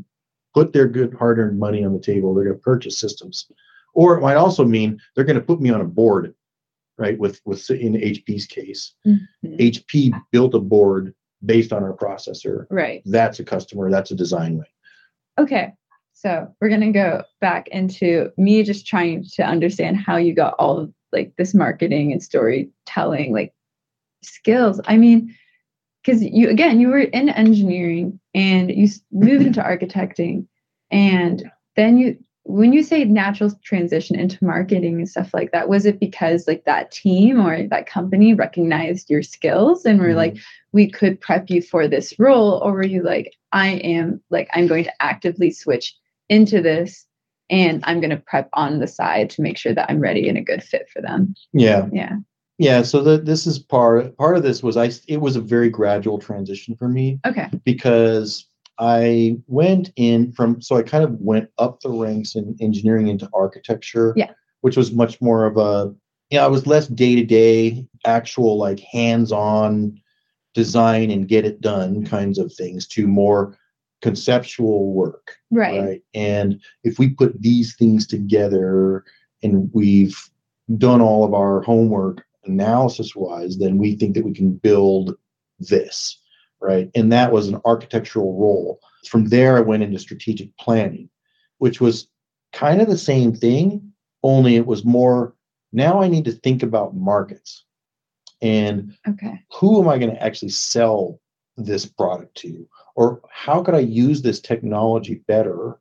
put 0.54 0.72
their 0.72 0.88
good 0.88 1.12
hard 1.12 1.38
earned 1.38 1.58
money 1.58 1.84
on 1.84 1.92
the 1.92 2.00
table. 2.00 2.32
They're 2.34 2.44
going 2.44 2.56
to 2.56 2.62
purchase 2.62 2.98
systems. 2.98 3.46
Or 3.92 4.16
it 4.16 4.22
might 4.22 4.36
also 4.36 4.64
mean 4.64 4.98
they're 5.14 5.24
going 5.24 5.36
to 5.38 5.44
put 5.44 5.60
me 5.60 5.68
on 5.68 5.82
a 5.82 5.84
board, 5.84 6.34
right? 6.96 7.18
With, 7.18 7.42
with 7.44 7.68
in 7.70 7.92
HP's 7.94 8.46
case, 8.46 8.94
Mhm. 9.06 9.20
HP 9.60 10.14
built 10.32 10.54
a 10.54 10.60
board 10.60 11.14
based 11.44 11.72
on 11.72 11.82
our 11.82 11.92
processor. 11.92 12.66
Right. 12.70 13.02
That's 13.04 13.38
a 13.40 13.44
customer, 13.44 13.90
that's 13.90 14.10
a 14.10 14.14
design 14.14 14.58
win. 14.58 14.66
Okay. 15.38 15.72
So 16.14 16.52
we're 16.60 16.68
gonna 16.68 16.92
go 16.92 17.22
back 17.40 17.68
into 17.68 18.32
me 18.36 18.62
just 18.64 18.86
trying 18.86 19.24
to 19.34 19.44
understand 19.44 19.98
how 19.98 20.16
you 20.16 20.34
got 20.34 20.54
all 20.58 20.78
of 20.78 20.92
like 21.12 21.32
this 21.38 21.54
marketing 21.54 22.12
and 22.12 22.22
storytelling 22.22 23.32
like 23.32 23.54
skills. 24.22 24.80
I 24.86 24.96
mean, 24.96 25.34
because 26.02 26.22
you 26.22 26.48
again 26.48 26.80
you 26.80 26.88
were 26.88 26.98
in 26.98 27.28
engineering 27.28 28.18
and 28.34 28.70
you 28.70 28.88
moved 29.12 29.46
into 29.46 29.60
architecting, 29.62 30.46
and 30.90 31.48
then 31.76 31.98
you 31.98 32.18
when 32.42 32.72
you 32.72 32.82
say 32.82 33.04
natural 33.04 33.52
transition 33.62 34.18
into 34.18 34.42
marketing 34.42 34.94
and 34.96 35.08
stuff 35.08 35.32
like 35.34 35.52
that, 35.52 35.68
was 35.68 35.84
it 35.84 36.00
because 36.00 36.48
like 36.48 36.64
that 36.64 36.90
team 36.90 37.38
or 37.46 37.68
that 37.68 37.86
company 37.86 38.32
recognized 38.32 39.10
your 39.10 39.22
skills 39.22 39.84
and 39.84 40.00
were 40.00 40.08
Mhm. 40.08 40.16
like, 40.16 40.36
we 40.78 40.88
could 40.88 41.20
prep 41.20 41.50
you 41.50 41.60
for 41.60 41.88
this 41.88 42.16
role, 42.20 42.60
or 42.62 42.70
were 42.70 42.84
you 42.84 43.02
like, 43.02 43.34
I 43.50 43.70
am 43.94 44.20
like 44.30 44.48
I'm 44.52 44.68
going 44.68 44.84
to 44.84 45.02
actively 45.02 45.50
switch 45.50 45.92
into 46.28 46.62
this 46.62 47.04
and 47.50 47.82
I'm 47.84 47.98
going 48.00 48.10
to 48.10 48.22
prep 48.24 48.48
on 48.52 48.78
the 48.78 48.86
side 48.86 49.28
to 49.30 49.42
make 49.42 49.56
sure 49.56 49.74
that 49.74 49.90
I'm 49.90 49.98
ready 49.98 50.28
and 50.28 50.38
a 50.38 50.40
good 50.40 50.62
fit 50.62 50.88
for 50.92 51.02
them. 51.02 51.34
Yeah. 51.52 51.88
Yeah. 51.92 52.18
Yeah. 52.58 52.82
So 52.82 53.02
the, 53.02 53.18
this 53.18 53.44
is 53.44 53.58
part 53.58 54.16
part 54.18 54.36
of 54.36 54.44
this 54.44 54.62
was 54.62 54.76
I 54.76 54.92
it 55.08 55.20
was 55.20 55.34
a 55.34 55.40
very 55.40 55.68
gradual 55.68 56.20
transition 56.20 56.76
for 56.76 56.88
me 56.88 57.18
Okay. 57.26 57.48
because 57.64 58.46
I 58.78 59.36
went 59.48 59.90
in 59.96 60.30
from 60.30 60.62
so 60.62 60.76
I 60.76 60.84
kind 60.84 61.02
of 61.02 61.18
went 61.18 61.50
up 61.58 61.80
the 61.80 61.90
ranks 61.90 62.36
in 62.36 62.56
engineering 62.60 63.08
into 63.08 63.28
architecture. 63.34 64.12
Yeah. 64.14 64.30
Which 64.60 64.76
was 64.76 64.92
much 64.92 65.20
more 65.20 65.44
of 65.44 65.56
a 65.56 65.92
yeah, 66.30 66.44
I 66.44 66.48
was 66.48 66.68
less 66.68 66.86
day 66.86 67.16
to 67.16 67.24
day, 67.24 67.84
actual 68.04 68.58
like 68.58 68.78
hands 68.78 69.32
on 69.32 70.00
design 70.54 71.10
and 71.10 71.28
get 71.28 71.44
it 71.44 71.60
done 71.60 72.04
kinds 72.04 72.38
of 72.38 72.52
things 72.52 72.86
to 72.88 73.06
more 73.06 73.56
conceptual 74.02 74.92
work. 74.92 75.36
Right. 75.50 75.80
right? 75.80 76.02
And 76.14 76.60
if 76.84 76.98
we 76.98 77.10
put 77.10 77.40
these 77.40 77.76
things 77.76 78.06
together 78.06 79.04
and 79.42 79.70
we've 79.72 80.18
done 80.76 81.00
all 81.00 81.24
of 81.24 81.34
our 81.34 81.62
homework 81.62 82.24
analysis 82.44 83.14
wise, 83.14 83.58
then 83.58 83.78
we 83.78 83.96
think 83.96 84.14
that 84.14 84.24
we 84.24 84.32
can 84.32 84.52
build 84.52 85.16
this. 85.58 86.20
Right. 86.60 86.90
And 86.94 87.12
that 87.12 87.32
was 87.32 87.48
an 87.48 87.60
architectural 87.64 88.38
role. 88.38 88.80
From 89.08 89.26
there, 89.26 89.56
I 89.56 89.60
went 89.60 89.84
into 89.84 89.98
strategic 89.98 90.56
planning, 90.56 91.08
which 91.58 91.80
was 91.80 92.08
kind 92.52 92.80
of 92.80 92.88
the 92.88 92.98
same 92.98 93.34
thing, 93.34 93.92
only 94.24 94.56
it 94.56 94.66
was 94.66 94.84
more 94.84 95.34
now 95.72 96.00
I 96.00 96.08
need 96.08 96.24
to 96.24 96.32
think 96.32 96.62
about 96.62 96.96
markets. 96.96 97.64
And 98.42 98.96
Okay. 99.08 99.40
who 99.52 99.80
am 99.80 99.88
I 99.88 99.98
going 99.98 100.14
to 100.14 100.22
actually 100.22 100.50
sell 100.50 101.20
this 101.56 101.86
product 101.86 102.36
to? 102.36 102.68
Or 102.96 103.20
how 103.30 103.62
could 103.62 103.74
I 103.74 103.80
use 103.80 104.22
this 104.22 104.40
technology 104.40 105.22
better 105.26 105.78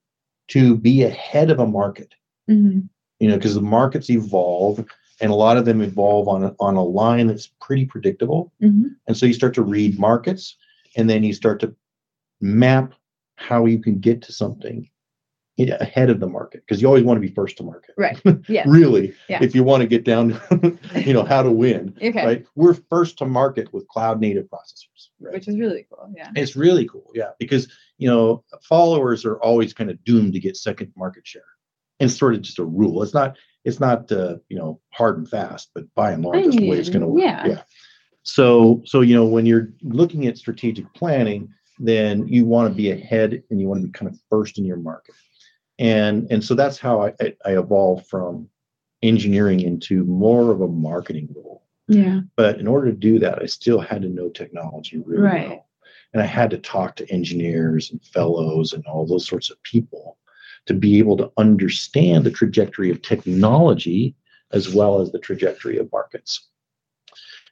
to 0.49 0.75
be 0.75 1.03
ahead 1.03 1.49
of 1.49 1.59
a 1.59 1.67
market? 1.67 2.13
hmm 2.47 2.79
You 3.19 3.29
know, 3.29 3.35
because 3.35 3.55
the 3.55 3.61
markets 3.61 4.09
evolve 4.09 4.85
and 5.19 5.31
a 5.31 5.35
lot 5.35 5.57
of 5.57 5.65
them 5.65 5.81
evolve 5.81 6.27
on 6.27 6.43
a, 6.43 6.55
on 6.59 6.75
a 6.75 6.83
line 6.83 7.27
that's 7.27 7.47
pretty 7.61 7.85
predictable. 7.85 8.53
hmm 8.59 8.87
And 9.07 9.17
so 9.17 9.25
you 9.25 9.33
start 9.33 9.53
to 9.55 9.63
read 9.63 9.99
markets 9.99 10.57
and 10.95 11.09
then 11.09 11.23
you 11.23 11.33
start 11.33 11.59
to 11.61 11.75
map 12.41 12.93
how 13.35 13.65
you 13.65 13.79
can 13.79 13.99
get 13.99 14.21
to 14.23 14.31
something 14.31 14.89
ahead 15.59 16.09
of 16.09 16.19
the 16.19 16.27
market 16.27 16.61
because 16.65 16.81
you 16.81 16.87
always 16.87 17.03
want 17.03 17.17
to 17.17 17.27
be 17.27 17.33
first 17.33 17.57
to 17.57 17.63
market. 17.63 17.95
Right. 17.97 18.19
Yeah. 18.47 18.63
really, 18.67 19.13
Yeah. 19.27 19.39
if 19.41 19.55
you 19.55 19.63
want 19.63 19.81
to 19.81 19.87
get 19.87 20.03
down 20.03 20.29
to, 20.29 20.77
you 20.95 21.13
know, 21.13 21.23
how 21.23 21.41
to 21.43 21.51
win, 21.51 21.95
Okay. 22.01 22.25
right? 22.25 22.45
We're 22.55 22.75
first 22.75 23.17
to 23.19 23.25
market 23.25 23.73
with 23.73 23.87
cloud 23.87 24.21
native 24.21 24.45
processors. 24.45 25.09
Right? 25.19 25.33
Which 25.33 25.47
is 25.47 25.57
really 25.57 25.85
cool. 25.89 26.13
Yeah. 26.15 26.29
It's 26.35 26.55
really 26.55 26.87
cool, 26.87 27.09
yeah, 27.15 27.31
because 27.39 27.67
you 27.97 28.07
know 28.07 28.43
followers 28.61 29.25
are 29.25 29.37
always 29.37 29.73
kind 29.73 29.89
of 29.89 30.03
doomed 30.03 30.33
to 30.33 30.39
get 30.39 30.55
second 30.55 30.93
market 30.95 31.25
share, 31.25 31.41
and 31.99 32.11
sort 32.11 32.35
of 32.35 32.41
just 32.43 32.59
a 32.59 32.63
rule. 32.63 33.01
It's 33.01 33.15
not 33.15 33.35
it's 33.65 33.79
not 33.79 34.11
uh, 34.11 34.35
you 34.49 34.57
know 34.57 34.79
hard 34.93 35.17
and 35.17 35.27
fast, 35.27 35.71
but 35.73 35.85
by 35.95 36.11
and 36.11 36.23
large, 36.23 36.43
that's 36.45 36.55
the 36.57 36.69
way 36.69 36.77
it's 36.77 36.89
going 36.89 37.01
to 37.01 37.07
work. 37.07 37.23
Yeah. 37.23 37.47
yeah. 37.47 37.61
So 38.21 38.83
so 38.85 39.01
you 39.01 39.15
know 39.15 39.25
when 39.25 39.47
you're 39.47 39.69
looking 39.81 40.27
at 40.27 40.37
strategic 40.37 40.93
planning, 40.93 41.49
then 41.79 42.27
you 42.27 42.45
want 42.45 42.69
to 42.69 42.75
be 42.75 42.91
ahead 42.91 43.41
and 43.49 43.59
you 43.59 43.67
want 43.67 43.81
to 43.81 43.87
be 43.87 43.91
kind 43.91 44.11
of 44.11 44.19
first 44.29 44.59
in 44.59 44.65
your 44.65 44.77
market, 44.77 45.15
and 45.79 46.27
and 46.31 46.43
so 46.43 46.55
that's 46.55 46.79
how 46.79 47.03
I 47.03 47.13
I, 47.45 47.57
evolved 47.57 48.07
from 48.07 48.49
engineering 49.03 49.59
into 49.59 50.03
more 50.05 50.51
of 50.51 50.61
a 50.61 50.67
marketing 50.67 51.29
role. 51.35 51.63
Yeah. 51.87 52.21
But 52.35 52.59
in 52.59 52.67
order 52.67 52.87
to 52.91 52.97
do 52.97 53.19
that, 53.19 53.41
I 53.41 53.45
still 53.45 53.79
had 53.79 54.01
to 54.01 54.09
know 54.09 54.29
technology 54.29 54.97
really 54.97 55.21
Right. 55.21 55.49
well. 55.49 55.67
And 56.13 56.21
I 56.21 56.25
had 56.25 56.49
to 56.51 56.57
talk 56.57 56.95
to 56.95 57.09
engineers 57.11 57.91
and 57.91 58.03
fellows 58.03 58.73
and 58.73 58.85
all 58.85 59.05
those 59.05 59.27
sorts 59.27 59.49
of 59.49 59.61
people 59.63 60.17
to 60.65 60.73
be 60.73 60.99
able 60.99 61.15
to 61.17 61.31
understand 61.37 62.25
the 62.25 62.31
trajectory 62.31 62.89
of 62.89 63.01
technology 63.01 64.15
as 64.51 64.73
well 64.73 65.01
as 65.01 65.11
the 65.11 65.19
trajectory 65.19 65.77
of 65.77 65.91
markets. 65.91 66.47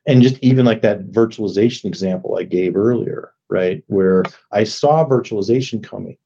And 0.07 0.21
just 0.21 0.37
even 0.41 0.65
like 0.65 0.81
that 0.81 1.11
virtualization 1.11 1.85
example 1.85 2.37
I 2.37 2.43
gave 2.43 2.75
earlier, 2.75 3.31
right? 3.49 3.83
Where 3.87 4.23
I 4.51 4.63
saw 4.63 5.05
virtualization 5.05 5.83
coming 5.83 6.17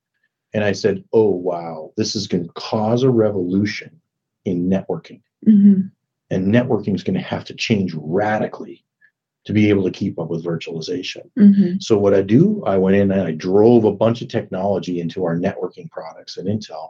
and 0.54 0.64
I 0.64 0.72
said, 0.72 1.04
oh, 1.14 1.30
wow, 1.30 1.92
this 1.96 2.16
is 2.16 2.28
going 2.28 2.46
to 2.46 2.54
cause 2.54 3.04
a 3.04 3.10
revolution 3.10 4.02
in 4.46 4.70
networking 4.70 5.22
hmm 5.44 5.82
and 6.32 6.54
networking 6.54 6.94
is 6.94 7.04
going 7.04 7.16
to 7.16 7.26
have 7.26 7.44
to 7.46 7.56
change 7.56 7.94
radically 7.96 8.86
to 9.46 9.54
be 9.54 9.70
able 9.70 9.84
to 9.84 9.92
keep 9.92 10.20
up 10.20 10.30
with 10.30 10.46
virtualization. 10.46 11.30
hmm 11.36 11.78
So 11.80 11.98
what 11.98 12.14
I 12.14 12.22
do, 12.22 12.64
I 12.66 12.78
went 12.78 12.98
in 12.98 13.12
and 13.12 13.22
I 13.22 13.32
drove 13.32 13.84
a 13.84 13.92
bunch 13.92 14.22
of 14.22 14.28
technology 14.28 15.00
into 15.00 15.26
our 15.26 15.36
networking 15.36 15.90
products 15.90 16.38
at 16.38 16.46
Intel 16.46 16.90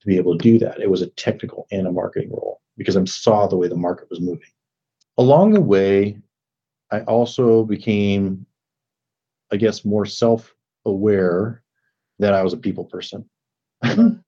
to 0.00 0.06
be 0.06 0.16
able 0.16 0.38
to 0.38 0.42
do 0.42 0.58
that. 0.60 0.80
It 0.80 0.90
was 0.90 1.02
a 1.02 1.08
technical 1.08 1.66
and 1.70 1.86
a 1.86 1.92
marketing 1.92 2.30
role 2.30 2.60
because 2.78 2.96
I 2.96 3.04
saw 3.04 3.46
the 3.46 3.56
way 3.56 3.68
the 3.68 3.76
market 3.76 4.08
was 4.08 4.20
moving. 4.20 4.48
Along 5.18 5.52
the 5.52 5.60
way, 5.60 6.16
I 6.90 7.00
also 7.00 7.64
became, 7.64 8.46
I 9.52 9.56
guess, 9.56 9.84
more 9.84 10.06
self-aware 10.06 11.59
that 12.20 12.32
I 12.34 12.42
was 12.42 12.52
a 12.52 12.56
people 12.56 12.84
person. 12.84 13.28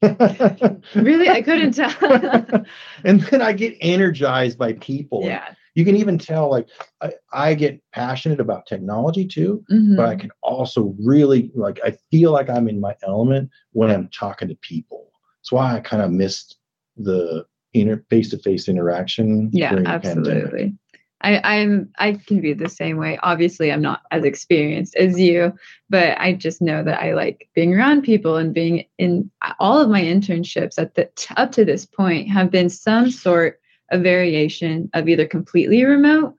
Really, 0.95 1.29
I 1.29 1.43
couldn't 1.43 1.73
tell. 1.75 1.93
and 3.05 3.21
then 3.23 3.43
I 3.43 3.53
get 3.53 3.77
energized 3.81 4.59
by 4.59 4.73
people. 4.75 5.23
yeah. 5.25 5.55
You 5.75 5.87
can 5.87 5.97
even 5.97 6.19
tell, 6.19 6.51
like, 6.51 6.69
I, 7.01 7.13
I 7.33 7.55
get 7.55 7.83
passionate 7.93 8.41
about 8.41 8.67
technology 8.67 9.27
too, 9.27 9.65
Mhm. 9.71 9.97
but 9.97 10.07
I 10.07 10.17
can 10.17 10.31
also 10.43 10.95
really, 11.03 11.51
like, 11.55 11.81
I 11.83 11.97
feel 12.11 12.31
like 12.31 12.51
I'm 12.51 12.69
in 12.69 12.79
my 12.79 12.95
element 13.03 13.49
when 13.73 13.91
I'm 13.91 14.09
talking 14.09 14.49
to 14.49 14.55
people. 14.57 15.11
That's 15.41 15.51
why 15.51 15.75
I 15.75 15.81
kind 15.81 16.03
of 16.03 16.11
missed 16.11 16.59
the 16.99 17.47
inter 17.73 18.05
face-to-face 18.11 18.69
interaction. 18.69 19.49
yeah, 19.55 19.71
during 19.71 19.85
the 19.85 19.91
pandemic. 19.99 20.29
absolutely. 20.45 20.75
I, 21.23 21.41
I'm 21.61 21.91
I 21.99 22.15
can 22.15 22.41
be 22.41 22.53
the 22.53 22.69
same 22.69 22.97
way. 22.97 23.19
Obviously, 23.23 23.71
I'm 23.71 23.83
not 23.83 24.03
as 24.11 24.25
experienced 24.25 24.97
as 24.97 25.19
you, 25.21 25.53
but 25.89 26.19
I 26.21 26.33
just 26.33 26.61
know 26.61 26.83
that 26.83 27.01
I 27.01 27.15
like 27.15 27.49
being 27.55 27.75
around 27.75 28.03
people 28.03 28.37
and 28.37 28.53
being 28.53 28.85
in 28.99 29.31
all 29.59 29.81
of 29.81 29.89
my 29.89 30.03
internships 30.03 30.79
at 30.79 30.95
the 30.95 31.09
up 31.37 31.53
to 31.53 31.65
this 31.65 31.87
point 31.87 32.29
have 32.29 32.51
been 32.51 32.69
some 32.69 33.11
sort 33.11 33.61
of 33.91 34.03
variation 34.03 34.91
of 34.95 35.09
either 35.09 35.27
completely 35.27 35.85
remote, 35.85 36.35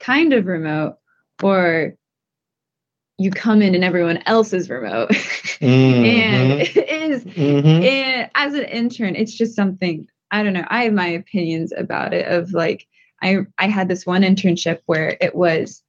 kind 0.00 0.32
of 0.32 0.46
remote, 0.46 0.96
or 1.42 1.94
you 3.18 3.30
come 3.30 3.60
in 3.62 3.74
and 3.74 3.84
everyone 3.84 4.22
else 4.26 4.52
is 4.52 4.70
remote. 4.70 5.10
and 5.60 6.52
Mhm. 6.52 6.60
it 6.60 6.88
is 6.88 7.24
Mhm. 7.24 7.84
and 7.84 8.30
as 8.34 8.54
an 8.54 8.64
intern 8.64 9.14
it's 9.14 9.34
just 9.34 9.54
something 9.54 10.08
i 10.30 10.42
don't 10.42 10.54
know 10.54 10.64
i 10.68 10.84
have 10.84 10.92
my 10.92 11.06
opinions 11.06 11.72
about 11.76 12.12
it 12.12 12.26
of 12.26 12.52
like 12.52 12.86
i 13.22 13.38
i 13.58 13.66
had 13.68 13.88
this 13.88 14.04
one 14.06 14.22
internship 14.22 14.80
where 14.86 15.16
it 15.20 15.34
was 15.34 15.82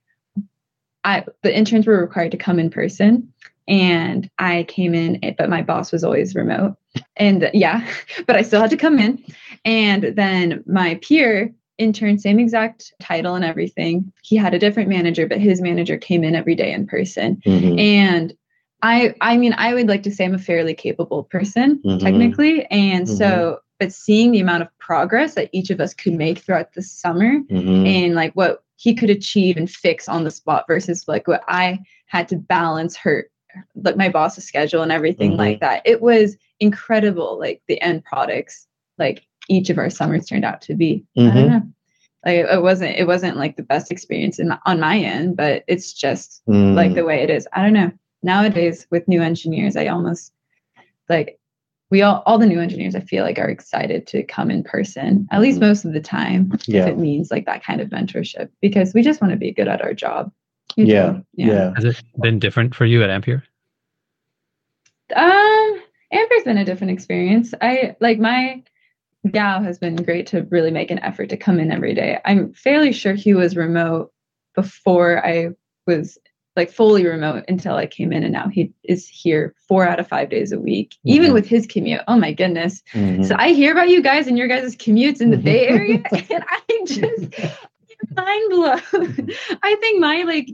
i 1.03 1.23
the 1.41 1.55
interns 1.55 1.85
were 1.87 1.99
required 1.99 2.31
to 2.31 2.37
come 2.37 2.59
in 2.59 2.69
person 2.69 3.31
and 3.67 4.29
i 4.39 4.63
came 4.63 4.93
in 4.93 5.19
eh, 5.23 5.33
but 5.37 5.49
my 5.49 5.61
boss 5.61 5.91
was 5.91 6.03
always 6.03 6.35
remote. 6.35 6.75
And 7.17 7.49
yeah 7.53 7.85
but 8.27 8.35
i 8.35 8.41
still 8.41 8.61
had 8.61 8.69
to 8.71 8.77
come 8.77 8.99
in. 8.99 9.23
And 9.65 10.13
then 10.15 10.63
my 10.67 10.95
peer 11.01 11.53
intern 11.77 12.19
same 12.19 12.39
exact 12.39 12.93
title 13.01 13.35
and 13.35 13.43
everything. 13.45 14.11
He 14.21 14.35
had 14.35 14.53
a 14.53 14.59
different 14.59 14.89
manager 14.89 15.27
but 15.27 15.39
his 15.39 15.61
manager 15.61 15.97
came 15.97 16.23
in 16.23 16.35
every 16.35 16.55
day 16.55 16.71
in 16.73 16.85
person. 16.87 17.41
Mhm. 17.45 17.79
and 17.79 18.33
i 18.81 19.15
i 19.21 19.37
mean 19.37 19.53
i 19.57 19.73
would 19.73 19.87
like 19.87 20.03
to 20.03 20.11
say 20.11 20.25
i'm 20.25 20.35
a 20.35 20.37
fairly 20.37 20.73
capable 20.73 21.23
person 21.23 21.79
Mhm. 21.85 21.99
technically. 21.99 22.65
And 22.65 23.07
so 23.07 23.59
but 23.79 23.91
seeing 23.91 24.31
the 24.31 24.39
amount 24.39 24.63
of 24.63 24.77
progress 24.79 25.35
that 25.35 25.49
each 25.51 25.69
of 25.69 25.79
us 25.81 25.93
could 25.93 26.13
make 26.13 26.39
throughout 26.39 26.73
the 26.73 26.81
summer 26.81 27.39
Mhm. 27.49 27.85
and 27.87 28.15
like 28.15 28.33
what 28.33 28.63
he 28.77 28.93
could 28.93 29.09
achieve 29.09 29.57
and 29.57 29.69
fix 29.69 30.07
on 30.09 30.23
the 30.23 30.31
spot 30.31 30.65
versus 30.67 31.07
like 31.07 31.27
what 31.27 31.43
i 31.47 31.79
had 32.07 32.27
to 32.27 32.35
balance 32.35 32.95
her 32.97 33.27
like 33.75 33.95
my 33.97 34.09
boss's 34.09 34.45
schedule 34.45 34.81
and 34.81 34.91
everything 34.91 35.33
Mhm. 35.33 35.37
like 35.37 35.59
that 35.59 35.81
it 35.85 36.01
was 36.01 36.37
incredible 36.59 37.37
like 37.39 37.61
the 37.67 37.81
end 37.81 38.03
products 38.03 38.67
like 38.97 39.25
each 39.49 39.69
of 39.69 39.77
our 39.77 39.89
summers 39.89 40.25
turned 40.25 40.45
out 40.45 40.61
to 40.61 40.75
be 40.75 41.03
i 41.17 41.19
Mhm. 41.21 41.33
don't 41.33 41.49
know 41.49 41.63
like 42.25 42.37
it 42.37 42.61
wasn't 42.61 42.95
it 42.95 43.05
wasn't 43.07 43.37
like 43.37 43.57
the 43.57 43.63
best 43.63 43.91
experience 43.91 44.39
in, 44.39 44.53
on 44.65 44.79
my 44.79 44.97
end 44.97 45.35
but 45.35 45.63
it's 45.67 45.91
just 45.93 46.41
Mm. 46.47 46.73
like 46.75 46.93
the 46.93 47.03
way 47.05 47.21
it 47.21 47.29
is. 47.29 47.47
I 47.53 47.61
don't 47.61 47.73
know. 47.73 47.91
Nowadays 48.23 48.87
with 48.91 49.05
new 49.09 49.21
engineers, 49.21 49.75
I 49.75 49.87
almost 49.87 50.31
like 51.09 51.37
we 51.93 52.01
all 52.01 52.23
all 52.25 52.39
the 52.39 52.47
new 52.47 52.59
engineers 52.59 52.95
I 52.95 53.01
feel 53.01 53.23
like 53.23 53.37
are 53.37 53.47
excited 53.47 54.07
to 54.07 54.23
come 54.23 54.49
in 54.49 54.63
person, 54.63 55.27
at 55.31 55.41
least 55.41 55.59
Mhm. 55.59 55.67
most 55.67 55.85
of 55.85 55.93
the 55.93 56.01
time, 56.01 56.51
if 56.67 56.87
it 56.87 56.97
means 56.97 57.29
like 57.29 57.45
that 57.45 57.63
kind 57.63 57.79
of 57.81 57.89
mentorship 57.89 58.49
because 58.61 58.95
we 58.95 59.03
just 59.03 59.21
want 59.21 59.31
to 59.31 59.37
be 59.37 59.51
good 59.53 59.67
at 59.67 59.83
our 59.83 59.93
job. 59.93 60.31
You 60.75 60.87
Yeah. 60.87 61.19
Yeah. 61.35 61.71
Has 61.75 61.85
it 61.85 62.01
been 62.19 62.39
different 62.39 62.73
for 62.73 62.85
you 62.85 63.03
at 63.03 63.11
Ampere? 63.11 63.43
Um 65.15 65.81
Ampere's 66.11 66.43
been 66.43 66.57
a 66.57 66.65
different 66.65 66.91
experience. 66.93 67.53
I 67.61 67.95
like 67.99 68.17
my 68.17 68.63
gal 69.29 69.61
has 69.61 69.77
been 69.77 69.95
great 69.95 70.25
to 70.27 70.47
really 70.49 70.71
make 70.71 70.89
an 70.89 70.99
effort 70.99 71.29
to 71.29 71.37
come 71.37 71.59
in 71.59 71.71
every 71.71 71.93
day. 71.93 72.17
I'm 72.25 72.53
fairly 72.53 72.91
sure 72.91 73.13
he 73.13 73.35
was 73.35 73.55
remote 73.55 74.11
before 74.55 75.23
I 75.23 75.49
was 75.85 76.17
like 76.55 76.71
fully 76.71 77.05
remote 77.05 77.43
until 77.47 77.75
I 77.75 77.85
came 77.87 78.11
in 78.13 78.23
and 78.23 78.31
now 78.33 78.47
he 78.47 78.71
is 78.83 79.07
here 79.07 79.55
four 79.67 79.87
out 79.87 79.99
of 79.99 80.07
five 80.07 80.29
days 80.29 80.51
a 80.51 80.59
week, 80.59 80.95
even 81.03 81.31
Mhm. 81.31 81.33
with 81.33 81.47
his 81.47 81.65
commute. 81.65 82.01
Oh 82.07 82.17
my 82.17 82.31
goodness. 82.31 82.81
Mhm. 82.93 83.25
So 83.25 83.35
I 83.37 83.53
hear 83.53 83.71
about 83.71 83.89
you 83.89 84.01
guys 84.03 84.27
and 84.27 84.37
your 84.37 84.47
guys' 84.47 84.75
commutes 84.75 85.19
in 85.21 85.31
the 85.31 85.37
Bay 85.37 85.67
Mm-hmm. 85.67 85.75
Area, 85.75 86.03
and 86.31 86.43
I 86.47 86.83
just 86.85 87.39
mind 88.15 88.49
blown. 88.49 89.29
I 89.63 89.75
think 89.75 89.99
my 89.99 90.23
like 90.23 90.49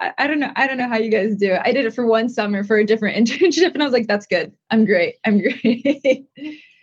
I, 0.00 0.12
I 0.18 0.26
don't 0.26 0.40
know. 0.40 0.50
I 0.56 0.66
don't 0.66 0.78
know 0.78 0.88
how 0.88 0.98
you 0.98 1.10
guys 1.10 1.36
do 1.36 1.52
it. 1.52 1.60
I 1.64 1.72
did 1.72 1.84
it 1.86 1.94
for 1.94 2.06
one 2.06 2.28
summer 2.28 2.64
for 2.64 2.76
a 2.76 2.84
different 2.84 3.16
internship, 3.16 3.72
and 3.74 3.82
I 3.82 3.86
was 3.86 3.92
like, 3.92 4.06
"That's 4.08 4.26
good. 4.26 4.52
I'm 4.70 4.84
great. 4.84 5.14
I'm 5.24 5.38
great." 5.40 6.26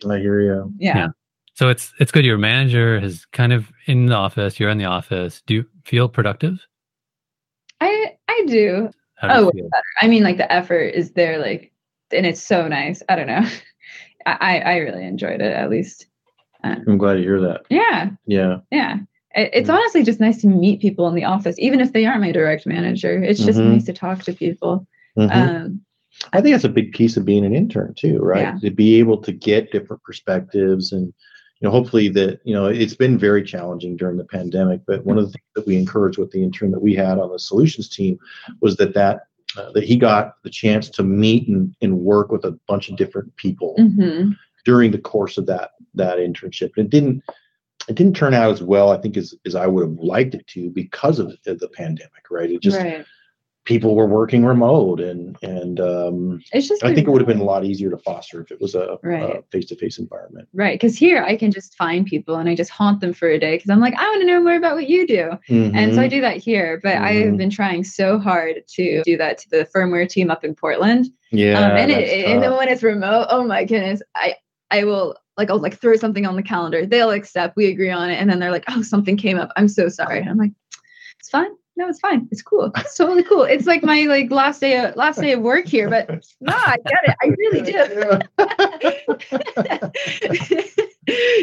I 0.09 0.17
hear 0.19 0.41
you. 0.41 0.73
yeah. 0.79 0.97
Yeah. 0.97 1.07
So 1.55 1.67
it's 1.69 1.91
it's 1.99 2.11
good. 2.11 2.23
Your 2.25 2.37
manager 2.37 2.97
is 2.97 3.25
kind 3.33 3.51
of 3.51 3.69
in 3.85 4.05
the 4.05 4.15
office. 4.15 4.59
You're 4.59 4.69
in 4.69 4.77
the 4.77 4.85
office. 4.85 5.41
Do 5.45 5.53
you 5.55 5.65
feel 5.85 6.07
productive? 6.07 6.65
I 7.81 8.15
I 8.27 8.43
do. 8.47 8.89
How 9.15 9.27
do 9.27 9.47
Oh, 9.47 9.51
feel? 9.51 9.69
I 10.01 10.07
mean, 10.07 10.23
like 10.23 10.37
the 10.37 10.51
effort 10.51 10.93
is 10.95 11.11
there, 11.11 11.39
like, 11.39 11.71
and 12.11 12.25
it's 12.25 12.41
so 12.41 12.67
nice. 12.67 13.03
I 13.09 13.15
don't 13.15 13.27
know. 13.27 13.45
I 14.25 14.37
I 14.41 14.59
I 14.59 14.77
really 14.77 15.05
enjoyed 15.05 15.41
it. 15.41 15.53
At 15.53 15.69
least, 15.69 16.07
I'm 16.63 16.97
glad 16.97 17.15
to 17.15 17.21
hear 17.21 17.39
that. 17.41 17.61
yeah, 17.69 18.11
Yeah. 18.25 18.59
yeah. 18.71 18.97
It- 19.35 19.51
It's 19.53 19.69
Mm. 19.69 19.73
honestly 19.75 20.03
just 20.03 20.19
nice 20.19 20.41
to 20.41 20.47
meet 20.47 20.81
people 20.81 21.07
in 21.07 21.15
the 21.15 21.23
office, 21.25 21.55
even 21.59 21.79
if 21.79 21.93
they 21.93 22.05
aren't 22.05 22.21
my 22.21 22.31
direct 22.31 22.65
manager. 22.65 23.21
It's 23.23 23.43
just 23.43 23.59
Mhm. 23.59 23.73
nice 23.73 23.85
to 23.85 23.93
talk 23.93 24.23
to 24.23 24.33
people. 24.33 24.85
Mhm. 25.17 25.31
Um, 25.31 25.81
I 26.33 26.41
think 26.41 26.53
that's 26.53 26.65
a 26.65 26.69
big 26.69 26.91
piece 26.91 27.15
of 27.15 27.23
being 27.25 27.45
an 27.45 27.55
intern 27.55 27.93
too, 27.95 28.17
right? 28.19 28.41
Yeah. 28.41 28.57
To 28.61 28.71
be 28.71 28.99
able 28.99 29.17
to 29.21 29.31
get 29.31 29.71
different 29.71 30.03
perspectives 30.03 30.91
and 30.91 31.13
you 31.59 31.67
know, 31.67 31.71
hopefully 31.71 32.07
that, 32.09 32.39
you 32.45 32.53
know, 32.53 32.67
it's 32.67 32.95
been 32.95 33.17
very 33.17 33.43
challenging 33.43 33.97
during 33.97 34.17
the 34.17 34.23
pandemic, 34.23 34.81
but 34.87 35.05
one 35.05 35.17
of 35.17 35.25
the 35.25 35.31
things 35.31 35.45
that 35.55 35.67
we 35.67 35.75
encouraged 35.75 36.17
with 36.17 36.31
the 36.31 36.41
intern 36.41 36.71
that 36.71 36.81
we 36.81 36.95
had 36.95 37.19
on 37.19 37.31
the 37.31 37.39
solutions 37.39 37.89
team 37.89 38.17
was 38.61 38.77
that 38.77 38.93
that 38.93 39.23
uh, 39.57 39.71
that 39.71 39.83
he 39.83 39.97
got 39.97 40.35
the 40.43 40.49
chance 40.49 40.89
to 40.89 41.03
meet 41.03 41.47
and, 41.47 41.75
and 41.81 41.99
work 41.99 42.31
with 42.31 42.45
a 42.45 42.57
bunch 42.67 42.89
of 42.89 42.95
different 42.95 43.35
people 43.35 43.75
hmm 43.77 44.31
during 44.65 44.91
the 44.91 44.99
course 44.99 45.37
of 45.37 45.45
that 45.45 45.71
that 45.95 46.17
internship. 46.17 46.71
And 46.75 46.85
it 46.85 46.89
didn't 46.89 47.23
it 47.87 47.95
didn't 47.95 48.15
turn 48.15 48.33
out 48.33 48.51
as 48.51 48.61
well, 48.61 48.91
I 48.91 48.97
think, 48.97 49.17
as, 49.17 49.33
as 49.45 49.55
I 49.55 49.65
would 49.65 49.87
have 49.87 49.97
liked 49.97 50.35
it 50.35 50.45
to 50.47 50.69
because 50.69 51.17
of 51.17 51.35
the, 51.43 51.55
the 51.55 51.69
pandemic, 51.69 52.29
right? 52.29 52.51
It 52.51 52.61
just 52.61 52.77
right. 52.77 53.05
People 53.69 53.95
were 53.95 54.07
working 54.07 54.43
remote 54.43 54.99
and 54.99 55.37
and 55.43 55.79
um 55.79 56.41
It's 56.51 56.67
just 56.67 56.83
I 56.83 56.91
think 56.93 57.07
it 57.07 57.11
would 57.11 57.21
have 57.21 57.27
been 57.27 57.39
a 57.39 57.43
lot 57.43 57.63
easier 57.63 57.91
to 57.91 57.97
foster 57.99 58.41
if 58.41 58.51
it 58.51 58.59
was 58.59 58.73
a, 58.73 58.97
Right. 59.03 59.21
a 59.37 59.43
face-to-face 59.51 59.99
environment. 59.99 60.47
right 60.53 60.73
because 60.73 60.97
here 60.97 61.21
I 61.23 61.35
can 61.37 61.51
just 61.51 61.75
find 61.75 62.03
people 62.07 62.35
and 62.37 62.49
I 62.49 62.55
just 62.55 62.71
haunt 62.71 62.99
them 62.99 63.13
for 63.13 63.29
a 63.29 63.39
day 63.39 63.55
because 63.57 63.69
I'm 63.69 63.79
like 63.79 63.93
I 63.95 64.03
want 64.09 64.21
to 64.21 64.27
know 64.27 64.41
more 64.41 64.55
about 64.55 64.75
what 64.75 64.89
you 64.89 65.05
do. 65.05 65.37
And 65.49 65.93
so 65.93 66.01
I 66.01 66.07
Mhm. 66.07 66.09
do 66.09 66.21
that 66.21 66.37
here, 66.37 66.79
but 66.81 66.95
I 66.97 67.13
Mhm. 67.13 67.25
have 67.27 67.37
been 67.37 67.49
trying 67.51 67.83
so 67.83 68.17
hard 68.17 68.63
to 68.75 69.03
do 69.05 69.15
that 69.17 69.37
to 69.37 69.49
the 69.51 69.67
firmware 69.73 70.09
team 70.09 70.31
up 70.31 70.43
in 70.43 70.55
Portland. 70.55 71.05
yeah, 71.31 71.59
um, 71.59 71.77
and 71.77 71.91
it, 71.91 72.25
and 72.25 72.41
then 72.41 72.53
when 72.57 72.69
it's 72.69 72.81
remote, 72.81 73.27
oh 73.29 73.43
my 73.43 73.63
goodness, 73.65 74.01
I 74.15 74.33
I 74.71 74.83
will 74.83 75.15
like 75.37 75.51
I'll 75.51 75.59
like 75.61 75.79
throw 75.79 75.95
something 75.95 76.25
on 76.25 76.35
the 76.35 76.43
calendar. 76.43 76.87
They'll 76.87 77.11
accept, 77.11 77.55
we 77.55 77.67
agree 77.67 77.91
on 77.91 78.09
it, 78.09 78.15
and 78.15 78.27
then 78.29 78.39
they're 78.39 78.51
like, 78.57 78.65
oh, 78.69 78.81
something 78.81 79.15
came 79.15 79.37
up. 79.37 79.51
I'm 79.57 79.67
so 79.69 79.89
sorry. 79.89 80.21
I'm 80.23 80.37
like, 80.37 80.51
it's 81.19 81.29
fine. 81.29 81.51
No, 81.75 81.87
it's 81.87 81.99
fine. 81.99 82.27
It's 82.31 82.41
cool. 82.41 82.71
It's 82.75 82.97
totally 82.97 83.23
cool. 83.23 83.43
It's 83.43 83.65
like 83.65 83.83
my 83.83 84.01
like 84.03 84.29
last 84.31 84.59
day 84.59 84.83
of 84.83 84.95
last 84.97 85.21
day 85.21 85.31
of 85.31 85.39
work 85.41 85.65
here, 85.65 85.89
but 85.89 86.09
no, 86.41 86.53
I 86.53 86.75
get 86.85 86.99
it. 87.03 87.15
I 87.21 87.27
really 87.37 87.61
do. 87.61 88.19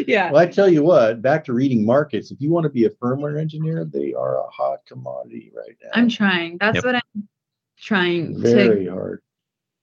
yeah. 0.07 0.31
well, 0.31 0.41
I 0.41 0.45
tell 0.45 0.69
you 0.69 0.83
what, 0.83 1.21
back 1.21 1.43
to 1.45 1.53
reading 1.53 1.85
markets. 1.85 2.31
If 2.31 2.39
you 2.39 2.51
want 2.51 2.65
to 2.65 2.69
be 2.69 2.85
a 2.85 2.89
firmware 2.91 3.39
engineer, 3.39 3.83
they 3.83 4.13
are 4.13 4.37
a 4.37 4.47
hot 4.49 4.79
commodity 4.87 5.51
right 5.55 5.75
now. 5.83 5.89
I'm 5.93 6.09
trying. 6.09 6.57
That's 6.59 6.75
Yep. 6.75 6.85
what 6.85 6.95
I'm 6.95 7.27
trying 7.79 8.33
to 8.35 8.39
very 8.39 8.87
hard. 8.87 9.21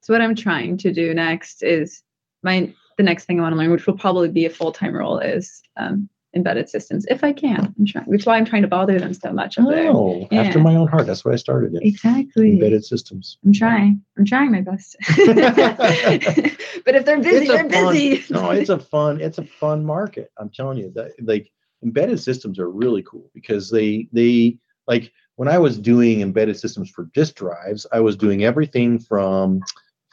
So 0.03 0.13
what 0.13 0.21
I'm 0.21 0.35
trying 0.35 0.77
to 0.79 0.93
do 0.93 1.15
next 1.15 1.63
is 1.63 2.03
my 2.43 2.73
the 2.97 3.03
next 3.03 3.25
thing 3.25 3.41
I 3.41 3.43
want 3.43 3.55
to 3.55 3.59
learn, 3.59 3.73
which 3.73 3.87
will 3.87 3.99
probably 3.99 4.29
be 4.29 4.47
a 4.47 4.51
full 4.51 4.71
time 4.71 4.95
role, 4.95 5.19
is 5.19 5.63
um, 5.77 6.09
embedded 6.35 6.69
systems 6.69 7.07
if 7.09 7.23
I 7.23 7.33
can. 7.33 7.75
I'm 7.79 7.87
trying, 7.87 8.07
which 8.07 8.23
is 8.23 8.27
why 8.27 8.37
I'm 8.37 8.45
trying 8.45 8.63
to 8.63 8.69
bother 8.69 8.99
them 8.99 9.15
so 9.15 9.33
much. 9.33 9.57
Oh, 9.59 10.27
after 10.33 10.59
my 10.59 10.75
own 10.75 10.89
heart. 10.89 11.07
That's 11.07 11.25
what 11.25 11.35
I 11.35 11.37
started 11.37 11.75
in. 11.75 11.83
Exactly. 11.83 12.53
Embedded 12.53 12.85
systems. 12.85 13.39
I'm 13.45 13.53
trying. 13.53 14.03
I'm 14.19 14.25
trying 14.25 14.53
my 14.53 14.61
best. 14.61 14.97
but 15.17 16.95
if 16.95 17.05
they're 17.05 17.21
busy, 17.21 17.47
they're 17.47 17.69
fun- 17.69 17.93
busy. 17.95 18.25
no, 18.33 18.51
it's 18.51 18.71
a 18.71 18.79
fun, 18.79 19.21
it's 19.21 19.39
a 19.39 19.45
fun 19.45 19.85
market. 19.85 20.31
I'm 20.39 20.51
telling 20.51 20.79
you 20.79 20.91
that 20.95 21.13
like 21.23 21.51
embedded 21.83 22.21
systems 22.21 22.59
are 22.59 22.71
really 22.71 23.03
cool 23.03 23.31
because 23.35 23.71
they 23.71 24.09
they 24.13 24.59
like 24.87 25.13
when 25.37 25.49
I 25.49 25.59
was 25.59 25.79
doing 25.79 26.21
embedded 26.21 26.59
systems 26.59 26.91
for 26.91 27.09
disk 27.15 27.35
drives, 27.35 27.87
I 27.93 28.01
was 28.01 28.17
doing 28.17 28.45
everything 28.45 28.99
from 28.99 29.61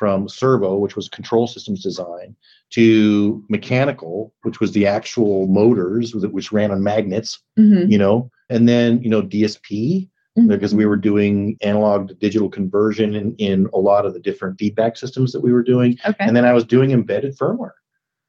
from 0.01 0.27
servo, 0.27 0.77
which 0.79 0.95
was 0.95 1.07
control 1.07 1.45
systems 1.45 1.83
design, 1.83 2.35
to 2.71 3.45
mechanical, 3.49 4.33
which 4.41 4.59
was 4.59 4.71
the 4.71 4.87
actual 4.87 5.45
motors 5.45 6.15
which 6.15 6.51
ran 6.51 6.71
on 6.71 6.81
magnets, 6.81 7.39
Mhm. 7.59 7.87
you 7.91 7.99
know, 7.99 8.31
and 8.49 8.67
then 8.67 8.99
you 9.03 9.11
know 9.11 9.21
DSP 9.21 10.09
because 10.47 10.73
we 10.73 10.87
were 10.87 10.97
doing 10.97 11.55
analog 11.61 12.07
to 12.07 12.15
digital 12.15 12.49
conversion 12.49 13.13
in, 13.13 13.35
in 13.35 13.69
a 13.75 13.77
lot 13.77 14.07
of 14.07 14.13
the 14.15 14.19
different 14.19 14.57
feedback 14.57 14.97
systems 14.97 15.31
that 15.33 15.41
we 15.41 15.53
were 15.53 15.61
doing 15.61 15.95
okay. 16.07 16.15
and 16.25 16.35
then 16.35 16.45
I 16.45 16.53
was 16.53 16.63
doing 16.63 16.89
embedded 16.91 17.37
firmware. 17.37 17.73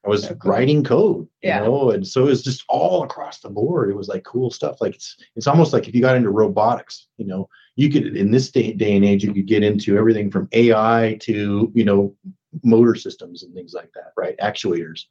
I 0.04 0.08
was 0.10 0.24
So 0.24 0.34
cool. 0.34 0.50
writing 0.50 0.84
code, 0.84 1.22
you 1.42 1.48
Yeah. 1.48 1.60
know, 1.60 1.90
and 1.92 2.06
so 2.06 2.22
it 2.26 2.30
was 2.34 2.42
just 2.42 2.64
all 2.68 3.02
across 3.02 3.40
the 3.40 3.48
board. 3.48 3.88
It 3.88 3.96
was 3.96 4.08
like 4.08 4.24
cool 4.24 4.50
stuff. 4.50 4.76
Like 4.82 4.94
it's 4.96 5.16
it's 5.36 5.46
almost 5.46 5.72
like 5.72 5.88
if 5.88 5.94
you 5.94 6.02
got 6.02 6.16
into 6.16 6.28
robotics, 6.28 7.06
you 7.16 7.26
know, 7.26 7.48
you 7.76 7.90
could 7.90 8.16
in 8.16 8.30
this 8.30 8.50
day, 8.50 8.72
day 8.72 8.94
and 8.96 9.04
age 9.04 9.24
you 9.24 9.32
could 9.32 9.46
get 9.46 9.62
into 9.62 9.96
everything 9.96 10.30
from 10.30 10.48
AI 10.52 11.16
to 11.20 11.70
you 11.74 11.84
know 11.84 12.14
motor 12.62 12.94
systems 12.94 13.42
and 13.42 13.54
things 13.54 13.72
like 13.72 13.90
that, 13.94 14.12
right? 14.16 14.36
Actuators, 14.38 15.04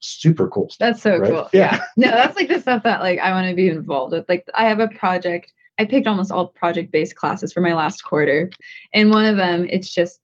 super 0.00 0.48
cool 0.48 0.68
stuff. 0.68 0.86
That's 0.88 1.02
so 1.02 1.18
right? 1.18 1.30
cool. 1.30 1.48
Yeah. 1.52 1.76
Yeah. 1.76 1.84
No, 1.96 2.10
that's 2.10 2.36
like 2.36 2.48
the 2.48 2.60
stuff 2.60 2.82
that 2.82 3.00
like 3.00 3.18
I 3.18 3.30
want 3.32 3.48
to 3.48 3.54
be 3.54 3.68
involved 3.68 4.12
with. 4.12 4.28
Like 4.28 4.46
I 4.54 4.66
have 4.66 4.80
a 4.80 4.88
project. 4.88 5.52
I 5.78 5.84
picked 5.84 6.06
almost 6.06 6.30
all 6.32 6.48
project 6.48 6.90
based 6.90 7.16
classes 7.16 7.52
for 7.52 7.60
my 7.60 7.74
last 7.74 8.02
quarter. 8.02 8.50
And 8.94 9.10
one 9.10 9.26
of 9.26 9.36
them, 9.36 9.66
it's 9.70 9.92
just 9.92 10.20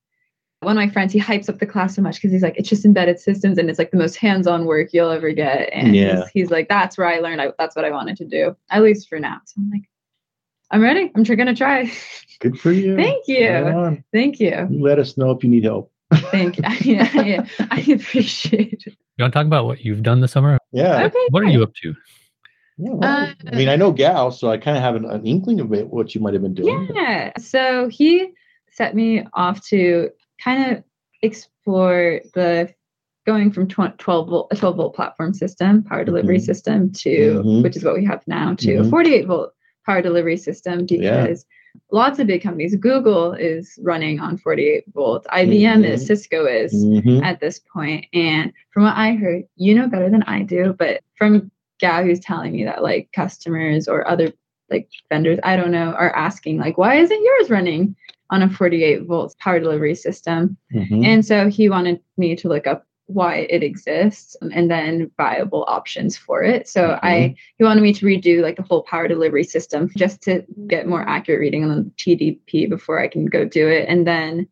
one 0.60 0.78
of 0.78 0.82
my 0.82 0.88
friends, 0.88 1.12
he 1.12 1.20
hypes 1.20 1.48
up 1.48 1.58
the 1.58 1.66
class 1.66 1.96
so 1.96 2.02
much 2.02 2.16
because 2.16 2.30
he's 2.30 2.42
like, 2.42 2.56
it's 2.56 2.68
just 2.68 2.84
embedded 2.84 3.18
systems 3.18 3.58
and 3.58 3.68
it's 3.68 3.78
like 3.78 3.90
the 3.90 3.96
most 3.98 4.14
hands-on 4.16 4.64
work 4.64 4.90
you'll 4.92 5.10
ever 5.10 5.32
get. 5.32 5.68
And 5.72 5.94
Yeah. 5.94 6.22
he's, 6.22 6.28
he's 6.32 6.50
like, 6.50 6.68
that's 6.68 6.96
where 6.96 7.08
I 7.08 7.18
learned. 7.18 7.40
I, 7.42 7.52
that's 7.58 7.74
what 7.74 7.84
I 7.84 7.90
wanted 7.90 8.16
to 8.18 8.24
do, 8.24 8.56
at 8.70 8.82
least 8.82 9.08
for 9.08 9.18
now. 9.18 9.40
So 9.44 9.54
I'm 9.60 9.70
like, 9.70 9.82
I'm 10.72 10.80
ready. 10.80 11.12
I'm 11.14 11.22
tr- 11.24 11.34
gonna 11.34 11.54
try. 11.54 11.90
Good 12.40 12.58
for 12.58 12.72
you. 12.72 12.96
Thank 12.96 13.28
you. 13.28 13.50
Right. 13.50 14.02
Thank 14.12 14.40
you. 14.40 14.66
Let 14.70 14.98
us 14.98 15.16
know 15.18 15.30
if 15.30 15.44
you 15.44 15.50
need 15.50 15.64
help. 15.64 15.92
Thank 16.30 16.56
you. 16.58 16.64
yeah, 16.94 17.22
yeah, 17.22 17.46
I 17.70 17.80
appreciate 17.92 18.82
it. 18.86 18.96
You 19.16 19.22
want 19.22 19.32
to 19.34 19.38
talk 19.38 19.46
about 19.46 19.66
what 19.66 19.84
you've 19.84 20.02
done 20.02 20.20
this 20.20 20.32
summer? 20.32 20.58
Yeah. 20.72 21.04
Okay. 21.04 21.18
What 21.30 21.42
are 21.42 21.46
you 21.48 21.62
up 21.62 21.74
to? 21.82 21.94
Yeah, 22.78 22.90
well, 22.92 23.04
Uh, 23.04 23.32
I 23.52 23.54
mean, 23.54 23.68
I 23.68 23.76
know 23.76 23.92
Gal, 23.92 24.30
so 24.30 24.50
I 24.50 24.56
kind 24.56 24.76
of 24.76 24.82
have 24.82 24.96
an, 24.96 25.04
an 25.04 25.26
inkling 25.26 25.60
of 25.60 25.72
it, 25.74 25.88
what 25.88 26.14
you 26.14 26.20
might 26.22 26.32
have 26.32 26.42
been 26.42 26.54
doing. 26.54 26.88
Yeah. 26.94 27.32
So 27.38 27.88
he 27.88 28.30
set 28.70 28.94
me 28.94 29.24
off 29.34 29.64
to 29.68 30.10
kind 30.42 30.72
of 30.78 30.84
explore 31.22 32.20
the 32.34 32.72
going 33.26 33.52
from 33.52 33.68
tw- 33.68 33.96
12 33.98 34.28
volt 34.28 34.48
a 34.50 34.56
12 34.56 34.76
volt 34.76 34.96
platform 34.96 35.32
system 35.32 35.82
power 35.84 36.02
delivery 36.04 36.38
Mhm. 36.38 36.44
system 36.44 36.90
to 36.92 37.42
Mhm. 37.44 37.62
which 37.62 37.76
is 37.76 37.84
what 37.84 37.94
we 37.94 38.04
have 38.04 38.22
now 38.26 38.54
to 38.54 38.76
a 38.78 38.82
Mhm. 38.82 38.90
48 38.90 39.26
volt 39.28 39.52
power 39.84 40.02
delivery 40.02 40.36
system 40.36 40.86
because 40.86 41.44
lots 41.90 42.18
of 42.18 42.26
big 42.26 42.42
companies 42.42 42.76
google 42.76 43.32
is 43.32 43.78
running 43.82 44.20
on 44.20 44.36
48 44.36 44.84
volt 44.94 45.26
ibm 45.32 45.84
is 45.84 46.02
Mhm. 46.02 46.06
cisco 46.06 46.44
is 46.46 46.72
Mhm. 46.84 47.22
at 47.22 47.40
this 47.40 47.58
point. 47.58 48.06
And 48.12 48.52
from 48.70 48.82
what 48.84 48.96
I 48.96 49.14
heard, 49.14 49.44
you 49.56 49.74
know 49.74 49.88
better 49.88 50.10
than 50.10 50.22
I 50.24 50.42
do, 50.42 50.74
but 50.78 51.00
from 51.16 51.50
Gao 51.80 52.02
who's 52.04 52.20
telling 52.20 52.52
me 52.52 52.64
that 52.64 52.82
like 52.82 53.08
customers 53.12 53.88
or 53.88 54.06
other 54.06 54.32
like 54.70 54.88
vendors, 55.10 55.38
I 55.42 55.56
don't 55.56 55.70
know, 55.72 55.92
are 55.92 56.14
asking 56.16 56.58
like, 56.58 56.78
why 56.78 56.94
isn't 56.96 57.22
yours 57.24 57.50
running 57.50 57.94
on 58.30 58.42
a 58.42 58.48
48 58.48 59.02
volts 59.06 59.34
power 59.40 59.58
delivery 59.60 59.94
system? 59.94 60.56
Mhm. 60.72 61.04
And 61.04 61.26
so 61.26 61.48
he 61.48 61.68
wanted 61.68 62.00
me 62.16 62.36
to 62.36 62.48
look 62.48 62.66
up 62.66 62.86
why 63.06 63.46
it 63.50 63.62
exists 63.62 64.36
and 64.40 64.70
then 64.70 65.10
viable 65.16 65.64
options 65.68 66.16
for 66.16 66.42
it. 66.42 66.68
So 66.68 66.98
I 67.02 67.34
he 67.58 67.64
wanted 67.64 67.82
me 67.82 67.92
to 67.94 68.06
redo 68.06 68.42
like 68.42 68.56
the 68.56 68.62
whole 68.62 68.82
power 68.82 69.08
delivery 69.08 69.44
system 69.44 69.90
just 69.96 70.22
to 70.22 70.44
get 70.66 70.86
more 70.88 71.02
accurate 71.02 71.40
reading 71.40 71.64
on 71.64 71.76
the 71.76 71.90
TDP 71.96 72.68
before 72.68 73.00
I 73.00 73.08
can 73.08 73.26
go 73.26 73.44
do 73.44 73.68
it. 73.68 73.86
And 73.88 74.06
then 74.06 74.48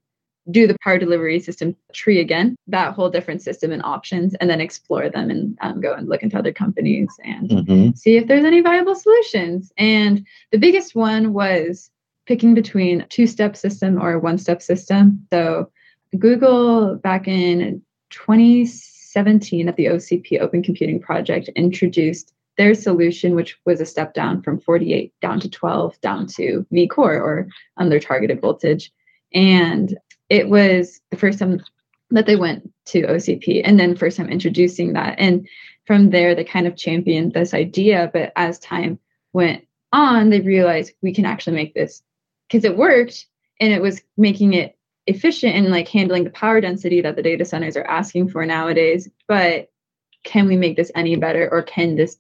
do 0.51 0.67
the 0.67 0.77
power 0.83 0.99
delivery 0.99 1.39
system 1.39 1.77
tree 1.93 2.19
again, 2.19 2.57
that 2.67 2.95
whole 2.95 3.09
different 3.11 3.41
system 3.43 3.71
and 3.71 3.83
options, 3.83 4.35
and 4.41 4.51
then 4.51 4.61
explore 4.61 5.09
them 5.09 5.31
and 5.31 5.57
um, 5.61 5.81
go 5.81 5.93
and 5.93 6.09
look 6.09 6.23
into 6.23 6.39
other 6.39 6.53
companies 6.53 7.11
and 7.25 7.51
Mhm. 7.51 7.97
see 7.97 8.17
if 8.17 8.27
there's 8.27 8.45
any 8.45 8.61
viable 8.61 8.95
solutions. 8.95 9.73
And 9.77 10.27
the 10.51 10.59
biggest 10.59 10.95
one 10.95 11.33
was 11.33 11.91
picking 12.27 12.55
between 12.55 13.03
a 13.03 13.07
two 13.07 13.27
step 13.27 13.57
system 13.57 14.01
or 14.01 14.15
a 14.15 14.19
one 14.19 14.39
step 14.39 14.61
system. 14.63 15.27
So 15.33 15.71
Google 16.19 16.97
back 16.97 17.29
in 17.29 17.83
2017 18.11 19.69
at 19.69 19.77
the 19.77 19.87
OCP 19.87 20.41
Open 20.41 20.63
Computing 20.63 21.01
Project 21.01 21.49
introduced 21.57 22.33
their 22.57 22.75
solution, 22.75 23.35
which 23.35 23.59
was 23.65 23.81
a 23.81 23.87
step 23.87 24.13
down 24.13 24.43
from 24.43 24.61
48 24.61 25.13
down 25.23 25.41
to 25.41 25.49
12 25.49 26.01
down 26.01 26.27
to 26.27 26.67
V 26.71 26.87
core 26.89 27.15
or 27.15 27.49
um, 27.79 27.89
their 27.89 28.01
targeted 28.01 28.41
voltage. 28.41 28.93
And 29.33 29.97
it 30.29 30.49
was 30.49 31.01
the 31.11 31.17
first 31.17 31.39
time 31.39 31.63
that 32.11 32.27
they 32.27 32.37
went 32.37 32.71
to 32.87 33.03
OCP 33.03 33.63
and 33.65 33.79
then 33.79 33.97
first 33.97 34.17
time 34.17 34.29
introducing 34.29 34.93
that. 34.93 35.15
And 35.19 35.49
from 35.87 36.11
there, 36.11 36.35
they 36.35 36.45
kind 36.45 36.67
of 36.67 36.77
championed 36.77 37.33
this 37.33 37.55
idea. 37.55 38.11
But 38.13 38.33
as 38.37 38.59
time 38.59 38.99
went 39.33 39.67
on, 39.93 40.31
they 40.31 40.41
realized 40.41 40.93
we 41.03 41.15
can 41.15 41.25
actually 41.25 41.57
make 41.57 41.75
this 41.75 42.03
because 42.49 42.65
it 42.65 42.77
worked 42.77 43.27
and 43.61 43.73
it 43.73 43.83
was 43.83 44.03
making 44.17 44.55
it 44.55 44.77
efficient 45.11 45.55
in 45.55 45.71
like 45.71 45.89
handling 45.89 46.25
the 46.25 46.31
power 46.31 46.61
density 46.61 47.01
that 47.03 47.17
the 47.17 47.23
data 47.23 47.45
centers 47.45 47.77
are 47.77 47.85
asking 47.85 48.29
for 48.29 48.45
nowadays. 48.47 49.09
But 49.29 49.71
can 50.25 50.47
we 50.47 50.57
make 50.57 50.77
this 50.77 50.93
any 50.95 51.17
better 51.17 51.49
or 51.51 51.63
can 51.63 51.97
this 51.97 52.19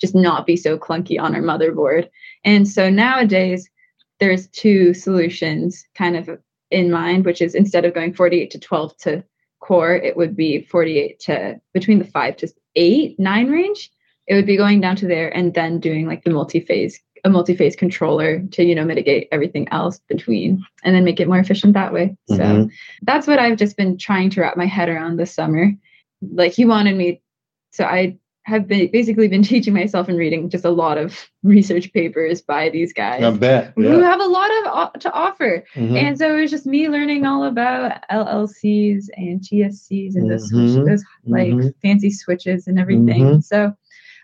just 0.00 0.14
not 0.14 0.46
be 0.46 0.56
so 0.56 0.78
clunky 0.78 1.20
on 1.20 1.34
our 1.34 1.42
motherboard? 1.42 2.08
And 2.44 2.66
so 2.66 2.90
nowadays, 2.90 3.68
there's 4.18 4.48
two 4.48 4.94
solutions 4.94 5.84
kind 5.94 6.16
of 6.16 6.38
in 6.70 6.90
mind, 6.90 7.24
which 7.24 7.42
is 7.42 7.54
instead 7.54 7.84
of 7.84 7.94
going 7.94 8.14
48 8.14 8.50
to 8.50 8.58
12 8.58 8.96
to 8.98 9.24
core, 9.60 9.94
it 9.94 10.16
would 10.16 10.36
be 10.36 10.62
48 10.62 11.20
to 11.20 11.60
between 11.74 11.98
the 11.98 12.04
five 12.04 12.36
to 12.38 12.48
eight, 12.76 13.18
nine 13.18 13.50
range. 13.50 13.90
It 14.26 14.34
would 14.34 14.46
be 14.46 14.56
going 14.56 14.80
down 14.80 14.96
to 14.96 15.06
there 15.06 15.34
and 15.36 15.54
then 15.54 15.80
doing 15.80 16.06
like 16.06 16.22
the 16.22 16.30
multi-phase, 16.30 17.00
a 17.24 17.30
multi-phase 17.30 17.76
controller 17.76 18.40
to, 18.52 18.62
you 18.64 18.74
know, 18.74 18.84
mitigate 18.84 19.28
everything 19.32 19.68
else 19.70 20.00
between 20.08 20.64
and 20.84 20.94
then 20.94 21.04
make 21.04 21.20
it 21.20 21.28
more 21.28 21.38
efficient 21.38 21.74
that 21.74 21.92
way. 21.92 22.16
So 22.28 22.36
Mhm. 22.38 22.70
that's 23.02 23.26
what 23.26 23.38
I've 23.38 23.58
just 23.58 23.76
been 23.76 23.96
trying 23.98 24.30
to 24.30 24.40
wrap 24.40 24.56
my 24.56 24.66
head 24.66 24.88
around 24.88 25.16
this 25.18 25.32
summer. 25.34 25.72
Like 26.32 26.52
he 26.52 26.64
wanted 26.64 26.96
me, 26.96 27.20
so 27.72 27.84
I 27.84 28.16
have 28.44 28.66
been 28.66 28.90
basically 28.90 29.28
been 29.28 29.42
teaching 29.52 29.74
myself 29.74 30.08
and 30.08 30.18
reading 30.18 30.48
just 30.48 30.64
a 30.64 30.70
lot 30.70 30.96
of 30.98 31.28
research 31.42 31.92
papers 31.92 32.40
by 32.40 32.70
these 32.70 32.92
guys 32.92 33.22
I 33.22 33.30
bet. 33.30 33.72
who 33.76 34.00
have 34.00 34.20
a 34.20 34.26
lot 34.26 34.50
of 34.94 35.00
to 35.00 35.12
offer. 35.12 35.62
Mhm. 35.74 35.96
And 35.96 36.18
so 36.18 36.36
it 36.36 36.40
was 36.40 36.50
just 36.50 36.66
me 36.66 36.88
learning 36.88 37.26
all 37.26 37.44
about 37.44 38.02
LLCs 38.10 39.08
and 39.16 39.40
GSCs 39.40 40.14
and 40.16 40.30
those, 40.30 40.50
Mhm. 40.50 40.86
those 40.86 41.04
like 41.26 41.52
Mhm. 41.52 41.74
fancy 41.82 42.10
switches 42.10 42.66
and 42.66 42.78
everything. 42.78 43.24
Mhm. 43.24 43.44
So 43.44 43.74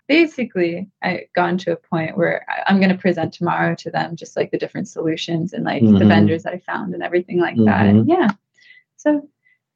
basically, 0.07 0.89
I 1.03 1.27
gotten 1.35 1.57
to 1.59 1.73
a 1.73 1.75
point 1.75 2.17
where 2.17 2.45
I, 2.49 2.63
I'm 2.67 2.77
going 2.79 2.89
to 2.91 2.97
present 2.97 3.33
tomorrow 3.33 3.75
to 3.75 3.91
them 3.91 4.15
just 4.15 4.35
like 4.35 4.51
the 4.51 4.57
different 4.57 4.87
solutions 4.87 5.53
and 5.53 5.63
like 5.65 5.81
the 5.81 5.87
Mhm. 5.87 6.07
vendors 6.07 6.43
that 6.43 6.53
I 6.53 6.59
found 6.59 6.93
and 6.93 7.03
everything 7.03 7.39
like 7.39 7.57
that. 7.57 7.85
Mhm. 7.93 8.05
Yeah. 8.07 8.29
So 8.95 9.27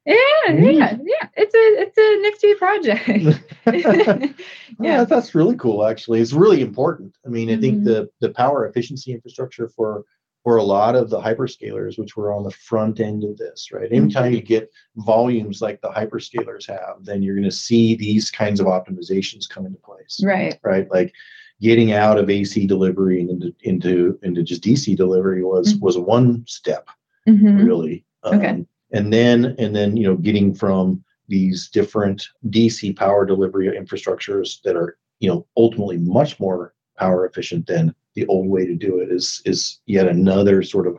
yeah, 0.06 0.16
yeah, 0.48 0.98
yeah. 1.04 1.28
It's 1.36 1.54
a 1.54 1.66
it's 1.84 1.98
a 1.98 2.22
nifty 2.22 2.56
project. 2.56 4.36
yeah, 4.80 5.04
that's 5.04 5.36
really 5.36 5.56
cool. 5.58 5.86
Actually, 5.86 6.22
it's 6.22 6.34
really 6.34 6.62
important. 6.62 7.16
I 7.26 7.30
mean, 7.30 7.50
I 7.52 7.58
think 7.58 7.82
Mhm. 7.82 7.86
the 7.86 8.10
the 8.20 8.30
power 8.30 8.66
efficiency 8.68 9.12
infrastructure 9.14 9.68
for 9.68 10.04
for 10.44 10.58
a 10.58 10.64
lot 10.64 10.96
of 10.96 11.10
the 11.10 11.20
hyperscalers, 11.20 12.00
which 12.00 12.16
were 12.18 12.34
on 12.34 12.44
the 12.44 12.52
front 12.52 13.00
end 13.00 13.24
of 13.24 13.38
this, 13.38 13.72
right? 13.72 13.92
Anytime 13.92 14.34
you 14.34 14.42
get 14.42 14.72
volumes 14.98 15.62
like 15.62 15.80
the 15.82 15.90
hyperscalers 15.90 16.68
have, 16.68 17.04
then 17.04 17.22
you're 17.22 17.36
going 17.36 17.44
to 17.44 17.52
see 17.52 17.96
these 17.96 18.32
kinds 18.32 18.60
of 18.60 18.66
optimizations 18.66 19.48
come 19.48 19.66
into 19.68 19.78
place, 19.80 20.20
Right. 20.24 20.58
right? 20.64 20.90
Like 20.90 21.14
getting 21.62 21.92
out 21.92 22.18
of 22.18 22.30
AC 22.30 22.66
delivery 22.66 23.22
and 23.22 23.30
into 23.30 23.54
into 23.62 24.20
into 24.24 24.42
just 24.42 24.64
DC 24.64 24.96
delivery 24.98 25.44
was 25.44 25.76
Mhm. 25.76 25.82
was 25.82 25.98
one 25.98 26.44
step 26.48 26.88
Mhm. 27.28 27.64
really. 27.64 28.04
Okay. 28.24 28.48
Um, 28.48 28.68
and 28.92 29.14
then 29.14 29.56
and 29.60 29.76
then 29.76 29.96
you 29.96 30.04
know 30.08 30.16
getting 30.16 30.56
from 30.56 31.04
these 31.28 31.70
different 31.70 32.28
DC 32.50 32.94
power 32.96 33.26
delivery 33.28 33.68
infrastructures 33.68 34.60
that 34.64 34.76
are 34.76 34.98
you 35.20 35.30
know 35.30 35.46
ultimately 35.56 35.98
much 35.98 36.40
more 36.40 36.74
power 36.98 37.28
efficient 37.28 37.68
than 37.68 37.94
the 38.16 38.26
old 38.28 38.48
way 38.48 38.66
to 38.66 38.76
do 38.76 39.00
it 39.00 39.12
is 39.12 39.42
is 39.46 39.80
yet 39.86 40.08
another 40.08 40.64
sort 40.64 40.88
of 40.88 40.98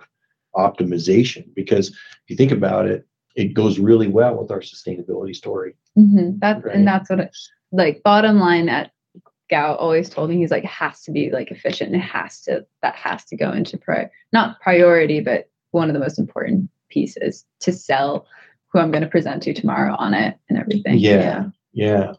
optimization 0.56 1.44
because 1.54 1.88
if 1.88 2.28
you 2.28 2.36
think 2.36 2.52
about 2.52 2.86
it 2.86 3.06
it 3.34 3.54
goes 3.54 3.78
really 3.78 4.08
well 4.08 4.36
with 4.36 4.50
our 4.50 4.60
sustainability 4.60 5.34
story 5.34 5.74
hmm 5.94 6.30
That 6.38 6.64
Right. 6.64 6.74
and 6.74 6.86
that's 6.86 7.10
what 7.10 7.20
it, 7.20 7.36
like 7.72 8.02
bottom 8.02 8.38
line 8.38 8.68
at 8.68 8.92
Gow 9.50 9.74
always 9.74 10.08
told 10.08 10.30
me 10.30 10.36
he's 10.38 10.50
like 10.50 10.64
has 10.64 11.02
to 11.02 11.10
be 11.10 11.30
like 11.30 11.50
efficient. 11.50 11.92
And 11.92 12.02
it 12.02 12.06
has 12.06 12.40
to 12.44 12.64
that 12.80 12.94
has 12.94 13.22
to 13.26 13.36
go 13.36 13.52
into 13.52 13.76
pri 13.76 14.08
not 14.32 14.58
priority, 14.62 15.20
but 15.20 15.50
one 15.72 15.90
of 15.90 15.94
the 15.94 16.00
most 16.00 16.18
important 16.18 16.70
pieces 16.88 17.44
to 17.60 17.70
sell 17.70 18.26
who 18.68 18.78
I'm 18.78 18.90
going 18.90 19.02
to 19.02 19.10
present 19.10 19.42
to 19.42 19.52
tomorrow 19.52 19.94
on 19.98 20.14
it 20.14 20.38
and 20.48 20.58
everything. 20.58 20.98
Yeah. 20.98 21.50
yeah 21.74 22.14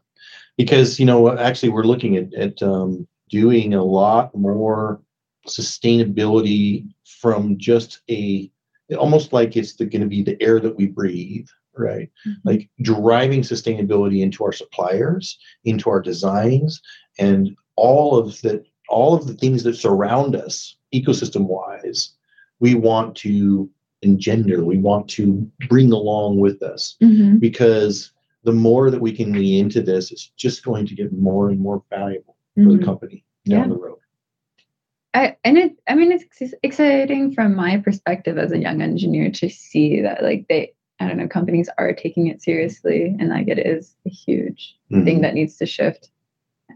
because 0.57 0.99
you 0.99 1.07
know 1.07 1.35
actually 1.35 1.69
we're 1.69 1.85
looking 1.85 2.17
at, 2.17 2.33
at 2.35 2.61
um, 2.61 3.07
doing 3.30 3.74
a 3.74 3.84
lot 3.84 4.36
more 4.36 5.01
sustainability 5.47 6.88
from 7.21 7.57
just 7.57 8.01
a 8.09 8.49
almost 8.97 9.34
like 9.34 9.55
it's 9.57 9.74
going 9.74 10.01
to 10.01 10.07
be 10.07 10.21
the 10.21 10.39
air 10.41 10.59
that 10.59 10.76
we 10.76 10.86
breathe 10.86 11.47
right 11.76 12.09
Mhm. 12.28 12.36
like 12.43 12.69
driving 12.84 13.41
sustainability 13.41 14.21
into 14.21 14.43
our 14.43 14.51
suppliers 14.51 15.38
into 15.65 15.89
our 15.89 16.01
designs 16.01 16.80
and 17.17 17.55
all 17.76 18.15
of 18.17 18.39
the 18.41 18.63
all 18.89 19.15
of 19.15 19.26
the 19.26 19.34
things 19.34 19.63
that 19.63 19.76
surround 19.76 20.36
us 20.36 20.78
ecosystem 20.93 21.47
wise 21.47 22.13
we 22.59 22.76
want 22.76 23.15
to 23.15 23.69
engender 24.03 24.63
we 24.63 24.78
want 24.78 25.07
to 25.07 25.49
bring 25.69 25.91
along 25.91 26.38
with 26.38 26.61
us 26.61 26.95
Mhm. 27.01 27.39
because 27.39 28.11
the 28.43 28.51
more 28.51 28.91
that 28.91 29.01
we 29.01 29.11
can 29.11 29.32
lean 29.34 29.65
into 29.65 29.82
this 29.82 30.11
it's 30.11 30.32
just 30.38 30.63
going 30.63 30.86
to 30.86 30.93
get 30.95 31.11
more 31.13 31.49
and 31.49 31.59
more 31.59 31.82
valuable 31.89 32.32
for 32.55 32.61
Mhm. 32.61 32.79
the 32.79 32.85
company 32.85 33.23
down 33.45 33.59
Yeah. 33.61 33.67
the 33.67 33.75
road 33.81 33.99
I, 35.15 35.37
and 35.43 35.59
it, 35.59 35.77
I 35.87 35.93
mean, 35.93 36.11
it's 36.11 36.25
exciting 36.63 37.33
from 37.35 37.55
my 37.55 37.77
perspective 37.77 38.39
as 38.39 38.51
a 38.51 38.57
young 38.57 38.81
engineer 38.81 39.29
to 39.29 39.47
see 39.47 40.01
that, 40.01 40.23
like, 40.23 40.47
they, 40.49 40.73
I 40.99 41.07
don't 41.07 41.17
know, 41.17 41.27
companies 41.27 41.69
are 41.77 41.93
taking 41.93 42.25
it 42.27 42.41
seriously, 42.41 43.15
and 43.19 43.29
like, 43.29 43.47
it 43.47 43.59
is 43.59 43.95
a 44.07 44.09
huge 44.09 44.75
thing 44.89 45.19
Mhm. 45.19 45.21
that 45.21 45.35
needs 45.35 45.55
to 45.57 45.67
shift. 45.67 46.09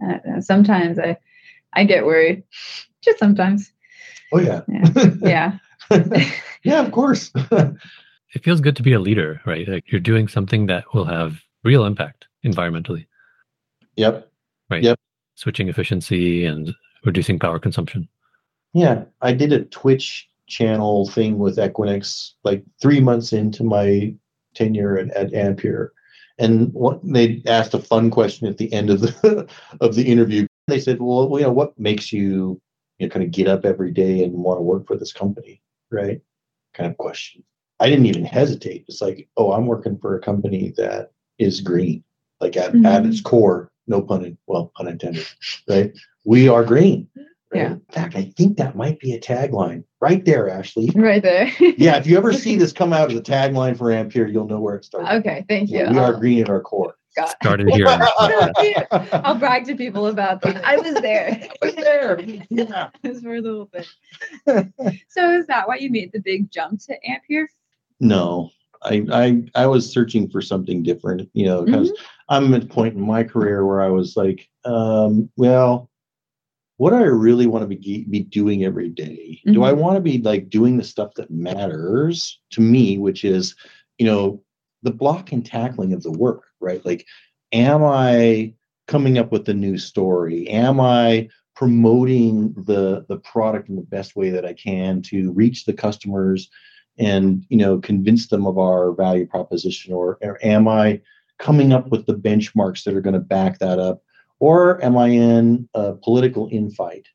Uh, 0.06 0.40
sometimes 0.40 1.00
I, 1.00 1.18
I 1.74 1.84
get 1.86 2.06
worried, 2.06 2.44
just 3.02 3.18
sometimes. 3.18 3.72
oh 4.34 4.40
yeah 4.40 4.62
Yeah, 4.68 5.12
yeah, 5.22 5.58
yeah 6.64 6.82
of 6.86 6.92
course 6.92 7.32
It 8.36 8.44
feels 8.44 8.62
good 8.62 8.76
to 8.76 8.84
be 8.84 8.94
a 8.94 9.00
leader, 9.00 9.42
right? 9.46 9.68
Like 9.68 9.92
you're 9.92 10.02
doing 10.02 10.28
something 10.28 10.68
that 10.68 10.84
will 10.94 11.06
have 11.06 11.40
real 11.64 11.86
impact 11.86 12.28
environmentally, 12.46 13.08
yep 13.96 14.30
right? 14.70 14.84
Yep. 14.84 15.00
Switching 15.38 15.70
efficiency 15.70 16.46
and 16.46 16.74
reducing 17.06 17.38
power 17.38 17.60
consumption. 17.60 18.10
Yeah, 18.74 19.04
I 19.22 19.34
did 19.34 19.54
a 19.54 19.66
Twitch 19.66 20.28
channel 20.48 21.08
thing 21.08 21.38
with 21.38 21.58
Equinix 21.58 22.32
like 22.44 22.64
three 22.82 23.00
months 23.00 23.34
into 23.34 23.64
my 23.64 24.16
tenure 24.56 24.98
at, 24.98 25.12
at 25.14 25.34
Ampere, 25.36 25.94
and 26.40 26.74
what 26.74 27.00
they 27.04 27.44
asked 27.46 27.76
a 27.76 27.80
fun 27.80 28.10
question 28.10 28.48
at 28.48 28.58
the 28.58 28.74
end 28.74 28.90
of 28.90 29.02
the 29.02 29.48
of 29.80 29.94
the 29.94 30.12
interview. 30.12 30.48
They 30.66 30.80
said, 30.80 31.00
"Well, 31.00 31.30
you 31.34 31.46
know, 31.46 31.52
what 31.52 31.78
makes 31.80 32.12
you 32.12 32.60
you 32.98 33.06
know, 33.06 33.14
kind 33.14 33.24
of 33.24 33.30
get 33.30 33.48
up 33.48 33.64
every 33.64 33.92
day 33.92 34.24
and 34.24 34.34
want 34.34 34.58
to 34.58 34.64
work 34.64 34.88
for 34.88 34.98
this 34.98 35.14
company?" 35.14 35.62
Right? 35.92 36.20
Kind 36.74 36.90
of 36.90 36.98
question. 36.98 37.44
I 37.80 37.92
didn't 37.92 38.08
even 38.08 38.26
hesitate. 38.26 38.86
It's 38.88 39.02
like, 39.02 39.28
"Oh, 39.38 39.52
I'm 39.52 39.68
working 39.68 40.00
for 40.00 40.16
a 40.18 40.20
company 40.20 40.74
that 40.78 41.12
is 41.38 41.62
green, 41.62 42.04
like 42.42 42.58
at, 42.58 42.70
at 42.70 43.04
Mhm. 43.04 43.10
its 43.10 43.22
core." 43.22 43.70
No 43.88 44.02
pun, 44.02 44.26
in, 44.26 44.38
well, 44.48 44.72
pun 44.76 44.88
intended. 44.88 45.26
Right? 45.68 45.92
We 46.26 46.48
are 46.50 46.64
green. 46.64 47.08
Right? 47.16 47.26
Yeah. 47.62 47.72
In 47.74 47.82
fact, 47.92 48.16
I 48.16 48.34
think 48.38 48.58
that 48.58 48.76
might 48.76 49.00
be 49.00 49.14
a 49.14 49.20
tagline 49.20 49.84
right 50.02 50.24
there, 50.26 50.50
Ashley. 50.50 50.92
right 50.96 51.24
there. 51.24 51.50
Yeah, 51.60 51.96
if 51.98 52.06
you 52.06 52.18
ever 52.18 52.34
see 52.34 52.58
this 52.58 52.74
come 52.74 52.92
out 52.92 53.12
as 53.12 53.18
a 53.18 53.22
tagline 53.22 53.78
for 53.78 53.92
Ampere, 53.92 54.28
you'll 54.28 54.48
know 54.48 54.60
where 54.60 54.76
it 54.76 54.86
started. 54.86 55.16
okay, 55.20 55.46
thank 55.48 55.70
you. 55.70 55.80
Yeah, 55.80 55.92
we 55.92 55.98
are 55.98 56.14
I'll- 56.14 56.20
green 56.20 56.42
at 56.42 56.50
our 56.50 56.62
core. 56.62 56.96
Got- 57.16 57.30
Started 57.42 57.70
here. 57.70 57.88
on 57.88 58.00
this 58.00 58.10
podcast. 58.12 59.22
I'll 59.24 59.36
brag 59.40 59.66
to 59.66 59.76
people 59.76 60.06
about 60.08 60.40
that. 60.42 60.64
I 60.64 60.78
was 60.78 60.94
there. 61.02 61.50
I 61.64 61.66
was 61.66 61.74
there. 61.76 62.20
Yeah. 62.52 62.90
It 63.04 63.10
was 63.10 63.22
for 63.22 63.42
the 63.42 63.50
whole 63.50 63.70
thing. 63.74 64.74
So 65.10 65.32
is 65.32 65.48
that 65.48 65.68
why 65.68 65.78
you 65.78 65.90
made 65.90 66.12
the 66.12 66.20
big 66.20 66.52
jump 66.52 66.80
to 66.82 66.96
Ampere? 67.10 67.50
No, 68.00 68.52
I, 68.84 69.06
I 69.12 69.44
I 69.56 69.68
was 69.68 69.92
searching 69.92 70.30
for 70.30 70.42
something 70.42 70.84
different, 70.84 71.30
you 71.34 71.46
know, 71.46 71.64
because 71.64 71.92
I'm 72.30 72.54
at 72.54 72.64
a 72.64 72.68
point 72.68 72.96
in 72.96 73.02
my 73.02 73.24
career 73.24 73.66
where 73.66 73.82
I 73.82 73.90
was 73.90 74.16
like, 74.16 74.48
um, 74.66 75.30
well, 75.38 75.90
what 76.78 76.92
do 76.92 76.98
I 76.98 77.02
really 77.02 77.48
want 77.48 77.64
to 77.64 77.76
be 77.76 78.06
be 78.10 78.20
doing 78.22 78.64
every 78.64 78.90
day? 78.90 79.42
Do 79.46 79.64
I 79.64 79.74
want 79.74 79.96
to 79.96 80.02
be 80.02 80.20
like 80.20 80.50
doing 80.50 80.78
the 80.78 80.84
stuff 80.84 81.14
that 81.16 81.32
matters 81.32 82.40
to 82.52 82.62
me, 82.62 82.98
which 82.98 83.26
is, 83.26 83.56
you 83.98 84.06
know, 84.06 84.44
the 84.84 84.92
block 84.92 85.32
and 85.32 85.46
tackling 85.46 85.94
of 85.94 86.04
the 86.04 86.12
work, 86.12 86.44
right? 86.60 86.86
Like, 86.86 87.06
am 87.52 87.84
I 87.84 88.54
coming 88.88 89.18
up 89.18 89.32
with 89.32 89.50
a 89.50 89.54
new 89.54 89.78
story? 89.78 90.48
Am 90.50 90.80
I 90.80 91.30
promoting 91.56 92.54
the 92.54 93.06
the 93.10 93.18
product 93.18 93.70
in 93.70 93.76
the 93.76 93.82
best 93.82 94.16
way 94.16 94.30
that 94.30 94.46
I 94.46 94.54
can 94.54 95.02
to 95.04 95.32
reach 95.32 95.66
the 95.66 95.74
customers 95.74 96.50
and 96.98 97.46
you 97.50 97.58
know 97.58 97.80
convince 97.80 98.28
them 98.28 98.46
of 98.48 98.58
our 98.58 98.92
value 98.94 99.26
proposition 99.26 99.94
or, 99.94 100.18
or 100.22 100.38
am 100.44 100.68
I 100.68 101.02
coming 101.40 101.72
up 101.72 101.88
with 101.90 102.06
the 102.06 102.16
benchmarks 102.16 102.84
that 102.84 102.96
are 102.96 103.02
going 103.02 103.14
to 103.14 103.20
back 103.20 103.60
that 103.60 103.80
up 103.80 104.02
or 104.40 104.84
am 104.84 104.98
I 104.98 105.08
in 105.10 105.70
a 105.74 105.94
political 105.94 106.50
infight 106.50 107.06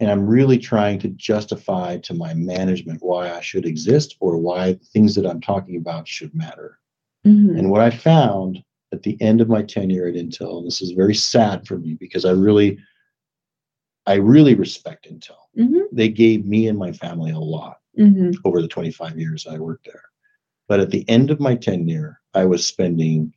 and 0.00 0.10
I'm 0.10 0.26
really 0.26 0.58
trying 0.58 0.98
to 1.00 1.08
justify 1.08 1.98
to 1.98 2.14
my 2.14 2.34
management 2.34 3.02
why 3.02 3.32
I 3.32 3.40
should 3.40 3.64
exist 3.64 4.16
or 4.20 4.36
why 4.36 4.74
the 4.74 4.84
things 4.84 5.14
that 5.14 5.26
I'm 5.26 5.40
talking 5.40 5.76
about 5.76 6.06
should 6.06 6.34
matter. 6.34 6.78
Mhm. 7.24 7.58
And 7.58 7.70
what 7.70 7.80
I 7.80 7.90
found 7.90 8.62
at 8.92 9.02
the 9.02 9.20
end 9.22 9.40
of 9.40 9.48
my 9.48 9.62
tenure 9.62 10.06
at 10.06 10.14
Intel, 10.14 10.58
and 10.58 10.66
this 10.66 10.82
is 10.82 10.92
very 10.92 11.14
sad 11.14 11.66
for 11.66 11.78
me 11.78 11.94
because 11.94 12.24
I 12.24 12.32
really, 12.32 12.78
I 14.06 14.14
really 14.14 14.54
respect 14.54 15.08
Intel. 15.10 15.36
Mhm. 15.58 15.84
They 15.92 16.08
gave 16.08 16.46
me 16.46 16.68
and 16.68 16.78
my 16.78 16.92
family 16.92 17.30
a 17.30 17.38
lot 17.38 17.78
Mhm. 17.98 18.34
over 18.44 18.60
the 18.62 18.68
25 18.68 19.18
years 19.18 19.46
I 19.46 19.58
worked 19.58 19.86
there. 19.86 20.02
But 20.68 20.80
at 20.80 20.90
the 20.90 21.08
end 21.08 21.30
of 21.30 21.40
my 21.40 21.54
tenure, 21.54 22.20
I 22.34 22.44
was 22.44 22.66
spending 22.66 23.32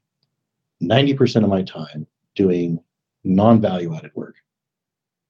90% 0.82 1.44
of 1.44 1.50
my 1.50 1.62
time 1.64 2.08
doing 2.36 2.80
non 3.24 3.62
value 3.62 3.94
added 3.96 4.12
work, 4.16 4.36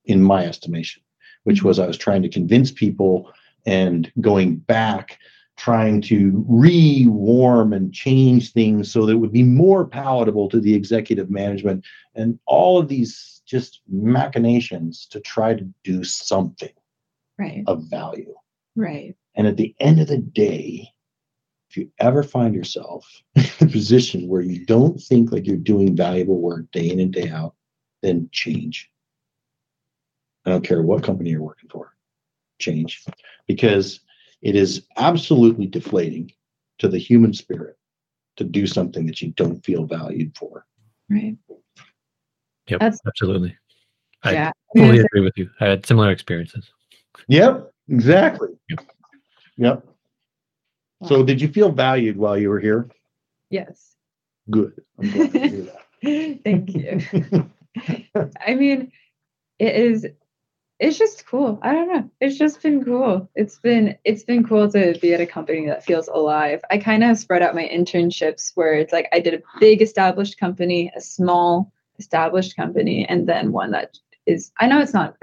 in 0.05 0.21
my 0.23 0.45
estimation, 0.45 1.03
which 1.43 1.63
was 1.63 1.77
I 1.80 1.88
was 1.88 1.97
trying 1.97 2.21
to 2.23 2.30
convince 2.30 2.71
people 2.71 3.32
and 3.65 4.11
going 4.21 4.55
back, 4.57 5.19
trying 5.57 6.01
to 6.03 6.43
re 6.47 7.05
warm 7.07 7.73
and 7.73 7.93
change 7.93 8.53
things 8.53 8.91
so 8.91 9.05
that 9.05 9.11
it 9.13 9.17
would 9.17 9.34
be 9.34 9.43
more 9.43 9.86
palatable 9.86 10.47
to 10.49 10.59
the 10.61 10.73
executive 10.73 11.30
management 11.30 11.86
and 12.15 12.39
all 12.45 12.80
of 12.80 12.88
these 12.88 13.41
just 13.45 13.82
machinations 13.91 15.05
to 15.07 15.19
try 15.19 15.53
to 15.53 15.67
do 15.84 16.03
something 16.03 16.69
Right. 17.38 17.63
of 17.67 17.84
value. 17.89 18.34
Right. 18.75 19.15
And 19.36 19.47
at 19.47 19.57
the 19.57 19.75
end 19.80 19.99
of 19.99 20.07
the 20.07 20.17
day, 20.17 20.89
if 21.69 21.77
you 21.77 21.91
ever 21.99 22.23
find 22.23 22.55
yourself 22.55 23.07
in 23.36 23.45
a 23.61 23.67
position 23.67 24.27
where 24.27 24.41
you 24.41 24.65
don't 24.65 24.99
think 24.99 25.32
like 25.32 25.45
you're 25.45 25.55
doing 25.55 25.95
valuable 25.95 26.39
work 26.41 26.69
day 26.71 26.89
in 26.89 26.99
and 26.99 27.13
day 27.13 27.30
out, 27.30 27.55
then 28.01 28.30
change. 28.32 28.89
I 30.45 30.49
don't 30.49 30.63
care 30.63 30.82
what 30.82 31.03
company 31.03 31.30
you're 31.30 31.41
working 31.43 31.69
for, 31.69 31.93
change. 32.59 33.03
Because 33.47 33.99
it 34.41 34.55
is 34.55 34.88
absolutely 34.97 35.67
deflating 35.67 36.32
to 36.80 36.88
the 36.88 36.97
human 36.97 37.34
spirit 37.34 37.77
to 38.38 38.43
do 38.45 38.65
something 38.65 39.05
that 39.05 39.21
you 39.21 39.32
don't 39.32 39.63
feel 39.63 39.86
valued 39.86 40.36
for. 40.36 40.65
Right. 41.09 41.36
Yep, 42.67 42.80
That's- 42.80 42.99
absolutely. 43.05 43.55
I 44.23 44.32
yeah. 44.34 44.51
Totally 44.75 44.99
agree 44.99 45.21
with 45.21 45.38
you. 45.38 45.49
I 45.61 45.65
had 45.65 45.86
similar 45.86 46.11
experiences. 46.11 46.71
Yep, 47.27 47.71
exactly. 47.89 48.49
Yep. 48.69 48.80
Yep. 49.60 49.86
So, 51.05 51.24
did 51.24 51.41
you 51.41 51.49
feel 51.49 51.72
valued 51.72 52.18
while 52.18 52.38
you 52.38 52.49
were 52.49 52.60
here? 52.60 52.89
Yes. 53.49 53.95
Good. 54.49 54.82
I'm 54.97 55.12
glad 55.12 55.32
to 55.32 55.47
hear 55.47 55.68
that. 56.01 56.39
Thank 56.43 56.74
you. 56.74 57.49
I 58.45 58.55
mean, 58.55 58.91
it 59.60 59.76
is 59.76 60.07
it's 60.80 60.97
just 60.97 61.26
cool. 61.26 61.60
I 61.62 61.74
don't 61.74 61.93
know. 61.93 62.10
It's 62.22 62.38
just 62.38 62.62
been 62.62 62.84
cool. 62.86 63.30
It's 63.36 63.60
been 63.60 63.97
it's 64.05 64.24
been 64.24 64.47
cool 64.47 64.72
to 64.72 64.97
be 65.01 65.14
at 65.14 65.20
a 65.20 65.26
company 65.26 65.68
that 65.68 65.84
feels 65.84 66.07
alive. 66.07 66.62
I 66.72 66.78
kind 66.78 67.03
of 67.03 67.18
spread 67.18 67.41
out 67.41 67.53
my 67.53 67.68
internships 67.68 68.53
where 68.55 68.76
it's 68.76 68.93
like 68.93 69.10
I 69.12 69.20
did 69.20 69.34
a 69.34 69.43
big 69.60 69.82
established 69.82 70.39
company, 70.39 70.91
a 70.95 71.01
small 71.01 71.74
established 71.99 72.55
company, 72.55 73.05
and 73.07 73.28
then 73.28 73.51
one 73.51 73.72
that 73.72 73.97
is 74.26 74.51
I 74.57 74.68
know 74.68 74.80
it's 74.80 74.93
not 74.93 75.18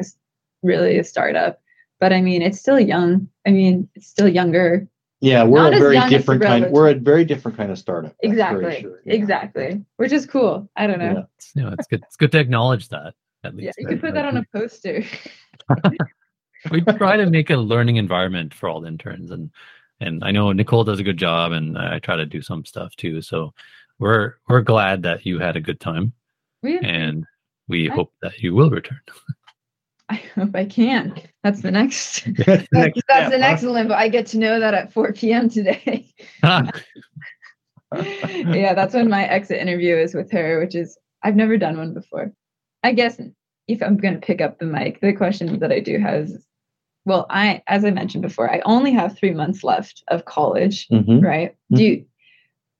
really 0.62 0.98
a 0.98 1.04
startup, 1.04 1.62
but 2.00 2.12
I 2.12 2.20
mean 2.20 2.42
it's 2.42 2.58
still 2.58 2.80
young. 2.80 3.28
I 3.46 3.50
mean 3.50 3.88
it's 3.94 4.06
still 4.08 4.28
younger. 4.28 4.88
Yeah, 5.20 5.44
we're 5.44 5.62
Not 5.62 5.74
a 5.74 5.78
very 5.78 6.08
different 6.10 6.42
kind. 6.42 6.70
We're 6.70 6.90
a 6.90 6.94
very 6.94 7.24
different 7.24 7.56
kind 7.56 7.70
of 7.70 7.78
startup. 7.78 8.14
Exactly. 8.20 8.82
sure, 8.82 9.00
yeah. 9.04 9.14
Exactly. 9.14 9.84
Which 9.96 10.12
is 10.12 10.26
cool. 10.26 10.68
I 10.76 10.86
don't 10.86 10.98
know. 10.98 11.26
Yeah. 11.54 11.72
It's, 11.72 11.78
it's 11.78 11.86
good. 11.86 12.02
It's 12.02 12.16
good 12.16 12.32
to 12.32 12.38
acknowledge 12.38 12.88
that 12.90 13.14
at 13.42 13.56
least. 13.56 13.64
Yeah, 13.64 13.68
least. 13.68 13.78
you 13.78 13.86
could 13.86 14.00
put 14.00 14.14
that 14.14 14.26
on 14.26 14.36
a 14.36 14.44
poster. 14.52 15.02
we 16.70 16.82
try 16.82 17.16
to 17.16 17.26
make 17.26 17.50
a 17.50 17.56
learning 17.56 17.96
environment 17.96 18.52
for 18.52 18.68
all 18.68 18.80
the 18.80 18.88
interns 18.88 19.30
and 19.30 19.50
and 19.98 20.22
I 20.22 20.30
know 20.30 20.52
Nicole 20.52 20.84
does 20.84 21.00
a 21.00 21.04
good 21.04 21.16
job 21.16 21.52
and 21.52 21.78
I 21.78 21.98
try 21.98 22.16
to 22.16 22.26
do 22.26 22.42
some 22.42 22.66
stuff 22.66 22.94
too. 22.96 23.22
So 23.22 23.54
we're 23.98 24.34
we're 24.48 24.60
glad 24.60 25.02
that 25.04 25.24
you 25.24 25.38
had 25.38 25.56
a 25.56 25.60
good 25.60 25.80
time 25.80 26.12
We 26.62 26.78
and 26.78 27.24
we 27.68 27.90
I- 27.90 27.94
hope 27.94 28.12
that 28.22 28.38
you 28.40 28.54
will 28.54 28.70
return. 28.70 29.00
I 30.08 30.16
hope 30.34 30.54
I 30.54 30.64
can. 30.64 31.20
That's 31.42 31.62
the 31.62 31.70
next. 31.70 32.24
That's, 32.36 32.66
that's 32.72 33.30
the 33.30 33.38
next 33.38 33.62
huh? 33.62 33.70
limbo. 33.70 33.94
I 33.94 34.08
get 34.08 34.26
to 34.28 34.38
know 34.38 34.60
that 34.60 34.74
at 34.74 34.92
4 34.92 35.12
p.m. 35.12 35.48
today. 35.48 36.12
yeah, 36.42 36.70
that's 38.74 38.94
when 38.94 39.08
my 39.08 39.24
exit 39.24 39.60
interview 39.60 39.96
is 39.96 40.14
with 40.14 40.30
her, 40.32 40.60
which 40.60 40.74
is 40.74 40.98
I've 41.22 41.36
never 41.36 41.56
done 41.56 41.76
one 41.76 41.94
before. 41.94 42.32
I 42.84 42.92
guess 42.92 43.20
if 43.68 43.82
I'm 43.82 43.96
going 43.96 44.14
to 44.14 44.20
pick 44.20 44.40
up 44.40 44.58
the 44.58 44.66
mic, 44.66 45.00
the 45.00 45.12
question 45.12 45.58
that 45.58 45.72
I 45.72 45.80
do 45.80 45.98
have 45.98 46.22
is, 46.22 46.46
well, 47.04 47.26
I, 47.30 47.62
as 47.66 47.84
I 47.84 47.90
mentioned 47.90 48.22
before, 48.22 48.52
I 48.52 48.60
only 48.64 48.92
have 48.92 49.16
three 49.16 49.32
months 49.32 49.64
left 49.64 50.02
of 50.08 50.24
college, 50.24 50.88
Mhm. 50.88 51.22
right? 51.22 51.56
Do 51.72 51.82
you, 51.82 52.06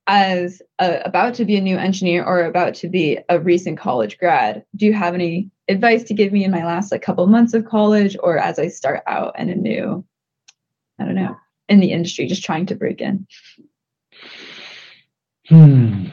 as 0.06 0.62
a, 0.78 1.00
about 1.04 1.34
to 1.34 1.44
be 1.44 1.56
a 1.56 1.60
new 1.60 1.76
engineer 1.76 2.24
or 2.24 2.44
about 2.44 2.74
to 2.76 2.88
be 2.88 3.18
a 3.28 3.40
recent 3.40 3.78
college 3.78 4.18
grad, 4.18 4.64
do 4.76 4.86
you 4.86 4.92
have 4.92 5.14
any 5.14 5.50
advice 5.68 6.04
to 6.04 6.14
give 6.14 6.32
me 6.32 6.44
in 6.44 6.50
my 6.50 6.64
last 6.64 6.92
like 6.92 7.02
couple 7.02 7.26
months 7.26 7.54
of 7.54 7.64
college 7.64 8.16
or 8.22 8.38
as 8.38 8.58
I 8.58 8.68
start 8.68 9.02
out 9.06 9.38
in 9.38 9.50
a 9.50 9.54
new, 9.54 10.04
I 10.98 11.04
don't 11.04 11.14
know, 11.14 11.36
in 11.68 11.80
the 11.80 11.92
industry, 11.92 12.26
just 12.26 12.44
trying 12.44 12.66
to 12.66 12.74
break 12.74 13.00
in? 13.00 13.26
Hmm. 15.48 16.06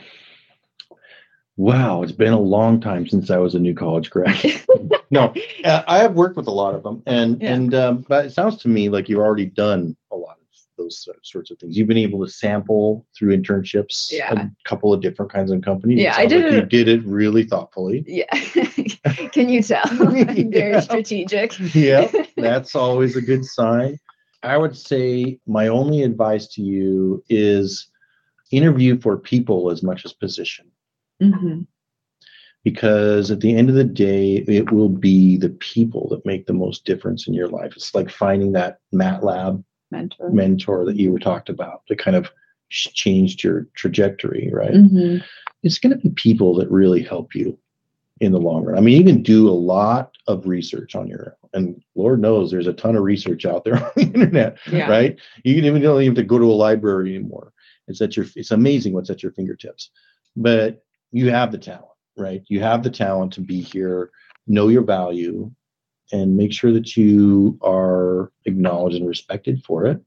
Wow, 1.56 2.02
it's 2.02 2.12
been 2.12 2.34
a 2.34 2.40
long 2.40 2.82
time 2.82 3.08
since 3.08 3.30
I 3.30 3.38
was 3.38 3.54
a 3.54 3.60
new 3.60 3.76
college 3.76 4.10
grad. 4.10 4.36
no, 5.12 5.34
uh, 5.64 5.84
I 5.88 6.00
have 6.00 6.16
worked 6.16 6.36
with 6.36 6.48
a 6.48 6.52
lot 6.52 6.74
of 6.74 6.82
them, 6.82 7.04
and 7.06 7.40
Yeah. 7.42 7.54
and 7.54 7.74
um, 7.76 8.06
but 8.08 8.26
it 8.26 8.32
sounds 8.32 8.58
to 8.64 8.68
me 8.68 8.90
like 8.90 9.08
you've 9.08 9.20
already 9.20 9.46
done 9.46 9.96
a 10.12 10.16
lot 10.16 10.38
of 10.42 10.43
those 10.84 11.08
sorts 11.24 11.50
of 11.52 11.58
things. 11.60 11.78
You've 11.78 11.88
been 11.88 11.98
able 11.98 12.24
to 12.26 12.32
sample 12.32 13.06
through 13.18 13.36
internships 13.38 14.12
Yeah. 14.12 14.34
a 14.34 14.50
couple 14.70 14.94
of 14.94 15.02
different 15.02 15.32
kinds 15.32 15.52
of 15.52 15.62
companies. 15.62 16.00
Yeah, 16.02 16.16
I 16.18 16.26
did 16.26 16.44
like 16.44 16.52
you 16.54 16.58
it- 16.60 16.70
did 16.70 16.88
it 16.88 17.04
really 17.06 17.44
thoughtfully. 17.44 18.04
Yeah. 18.08 18.26
Can 19.32 19.50
you 19.50 19.62
tell? 19.64 19.82
I'm 19.90 20.52
very 20.52 20.72
Yeah. 20.74 20.80
strategic. 20.82 21.58
yeah, 21.76 22.12
that's 22.38 22.76
always 22.76 23.16
a 23.16 23.22
good 23.22 23.46
sign. 23.46 23.98
I 24.44 24.58
would 24.58 24.76
say 24.76 25.40
my 25.48 25.68
only 25.70 26.04
advice 26.04 26.48
to 26.56 26.62
you 26.62 27.24
is 27.30 27.88
interview 28.52 29.00
for 29.00 29.18
people 29.18 29.72
as 29.72 29.82
much 29.84 30.06
as 30.06 30.14
position. 30.14 30.66
hmm 31.22 31.62
because 32.66 33.30
at 33.30 33.42
the 33.42 33.54
end 33.54 33.68
of 33.68 33.76
the 33.76 33.84
day, 33.84 34.36
it 34.48 34.72
will 34.72 34.88
be 34.88 35.36
the 35.36 35.50
people 35.50 36.08
that 36.08 36.26
make 36.26 36.46
the 36.48 36.54
most 36.54 36.86
difference 36.86 37.28
in 37.28 37.34
your 37.34 37.50
life. 37.50 37.74
It's 37.76 37.94
like 37.94 38.10
finding 38.10 38.54
that 38.54 38.78
MATLAB 38.94 39.62
Mentor. 39.94 40.30
mentor 40.32 40.86
that 40.86 40.96
you 40.98 41.12
were 41.12 41.20
talked 41.20 41.50
about 41.50 41.84
that 41.88 41.98
kind 42.00 42.16
of 42.18 42.30
changed 42.70 43.44
your 43.44 43.68
trajectory, 43.76 44.50
right? 44.52 44.74
hmm 44.74 45.18
It's 45.62 45.78
going 45.80 45.96
to 45.96 46.02
be 46.02 46.10
people 46.10 46.56
that 46.56 46.70
really 46.72 47.04
help 47.04 47.36
you 47.36 47.58
in 48.20 48.32
the 48.32 48.40
long 48.40 48.64
run. 48.64 48.78
I 48.78 48.82
mean, 48.82 48.98
you 48.98 49.04
can 49.06 49.22
do 49.24 49.48
a 49.50 49.52
lot 49.52 50.12
of 50.28 50.48
research 50.48 50.96
on 50.96 51.08
your 51.08 51.36
own, 51.44 51.50
and 51.54 51.82
Lord 51.96 52.20
knows 52.22 52.50
there's 52.52 52.68
a 52.68 52.74
ton 52.74 52.96
of 52.96 53.04
research 53.04 53.46
out 53.46 53.64
there 53.64 53.76
on 53.86 53.92
the 53.96 54.02
internet, 54.04 54.58
Yeah. 54.72 54.90
right? 54.90 55.20
You 55.44 55.56
can 55.56 55.66
even 55.66 55.82
you 55.82 55.88
don't 55.88 56.02
even 56.02 56.16
have 56.16 56.24
to 56.24 56.28
go 56.28 56.40
to 56.40 56.46
a 56.46 56.62
library 56.66 57.16
anymore. 57.16 57.54
It's 57.88 58.02
at 58.02 58.16
your 58.18 58.26
it's 58.36 58.52
amazing 58.52 58.94
what's 58.94 59.10
at 59.10 59.22
your 59.24 59.34
fingertips. 59.34 59.90
But 60.36 60.84
you 61.12 61.30
have 61.30 61.52
the 61.52 61.58
talent, 61.60 61.86
right? 62.18 62.44
You 62.48 62.60
have 62.62 62.82
the 62.82 62.90
talent 62.90 63.34
to 63.34 63.42
be 63.42 63.62
here, 63.62 64.10
know 64.48 64.70
your 64.70 64.84
value, 64.84 65.52
and 66.14 66.38
make 66.38 66.54
sure 66.54 66.72
that 66.72 66.96
you 66.96 67.58
are 67.62 68.32
acknowledged 68.46 68.96
and 68.96 69.08
respected 69.08 69.64
for 69.66 69.86
it. 69.86 70.00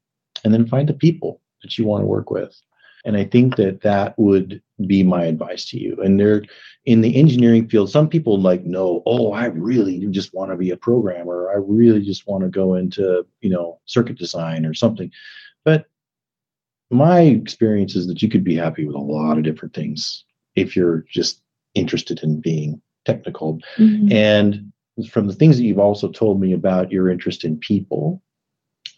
And 0.44 0.54
then 0.54 0.66
find 0.66 0.88
the 0.88 0.94
people 0.94 1.42
that 1.62 1.76
you 1.76 1.84
want 1.84 2.02
to 2.02 2.06
work 2.06 2.30
with. 2.30 2.56
And 3.04 3.16
I 3.16 3.24
think 3.24 3.56
that 3.56 3.82
that 3.82 4.18
would 4.18 4.62
be 4.86 5.02
my 5.02 5.24
advice 5.24 5.64
to 5.70 5.78
you. 5.78 6.00
And 6.02 6.18
there, 6.18 6.44
in 6.84 7.00
the 7.00 7.16
engineering 7.16 7.68
field, 7.68 7.90
some 7.90 8.08
people 8.08 8.40
like 8.40 8.64
know, 8.64 9.02
oh, 9.06 9.32
I 9.32 9.46
really 9.46 10.06
just 10.06 10.32
want 10.34 10.50
to 10.50 10.56
be 10.56 10.70
a 10.70 10.76
programmer. 10.76 11.50
I 11.50 11.58
really 11.58 12.02
just 12.02 12.26
want 12.26 12.42
to 12.44 12.48
go 12.48 12.74
into, 12.74 13.26
you 13.40 13.50
know, 13.50 13.80
circuit 13.86 14.18
design 14.18 14.64
or 14.64 14.74
something. 14.74 15.10
But 15.64 15.86
my 16.90 17.20
experience 17.20 17.96
is 17.96 18.06
that 18.06 18.22
you 18.22 18.28
could 18.28 18.44
be 18.44 18.56
happy 18.56 18.86
with 18.86 18.96
a 18.96 19.00
lot 19.00 19.38
of 19.38 19.44
different 19.44 19.74
things 19.74 20.24
if 20.54 20.76
you're 20.76 21.04
just 21.10 21.42
interested 21.74 22.22
in 22.22 22.40
being 22.40 22.80
technical. 23.04 23.60
Mhm. 23.76 24.12
And 24.12 24.72
from 25.10 25.26
the 25.26 25.34
things 25.34 25.56
that 25.56 25.64
you've 25.64 25.78
also 25.78 26.10
told 26.10 26.40
me 26.40 26.52
about 26.52 26.90
your 26.90 27.10
interest 27.10 27.44
in 27.44 27.58
people, 27.58 28.22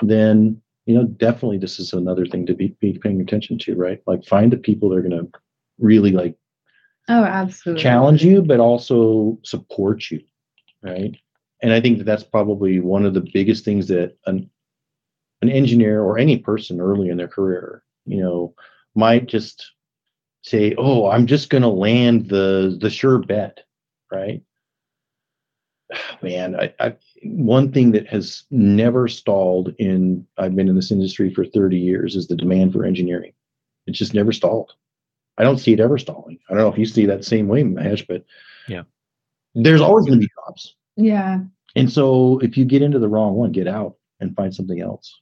then 0.00 0.60
you 0.86 0.94
know 0.94 1.04
definitely 1.04 1.58
this 1.58 1.78
is 1.78 1.92
another 1.92 2.24
thing 2.26 2.46
to 2.46 2.54
be, 2.54 2.68
be 2.80 2.98
paying 2.98 3.20
attention 3.20 3.58
to, 3.58 3.74
right? 3.74 4.00
Like 4.06 4.24
find 4.24 4.52
the 4.52 4.56
people 4.56 4.88
that 4.90 4.96
are 4.98 5.02
going 5.02 5.18
to 5.18 5.30
really 5.78 6.12
like 6.12 6.36
Oh, 7.08 7.24
absolutely. 7.24 7.82
challenge 7.82 8.22
you, 8.22 8.42
but 8.42 8.60
also 8.60 9.38
support 9.42 10.10
you, 10.10 10.22
right? 10.82 11.16
And 11.62 11.72
I 11.72 11.80
think 11.80 11.98
that 11.98 12.04
that's 12.04 12.22
probably 12.22 12.80
one 12.80 13.06
of 13.06 13.14
the 13.14 13.26
biggest 13.32 13.64
things 13.64 13.88
that 13.88 14.16
an 14.26 14.50
an 15.42 15.48
engineer 15.48 16.02
or 16.02 16.18
any 16.18 16.38
person 16.38 16.80
early 16.80 17.08
in 17.08 17.16
their 17.16 17.28
career, 17.28 17.82
you 18.04 18.20
know, 18.20 18.54
might 18.94 19.26
just 19.26 19.72
say, 20.42 20.74
"Oh, 20.76 21.08
I'm 21.08 21.26
just 21.26 21.50
going 21.50 21.62
to 21.62 21.68
land 21.68 22.28
the 22.28 22.76
the 22.80 22.90
sure 22.90 23.18
bet," 23.18 23.64
right? 24.12 24.42
Man, 26.22 26.56
I, 26.56 26.74
I 26.80 26.96
one 27.22 27.72
thing 27.72 27.92
that 27.92 28.06
has 28.08 28.44
never 28.50 29.08
stalled 29.08 29.74
in 29.78 30.26
I've 30.36 30.54
been 30.54 30.68
in 30.68 30.76
this 30.76 30.90
industry 30.90 31.32
for 31.32 31.44
30 31.44 31.78
years 31.78 32.14
is 32.16 32.26
the 32.28 32.36
demand 32.36 32.72
for 32.72 32.84
engineering. 32.84 33.32
It's 33.86 33.98
just 33.98 34.14
never 34.14 34.32
stalled. 34.32 34.72
I 35.38 35.44
don't 35.44 35.58
see 35.58 35.72
it 35.72 35.80
ever 35.80 35.98
stalling. 35.98 36.38
I 36.48 36.54
don't 36.54 36.62
know 36.62 36.72
if 36.72 36.78
you 36.78 36.84
see 36.84 37.06
that 37.06 37.24
same 37.24 37.48
way, 37.48 37.62
Mahesh, 37.62 38.06
but 38.06 38.24
Yeah. 38.66 38.82
there's 39.54 39.80
always 39.80 40.04
going 40.04 40.20
to 40.20 40.26
be 40.26 40.32
jobs. 40.46 40.74
Yeah. 40.96 41.40
And 41.76 41.90
so 41.90 42.38
if 42.40 42.56
you 42.56 42.64
get 42.64 42.82
into 42.82 42.98
the 42.98 43.08
wrong 43.08 43.34
one, 43.34 43.52
get 43.52 43.68
out 43.68 43.96
and 44.20 44.34
find 44.34 44.54
something 44.54 44.80
else. 44.80 45.20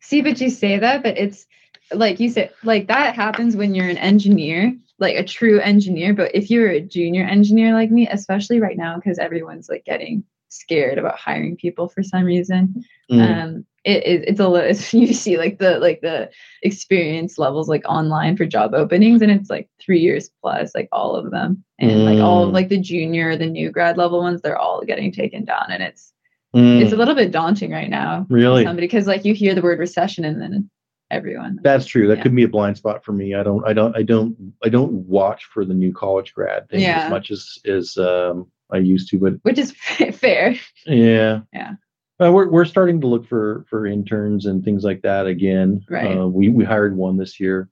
See, 0.00 0.22
but 0.22 0.40
you 0.40 0.50
say 0.50 0.78
that, 0.78 1.02
but 1.02 1.18
it's 1.18 1.46
like 1.92 2.20
you 2.20 2.30
said, 2.30 2.52
like 2.62 2.86
that 2.88 3.14
happens 3.14 3.56
when 3.56 3.74
you're 3.74 3.88
an 3.88 3.98
engineer, 3.98 4.74
like 4.98 5.16
a 5.16 5.24
true 5.24 5.60
engineer. 5.60 6.14
But 6.14 6.34
if 6.34 6.50
you're 6.50 6.68
a 6.68 6.80
junior 6.80 7.24
engineer 7.24 7.72
like 7.74 7.90
me, 7.90 8.08
especially 8.08 8.60
right 8.60 8.76
now, 8.76 8.96
because 8.96 9.18
everyone's 9.18 9.68
like 9.68 9.84
getting 9.84 10.24
scared 10.48 10.98
about 10.98 11.18
hiring 11.18 11.56
people 11.56 11.88
for 11.88 12.02
some 12.02 12.24
reason, 12.24 12.84
Mm. 13.10 13.42
um, 13.44 13.66
it, 13.84 14.02
it, 14.06 14.24
it's 14.28 14.40
a 14.40 14.48
little. 14.48 14.66
It's, 14.66 14.94
you 14.94 15.12
see 15.12 15.36
like 15.36 15.58
the 15.58 15.78
like 15.78 16.00
the 16.00 16.30
experience 16.62 17.36
levels 17.38 17.68
like 17.68 17.82
online 17.86 18.36
for 18.36 18.46
job 18.46 18.72
openings, 18.72 19.20
and 19.20 19.30
it's 19.30 19.50
like 19.50 19.68
three 19.80 20.00
years 20.00 20.30
plus, 20.40 20.74
like 20.74 20.88
all 20.90 21.14
of 21.14 21.30
them, 21.30 21.62
and 21.78 22.04
like 22.06 22.18
all 22.18 22.44
of 22.44 22.50
Mm. 22.50 22.54
like 22.54 22.68
the 22.70 22.78
junior, 22.78 23.36
the 23.36 23.46
new 23.46 23.70
grad 23.70 23.98
level 23.98 24.20
ones, 24.20 24.40
they're 24.40 24.56
all 24.56 24.82
getting 24.84 25.12
taken 25.12 25.44
down, 25.44 25.66
and 25.70 25.82
it's 25.82 26.12
Mm. 26.56 26.80
it's 26.80 26.92
a 26.92 26.96
little 26.96 27.16
bit 27.16 27.32
daunting 27.32 27.72
right 27.72 27.90
now 27.90 28.24
really 28.30 28.62
somebody 28.64 28.86
because 28.86 29.08
like 29.08 29.24
you 29.24 29.34
hear 29.34 29.56
the 29.56 29.60
word 29.60 29.80
recession 29.80 30.24
and 30.24 30.40
then 30.40 30.70
everyone 31.10 31.58
that's 31.62 31.86
true. 31.86 32.08
That 32.08 32.18
Yeah. 32.18 32.22
could 32.24 32.34
be 32.34 32.44
a 32.44 32.48
blind 32.48 32.76
spot 32.76 33.04
for 33.04 33.12
me. 33.12 33.34
I 33.34 33.42
don't 33.42 33.66
I 33.66 33.72
don't 33.72 33.96
I 33.96 34.02
don't 34.02 34.36
I 34.64 34.68
don't 34.68 34.92
watch 35.06 35.44
for 35.46 35.64
the 35.64 35.74
new 35.74 35.92
college 35.92 36.34
grad 36.34 36.68
thing 36.68 36.80
Yeah. 36.80 37.04
as 37.04 37.10
much 37.10 37.30
as 37.30 37.58
as 37.66 37.96
um 37.98 38.46
I 38.72 38.78
used 38.78 39.10
to, 39.10 39.18
but 39.18 39.34
which 39.42 39.58
is 39.58 39.72
fair. 40.12 40.56
Yeah. 40.86 41.40
Yeah. 41.52 41.72
Uh, 42.20 42.32
we're 42.32 42.48
we're 42.48 42.64
starting 42.64 43.00
to 43.00 43.06
look 43.06 43.26
for 43.26 43.64
for 43.68 43.86
interns 43.86 44.46
and 44.46 44.64
things 44.64 44.84
like 44.84 45.02
that 45.02 45.26
again. 45.26 45.84
Right. 45.90 46.16
Uh, 46.16 46.26
we 46.28 46.48
we 46.48 46.64
hired 46.64 46.96
one 46.96 47.16
this 47.16 47.38
year, 47.40 47.68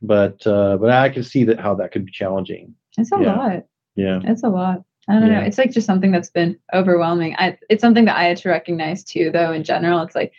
but 0.00 0.44
uh, 0.46 0.76
but 0.78 0.90
I 0.90 1.08
can 1.10 1.22
see 1.24 1.44
that 1.44 1.60
how 1.60 1.74
that 1.76 1.92
could 1.92 2.06
be 2.06 2.12
challenging. 2.12 2.74
It's 2.96 3.12
a 3.12 3.20
Yeah. 3.20 3.36
lot. 3.36 3.64
Yeah. 3.96 4.20
It's 4.24 4.42
a 4.42 4.48
lot. 4.48 4.82
I 5.08 5.14
don't 5.18 5.28
know. 5.32 5.40
It's 5.40 5.58
like 5.58 5.72
just 5.72 5.86
something 5.88 6.12
that's 6.12 6.30
been 6.30 6.56
overwhelming. 6.72 7.34
I, 7.36 7.58
it's 7.68 7.80
something 7.80 8.04
that 8.04 8.16
I 8.16 8.24
had 8.24 8.36
to 8.38 8.48
recognize 8.48 9.02
too, 9.02 9.30
though. 9.32 9.50
In 9.52 9.64
general, 9.64 10.02
it's 10.02 10.14
like 10.14 10.32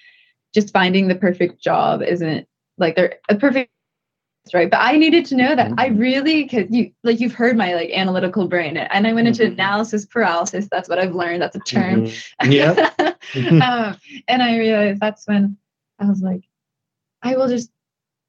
just 0.53 0.71
finding 0.73 1.07
the 1.07 1.15
perfect 1.15 1.61
job 1.61 2.01
isn't 2.01 2.47
like 2.77 2.95
they're 2.95 3.15
a 3.29 3.35
perfect 3.35 3.69
right 4.53 4.71
but 4.71 4.77
i 4.81 4.97
needed 4.97 5.23
to 5.25 5.35
know 5.35 5.55
that 5.55 5.71
i 5.77 5.89
Mhm. 5.89 5.99
really 5.99 6.43
because 6.43 6.65
you 6.71 6.91
like 7.03 7.19
you've 7.19 7.33
heard 7.33 7.55
my 7.55 7.75
like 7.75 7.91
analytical 7.91 8.47
brain 8.47 8.75
and 8.75 9.05
i 9.07 9.13
went 9.13 9.27
into 9.27 9.43
Mhm. 9.43 9.53
analysis 9.53 10.05
paralysis 10.05 10.67
that's 10.71 10.89
what 10.89 10.97
i've 10.99 11.13
learned 11.15 11.41
that's 11.41 11.55
a 11.55 11.59
term 11.59 12.01
Mhm. 12.03 12.51
Yeah. 12.51 12.73
um, 13.61 13.97
and 14.27 14.41
I 14.43 14.57
realized 14.57 14.99
that's 14.99 15.27
when 15.27 15.57
I 15.99 16.05
was 16.05 16.21
like, 16.21 16.41
I 17.21 17.35
will 17.37 17.47
just, 17.47 17.69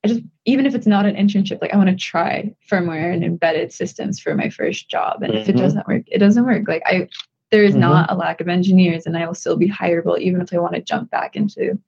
I 0.04 0.08
just, 0.08 0.20
even 0.44 0.66
if 0.66 0.74
it's 0.74 0.86
not 0.86 1.06
an 1.06 1.16
internship, 1.16 1.60
like 1.62 1.72
I 1.72 1.76
want 1.78 1.88
to 1.88 1.96
try 1.96 2.54
firmware 2.70 3.12
and 3.12 3.24
embedded 3.24 3.72
systems 3.72 4.20
for 4.20 4.34
my 4.34 4.50
first 4.50 4.88
job. 4.90 5.22
And 5.22 5.34
if 5.34 5.48
it 5.48 5.56
Mhm. 5.56 5.60
doesn't 5.60 5.88
work, 5.88 6.02
it 6.08 6.18
doesn't 6.18 6.44
work. 6.44 6.68
Like 6.68 6.82
I, 6.84 7.08
there 7.50 7.64
is 7.64 7.74
Mhm. 7.74 7.80
not 7.80 8.10
a 8.10 8.14
lack 8.14 8.40
of 8.40 8.48
engineers, 8.48 9.06
and 9.06 9.16
I 9.16 9.26
will 9.26 9.34
still 9.34 9.56
be 9.56 9.68
hireable, 9.68 10.18
even 10.18 10.40
if 10.42 10.52
I 10.52 10.58
want 10.58 10.74
to 10.74 10.82
jump 10.82 11.10
back 11.10 11.36
into, 11.36 11.78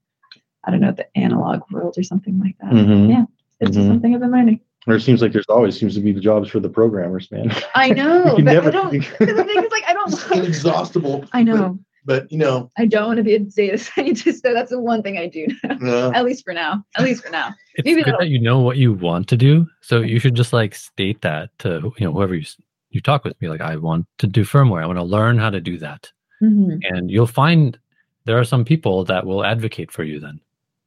I 0.66 0.70
don't 0.70 0.80
know, 0.80 0.92
the 0.92 1.06
analog 1.16 1.62
world 1.70 1.94
or 1.98 2.02
something 2.02 2.38
like 2.40 2.56
that. 2.60 2.72
Mhm. 2.72 3.08
Yeah. 3.10 3.24
It's 3.60 3.70
just 3.72 3.86
Mhm. 3.86 3.90
something 3.92 4.14
I've 4.14 4.20
been 4.20 4.30
learning. 4.32 4.60
Or 4.86 4.94
it 4.96 5.00
seems 5.00 5.22
like 5.22 5.32
there's 5.32 5.46
always 5.48 5.78
seems 5.78 5.94
to 5.94 6.00
be 6.00 6.12
the 6.12 6.20
jobs 6.20 6.48
for 6.50 6.60
the 6.60 6.68
programmers, 6.68 7.30
man. 7.30 7.50
I 7.74 7.90
know, 7.90 8.24
You 8.36 8.36
can 8.36 8.44
but 8.44 8.52
never- 8.52 8.68
I 8.68 8.72
don't. 8.72 8.92
The 8.92 9.00
thing 9.00 9.28
is, 9.64 9.70
like, 9.72 9.84
I 9.88 9.92
don't. 9.94 10.32
inexhaustible. 10.32 11.24
I 11.32 11.42
know. 11.42 11.78
But, 12.06 12.30
you 12.30 12.36
know, 12.36 12.70
I 12.76 12.84
don't 12.84 13.06
want 13.06 13.16
to 13.16 13.22
be 13.22 13.34
a 13.34 13.38
data 13.38 13.78
scientist, 13.86 14.42
so 14.42 14.52
that's 14.52 14.68
the 14.70 14.78
one 14.78 15.02
thing 15.02 15.16
I 15.16 15.26
do. 15.26 15.46
uh, 15.70 16.10
At 16.14 16.26
least 16.26 16.44
for 16.44 16.52
now. 16.52 16.84
At 16.98 17.04
least 17.04 17.24
for 17.24 17.30
now. 17.30 17.54
It's 17.76 17.86
Maybe 17.86 18.02
good 18.02 18.06
that'll- 18.12 18.20
that 18.20 18.28
you 18.28 18.38
know 18.40 18.60
what 18.60 18.76
you 18.76 18.92
want 18.92 19.26
to 19.28 19.36
do. 19.38 19.66
So 19.80 20.00
you 20.02 20.18
should 20.18 20.34
just 20.34 20.52
like 20.52 20.74
state 20.74 21.22
that 21.22 21.48
to 21.60 21.92
you 21.98 22.06
know 22.06 22.12
whoever 22.12 22.34
you 22.34 22.44
you 22.90 23.00
talk 23.00 23.24
with. 23.24 23.38
Be 23.38 23.48
like, 23.48 23.62
I 23.62 23.76
want 23.76 24.06
to 24.18 24.26
do 24.26 24.44
firmware. 24.44 24.82
I 24.82 24.86
want 24.86 24.98
to 24.98 25.02
learn 25.02 25.38
how 25.38 25.48
to 25.50 25.60
do 25.62 25.78
that, 25.78 26.12
Mhm. 26.42 26.80
and 26.90 27.10
you'll 27.10 27.26
find 27.26 27.78
there 28.26 28.38
are 28.38 28.44
some 28.44 28.64
people 28.66 29.04
that 29.06 29.24
will 29.26 29.44
advocate 29.44 29.90
for 29.90 30.04
you 30.04 30.20
then, 30.20 30.40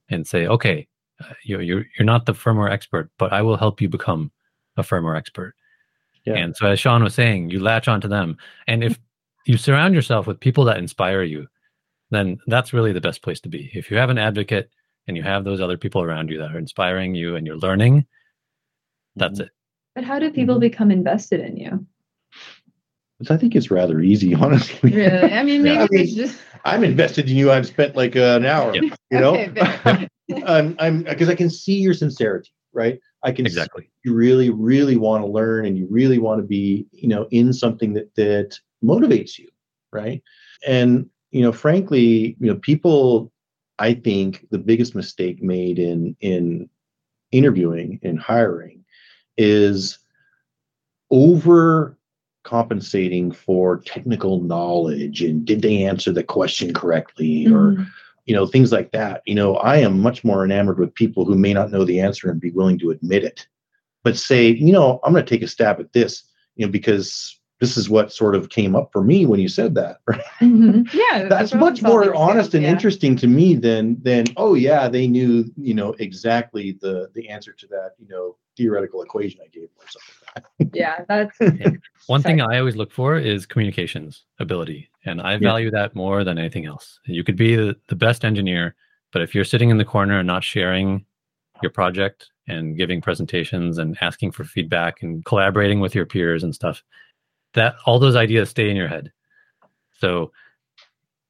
and 0.10 0.26
say, 0.28 0.48
okay, 0.48 0.88
uh, 1.22 1.34
you're 1.44 1.62
you're 1.62 1.86
you're 1.98 2.06
not 2.06 2.26
the 2.26 2.34
firmware 2.34 2.72
expert, 2.72 3.10
but 3.18 3.34
I 3.34 3.42
will 3.42 3.58
help 3.58 3.82
you 3.82 3.90
become 3.90 4.32
a 4.78 4.84
firmware 4.84 5.18
expert. 5.18 5.56
Yeah. 6.26 6.36
And 6.36 6.56
so, 6.56 6.68
as 6.68 6.80
Sean 6.80 7.04
was 7.04 7.16
saying, 7.16 7.50
you 7.50 7.60
latch 7.60 7.88
onto 7.88 8.08
them, 8.08 8.38
and 8.68 8.84
if 8.84 9.00
you 9.46 9.58
surround 9.58 9.96
yourself 9.96 10.28
with 10.28 10.40
people 10.40 10.66
that 10.66 10.78
inspire 10.78 11.24
you, 11.24 11.48
then 12.12 12.38
that's 12.48 12.74
really 12.74 12.92
the 12.92 13.02
best 13.02 13.22
place 13.22 13.40
to 13.42 13.50
be. 13.50 13.72
If 13.74 13.90
you 13.90 13.98
have 13.98 14.10
an 14.10 14.18
advocate 14.18 14.70
and 15.08 15.16
you 15.16 15.24
have 15.24 15.46
those 15.46 15.62
other 15.62 15.78
people 15.78 16.02
around 16.02 16.30
you 16.30 16.38
that 16.40 16.54
are 16.54 16.60
inspiring 16.60 17.16
you 17.16 17.36
and 17.38 17.48
you're 17.48 17.58
learning, 17.58 18.06
that's 19.16 19.40
it. 19.40 19.50
But 19.96 20.04
how 20.04 20.20
do 20.20 20.30
people 20.32 20.58
Mhm. 20.58 20.62
become 20.62 20.92
invested 20.92 21.40
in 21.40 21.58
you? 21.58 21.86
which 23.20 23.32
I 23.32 23.38
think 23.38 23.56
it's 23.56 23.72
rather 23.72 24.00
easy, 24.00 24.36
honestly. 24.46 24.92
Really? 24.92 25.34
I 25.34 25.42
mean, 25.42 25.64
maybe 25.64 25.76
Yeah. 25.76 25.82
I 25.84 25.88
it's 26.04 26.14
just 26.14 26.40
I'm 26.66 26.84
invested 26.84 27.30
in 27.30 27.36
you. 27.36 27.52
I've 27.52 27.68
spent 27.68 27.96
like 27.96 28.16
an 28.16 28.46
hour, 28.46 28.76
Yeah. 28.76 28.96
you 29.12 29.20
know, 29.20 29.36
Okay. 29.86 30.08
I'm, 30.46 30.76
I'm, 30.80 31.04
because 31.04 31.30
I 31.30 31.36
can 31.36 31.50
see 31.50 31.76
your 31.76 31.94
sincerity, 31.94 32.52
right? 32.74 33.00
I 33.24 33.32
can 33.32 33.46
see 33.46 33.52
Exactly. 33.52 33.90
you 34.04 34.14
really, 34.14 34.50
really 34.50 34.98
want 34.98 35.24
to 35.24 35.28
learn 35.28 35.66
and 35.66 35.78
you 35.78 35.88
really 35.90 36.20
want 36.20 36.40
to 36.40 36.48
be, 36.48 36.86
you 36.92 37.08
know, 37.08 37.28
in 37.32 37.54
something 37.54 37.94
that, 37.94 38.14
that 38.16 38.60
motivates 38.84 39.38
you, 39.38 39.48
right? 39.92 40.22
And, 40.66 41.10
you 41.32 41.42
know, 41.42 41.52
frankly, 41.52 42.36
you 42.40 42.48
know, 42.48 42.56
people, 42.56 43.32
I 43.80 43.94
think 43.94 44.48
the 44.52 44.58
biggest 44.58 44.96
mistake 44.96 45.42
made 45.42 45.80
in, 45.80 46.16
in 46.20 46.70
interviewing 47.32 48.00
and 48.04 48.20
hiring 48.20 48.84
is 49.38 50.00
over 51.10 51.97
compensating 52.48 53.30
for 53.30 53.82
technical 53.86 54.42
knowledge 54.42 55.22
and 55.22 55.44
did 55.44 55.62
they 55.62 55.84
answer 55.84 56.14
the 56.14 56.24
question 56.24 56.74
correctly 56.74 57.46
or 57.46 57.74
Mhm. 57.74 57.88
you 58.26 58.34
know 58.34 58.46
things 58.46 58.72
like 58.72 58.90
that 58.94 59.22
you 59.26 59.36
know 59.36 59.58
i 59.58 59.76
am 59.76 60.00
much 60.00 60.24
more 60.24 60.46
enamored 60.46 60.80
with 60.80 60.94
people 60.96 61.26
who 61.26 61.36
may 61.36 61.54
not 61.54 61.72
know 61.74 61.84
the 61.84 62.00
answer 62.00 62.32
and 62.32 62.40
be 62.40 62.52
willing 62.52 62.80
to 62.80 62.92
admit 62.92 63.26
it 63.26 63.46
but 64.06 64.16
say 64.16 64.48
you 64.48 64.72
know 64.72 65.02
i'm 65.04 65.12
going 65.12 65.26
to 65.26 65.30
take 65.30 65.42
a 65.44 65.48
stab 65.48 65.82
at 65.82 65.92
this 65.92 66.24
you 66.56 66.66
know 66.66 66.72
because 66.72 67.37
this 67.60 67.76
is 67.78 67.90
what 67.90 68.12
sort 68.12 68.36
of 68.36 68.50
came 68.50 68.76
up 68.76 68.92
for 68.92 69.04
me 69.04 69.26
when 69.26 69.40
you 69.40 69.48
said 69.48 69.76
that 69.76 70.00
right? 70.08 70.22
Mhm. 70.40 70.92
Yeah, 70.94 71.24
the 71.24 71.30
that's 71.30 71.54
much 71.54 71.82
more 71.82 72.14
honest 72.16 72.54
and 72.54 72.64
yeah. 72.64 72.72
interesting 72.72 73.16
to 73.18 73.28
me 73.28 73.56
than 73.56 74.02
than 74.04 74.26
oh 74.38 74.54
yeah 74.54 74.88
they 74.88 75.08
knew 75.08 75.46
you 75.58 75.74
know 75.74 75.94
exactly 76.00 76.78
the 76.82 77.10
the 77.14 77.30
answer 77.30 77.54
to 77.54 77.68
that 77.68 77.92
you 78.00 78.08
know 78.08 78.36
theoretical 78.56 79.02
equation 79.04 79.40
i 79.44 79.48
gave 79.48 79.64
them 79.64 79.86
or 79.86 79.88
something 79.88 80.16
like 80.36 80.44
that 80.60 80.70
Yeah, 80.74 81.06
that's 81.08 81.38
One 82.08 82.24
thing 82.24 82.42
I 82.42 82.60
always 82.60 82.76
look 82.76 82.92
for 82.92 83.18
is 83.18 83.46
communications 83.46 84.26
ability, 84.40 84.90
and 85.06 85.22
I 85.22 85.34
Yeah. 85.34 85.40
value 85.40 85.72
that 85.72 85.96
more 85.96 86.24
than 86.24 86.38
anything 86.38 86.66
else. 86.66 87.00
You 87.06 87.24
could 87.24 87.36
be 87.36 87.56
the, 87.56 87.76
the 87.88 87.96
best 87.96 88.26
engineer, 88.26 88.76
but 89.12 89.22
if 89.22 89.34
you're 89.34 89.44
sitting 89.46 89.70
in 89.70 89.78
the 89.78 89.86
corner 89.86 90.20
and 90.20 90.28
not 90.28 90.44
sharing 90.44 91.06
your 91.62 91.72
project 91.72 92.30
and 92.48 92.78
giving 92.78 93.02
presentations 93.02 93.78
and 93.78 93.98
asking 94.02 94.32
for 94.32 94.44
feedback 94.44 95.02
and 95.02 95.24
collaborating 95.26 95.80
with 95.80 95.96
your 95.96 96.06
peers 96.06 96.44
and 96.44 96.54
stuff, 96.54 96.84
that 97.54 97.76
all 97.86 98.00
those 98.00 98.16
ideas 98.16 98.50
stay 98.50 98.70
in 98.70 98.76
your 98.76 98.88
head. 98.88 99.12
So 100.00 100.32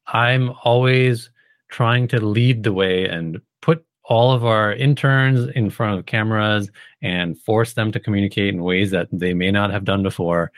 I'm 0.06 0.52
always 0.64 1.30
trying 1.68 2.08
to 2.08 2.24
lead 2.24 2.62
the 2.62 2.72
way 2.72 3.06
and 3.06 3.40
put 3.60 3.84
all 4.04 4.32
of 4.32 4.44
our 4.44 4.72
interns 4.72 5.50
in 5.54 5.68
front 5.70 5.98
of 5.98 6.06
cameras 6.06 6.70
and 7.02 7.38
force 7.38 7.74
them 7.74 7.92
to 7.92 8.00
communicate 8.00 8.54
in 8.54 8.62
ways 8.62 8.90
that 8.90 9.08
they 9.12 9.34
may 9.34 9.50
not 9.50 9.70
have 9.70 9.84
done 9.84 10.02
before. 10.02 10.50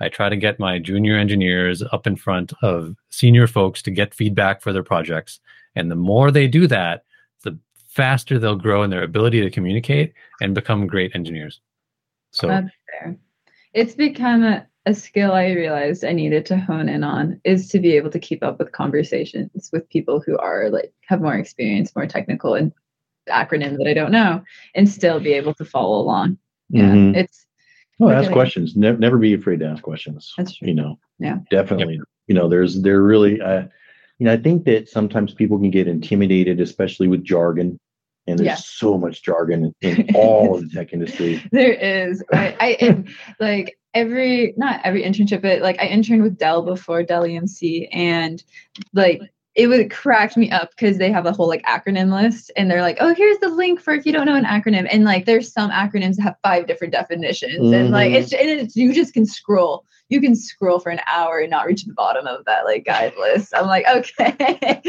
I 0.00 0.08
try 0.08 0.28
to 0.28 0.36
get 0.36 0.58
my 0.58 0.78
junior 0.78 1.16
engineers 1.16 1.82
up 1.92 2.06
in 2.06 2.16
front 2.16 2.52
of 2.62 2.96
senior 3.10 3.46
folks 3.46 3.82
to 3.82 3.90
get 3.90 4.14
feedback 4.14 4.60
for 4.60 4.72
their 4.72 4.82
projects. 4.82 5.40
And 5.74 5.90
the 5.90 5.96
more 5.96 6.30
they 6.30 6.48
do 6.48 6.66
that, 6.68 7.04
the 7.42 7.58
faster 7.88 8.38
they'll 8.38 8.56
grow 8.56 8.82
in 8.82 8.90
their 8.90 9.02
ability 9.02 9.40
to 9.42 9.50
communicate 9.50 10.12
and 10.40 10.54
become 10.54 10.86
great 10.86 11.14
engineers. 11.14 11.60
So. 12.30 12.48
It's 13.74 13.94
become 13.94 14.44
a, 14.44 14.66
a 14.86 14.94
skill 14.94 15.32
I 15.32 15.52
realized 15.52 16.04
I 16.04 16.12
needed 16.12 16.44
to 16.46 16.56
hone 16.58 16.88
in 16.88 17.04
on 17.04 17.40
is 17.44 17.68
to 17.68 17.78
be 17.78 17.92
able 17.96 18.10
to 18.10 18.18
keep 18.18 18.42
up 18.42 18.58
with 18.58 18.72
conversations 18.72 19.70
with 19.72 19.88
people 19.88 20.20
who 20.20 20.36
are 20.38 20.70
like 20.70 20.92
have 21.06 21.20
more 21.20 21.34
experience, 21.36 21.94
more 21.94 22.06
technical 22.06 22.54
and 22.54 22.72
acronyms 23.28 23.78
that 23.78 23.86
I 23.86 23.94
don't 23.94 24.10
know, 24.10 24.42
and 24.74 24.88
still 24.88 25.20
be 25.20 25.32
able 25.34 25.54
to 25.54 25.64
follow 25.64 26.00
along. 26.00 26.38
Yeah. 26.70 26.90
Mhm. 26.90 27.16
It's 27.16 27.46
well 27.98 28.08
We're 28.08 28.14
ask 28.16 28.22
getting- 28.24 28.34
questions 28.34 28.76
never, 28.76 28.98
never 28.98 29.18
be 29.18 29.34
afraid 29.34 29.60
to 29.60 29.66
ask 29.66 29.82
questions 29.82 30.32
That's 30.36 30.56
true. 30.56 30.68
you 30.68 30.74
know 30.74 30.98
Yeah. 31.18 31.38
definitely 31.50 32.00
you 32.26 32.34
know 32.34 32.48
there's 32.48 32.80
they're 32.82 33.02
really 33.02 33.40
uh, 33.40 33.62
you 34.18 34.24
know 34.26 34.32
i 34.32 34.36
think 34.36 34.64
that 34.64 34.88
sometimes 34.88 35.34
people 35.34 35.58
can 35.58 35.70
get 35.70 35.86
intimidated 35.86 36.60
especially 36.60 37.06
with 37.08 37.22
jargon 37.22 37.78
and 38.26 38.38
there's 38.38 38.46
Yeah. 38.46 38.54
so 38.56 38.96
much 38.96 39.22
jargon 39.22 39.74
in 39.82 40.08
all 40.14 40.54
of 40.56 40.62
the 40.62 40.68
tech 40.74 40.92
industry 40.92 41.42
there 41.52 41.72
is. 41.74 42.24
I, 42.32 42.56
I 42.60 42.76
and, 42.80 43.08
like 43.38 43.76
every 43.94 44.54
not 44.56 44.80
every 44.84 45.02
internship, 45.02 45.42
but 45.42 45.60
like 45.60 45.78
I 45.80 45.86
interned 45.86 46.22
with 46.22 46.38
Dell 46.38 46.62
before 46.62 47.02
Dell 47.02 47.22
EMC, 47.24 47.88
and 47.92 48.42
like 48.92 49.20
it 49.54 49.66
would 49.66 49.90
crack 49.90 50.34
me 50.34 50.50
up 50.50 50.70
because 50.70 50.96
they 50.96 51.12
have 51.12 51.26
a 51.26 51.32
whole 51.32 51.46
like 51.48 51.62
acronym 51.64 52.10
list, 52.12 52.50
and 52.56 52.70
they're 52.70 52.80
like, 52.82 52.96
"Oh, 53.00 53.14
here's 53.14 53.38
the 53.38 53.48
link 53.48 53.80
for 53.80 53.92
if 53.94 54.06
you 54.06 54.12
don't 54.12 54.26
know 54.26 54.34
an 54.34 54.44
acronym," 54.44 54.86
and 54.90 55.04
like 55.04 55.26
there's 55.26 55.52
some 55.52 55.70
acronyms 55.70 56.16
that 56.16 56.22
have 56.22 56.36
five 56.42 56.66
different 56.66 56.92
definitions, 56.92 57.70
and 57.72 57.90
like 57.90 58.12
Mhm. 58.12 58.16
it's 58.16 58.32
and 58.32 58.48
it's 58.48 58.76
you 58.76 58.92
just 58.94 59.12
can 59.14 59.26
scroll. 59.26 59.84
You 60.08 60.20
can 60.20 60.34
scroll 60.36 60.78
for 60.78 60.90
an 60.90 61.00
hour 61.06 61.38
and 61.38 61.50
not 61.50 61.66
reach 61.66 61.84
the 61.84 61.92
bottom 61.94 62.26
of 62.26 62.44
that 62.44 62.64
like 62.66 62.84
guide 62.84 63.14
list. 63.18 63.54
I'm 63.54 63.66
like, 63.66 63.86
okay, 63.88 64.80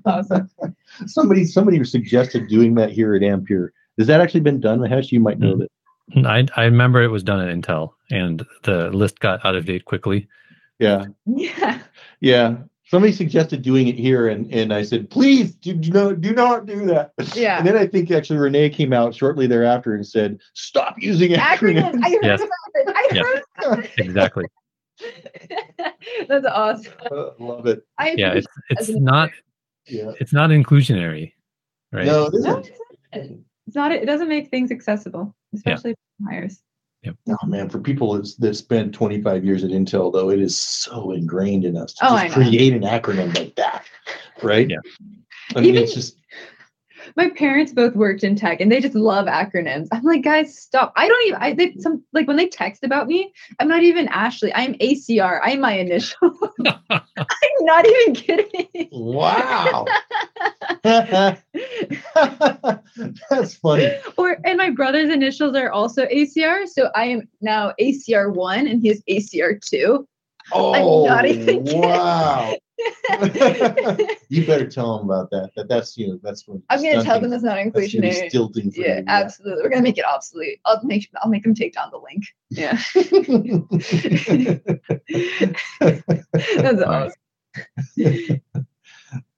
awesome. 0.04 0.50
somebody 1.06 1.44
somebody 1.44 1.82
suggested 1.84 2.48
doing 2.48 2.74
that 2.74 2.90
here 2.90 3.14
at 3.14 3.22
ampere 3.22 3.72
has 3.98 4.06
that 4.06 4.20
actually 4.20 4.40
been 4.40 4.60
done 4.60 4.78
mahesh 4.78 5.10
you 5.10 5.20
might 5.20 5.38
know 5.38 5.54
Mhm. 5.54 5.58
that 5.60 5.70
I, 6.24 6.46
I 6.56 6.64
remember 6.64 7.02
it 7.02 7.08
was 7.08 7.22
done 7.22 7.40
at 7.46 7.54
Intel 7.54 7.92
and 8.10 8.44
the 8.64 8.90
list 8.90 9.20
got 9.20 9.44
out 9.44 9.54
of 9.56 9.64
date 9.66 9.84
quickly. 9.84 10.28
yeah 10.78 11.06
Yeah. 11.26 11.78
yeah 12.20 12.56
somebody 12.84 13.12
suggested 13.12 13.62
doing 13.62 13.86
it 13.88 13.94
here 13.94 14.26
and 14.28 14.52
and 14.52 14.72
i 14.74 14.82
said 14.82 15.08
please 15.08 15.54
do, 15.54 15.72
do 15.74 15.90
not 15.90 16.20
do 16.20 16.32
not 16.34 16.66
do 16.66 16.84
that 16.86 17.12
Yeah. 17.34 17.58
and 17.58 17.66
then 17.66 17.76
i 17.76 17.86
think 17.86 18.10
actually 18.10 18.38
renee 18.38 18.68
came 18.68 18.92
out 18.92 19.14
shortly 19.14 19.46
thereafter 19.46 19.94
and 19.94 20.06
said 20.06 20.38
stop 20.54 20.96
using 20.98 21.30
acronyms, 21.32 21.92
acronyms. 21.94 22.04
I 22.04 22.10
heard 22.10 22.24
Yes. 22.24 22.40
about 22.40 22.48
it. 22.74 22.88
I 22.94 23.08
Yes. 23.12 23.24
heard 23.26 23.42
about 23.78 23.88
Exactly. 23.98 24.44
That's 26.28 26.46
awesome. 26.46 26.92
Uh, 27.10 27.30
love 27.38 27.66
it 27.66 27.84
I 27.98 28.10
Yeah, 28.12 28.34
it's 28.34 28.46
it's 28.70 28.88
not 28.90 29.30
yeah 29.86 30.12
it's 30.20 30.32
not 30.32 30.50
inclusionary, 30.50 31.32
right? 31.92 32.06
no 32.06 32.26
it 32.26 32.34
No, 32.34 32.58
it's 32.58 32.68
not. 32.70 32.70
It's 33.66 33.76
not. 33.76 33.92
It 33.92 34.06
doesn't 34.06 34.28
make 34.28 34.48
things 34.50 34.70
accessible, 34.70 35.34
especially 35.54 35.94
for 35.94 36.30
hires. 36.30 36.62
Yep. 37.02 37.16
Oh 37.30 37.46
man, 37.46 37.68
for 37.68 37.80
people 37.80 38.12
that's, 38.14 38.36
that 38.36 38.54
spent 38.54 38.94
25 38.94 39.44
years 39.44 39.64
at 39.64 39.70
Intel, 39.70 40.12
though, 40.12 40.30
it 40.30 40.40
is 40.40 40.56
so 40.56 41.10
ingrained 41.12 41.64
in 41.64 41.76
us 41.76 41.94
to 41.94 42.06
Oh, 42.08 42.16
just 42.16 42.34
create 42.34 42.72
an 42.74 42.82
acronym 42.82 43.36
like 43.36 43.56
that, 43.56 43.84
right? 44.42 44.70
Yeah. 44.70 44.76
I 45.56 45.60
mean, 45.60 45.70
Even- 45.70 45.82
it's 45.82 45.94
just 45.94 46.16
My 47.16 47.30
parents 47.30 47.72
both 47.72 47.94
worked 47.94 48.24
in 48.24 48.36
tech 48.36 48.60
and 48.60 48.70
they 48.70 48.80
just 48.80 48.94
love 48.94 49.26
acronyms. 49.26 49.88
I'm 49.92 50.02
like, 50.02 50.22
guys, 50.22 50.56
stop. 50.56 50.92
I 50.96 51.08
don't 51.08 51.26
even 51.26 51.42
I 51.42 51.54
they 51.54 51.74
some 51.78 52.04
like 52.12 52.26
when 52.26 52.36
they 52.36 52.48
text 52.48 52.84
about 52.84 53.06
me, 53.06 53.32
I'm 53.58 53.68
not 53.68 53.82
even 53.82 54.08
Ashley. 54.08 54.52
I'm 54.54 54.74
ACR. 54.74 55.40
I'm 55.42 55.60
my 55.60 55.72
initial. 55.72 56.32
I'm 56.90 57.02
not 57.60 57.86
even 57.86 58.14
kidding. 58.14 58.88
wow. 58.92 59.86
That's 63.30 63.54
funny. 63.54 63.90
or 64.16 64.36
and 64.44 64.58
my 64.58 64.70
brother's 64.70 65.10
initials 65.10 65.56
are 65.56 65.70
also 65.70 66.06
ACR. 66.06 66.66
So 66.68 66.90
I 66.94 67.04
am 67.04 67.28
now 67.40 67.72
ACR 67.80 68.32
one 68.34 68.66
and 68.66 68.82
he 68.82 68.90
is 68.90 69.02
ACR 69.08 69.60
two. 69.64 70.06
Oh, 70.52 71.04
not 71.06 71.26
even 71.26 71.64
kidding. 71.64 71.80
wow. 71.80 72.54
you 74.28 74.46
better 74.46 74.66
tell 74.66 74.98
them 74.98 75.08
about 75.10 75.30
that. 75.30 75.50
That 75.56 75.68
that's 75.68 75.96
you 75.96 76.08
know 76.08 76.18
that's 76.22 76.46
what 76.48 76.60
I'm 76.70 76.82
gonna 76.82 77.02
tell 77.02 77.20
them 77.20 77.30
that's 77.30 77.42
not 77.42 77.56
That's 77.56 77.74
gonna 77.92 78.06
inclusionary. 78.06 78.28
stilting 78.28 78.70
for 78.70 78.80
Yeah, 78.80 78.98
you. 78.98 79.04
absolutely. 79.08 79.62
We're 79.62 79.70
gonna 79.70 79.82
make 79.82 79.98
it 79.98 80.04
obsolete. 80.04 80.60
I'll 80.64 80.80
make 80.84 81.08
I'll 81.22 81.30
make 81.30 81.42
them 81.42 81.54
take 81.54 81.74
down 81.74 81.90
the 81.90 81.98
link. 81.98 82.24
Yeah. 82.50 82.78
That's 86.62 86.82
awesome. 86.82 87.12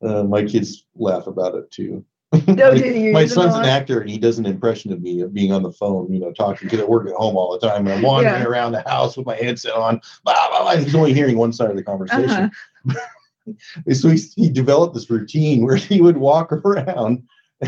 uh, 0.03 0.25
my 0.25 0.45
kids 0.45 0.85
laugh 0.95 1.27
about 1.27 1.55
it 1.55 1.71
too. 1.71 2.05
No, 2.49 2.75
do 2.75 2.85
you 2.85 3.13
my 3.13 3.27
son's 3.27 3.55
an 3.55 3.65
actor 3.65 4.01
and 4.01 4.11
he 4.11 4.19
does 4.19 4.39
an 4.39 4.47
impression 4.47 4.93
of 4.93 5.01
me 5.01 5.21
of 5.21 5.33
being 5.33 5.53
on 5.53 5.63
the 5.63 5.71
phone, 5.71 6.13
you 6.13 6.19
know, 6.19 6.33
talking 6.33 6.67
because 6.69 6.81
I 6.81 6.85
work 6.85 7.07
at 7.09 7.15
home 7.15 7.37
all 7.37 7.57
the 7.57 7.65
time 7.65 7.87
and 7.87 7.95
I'm 7.95 8.03
wandering 8.03 8.43
Yeah. 8.43 8.49
around 8.49 8.73
the 8.73 8.83
house 8.89 9.17
with 9.17 9.25
my 9.27 9.37
headset 9.37 9.75
on, 9.75 10.01
blah, 10.25 10.35
blah, 10.49 10.63
blah, 10.63 10.75
he's 10.77 10.97
only 10.97 11.15
hearing 11.15 11.37
one 11.39 11.53
side 11.53 11.71
of 11.71 11.77
the 11.77 11.83
conversation. 11.85 12.51
Uh-huh. 12.91 13.01
so 13.93 14.09
he, 14.09 14.19
he 14.37 14.51
developed 14.51 14.95
this 14.95 15.11
routine 15.11 15.65
where 15.65 15.77
he 15.77 16.01
would 16.01 16.17
walk 16.17 16.53
around 16.53 17.23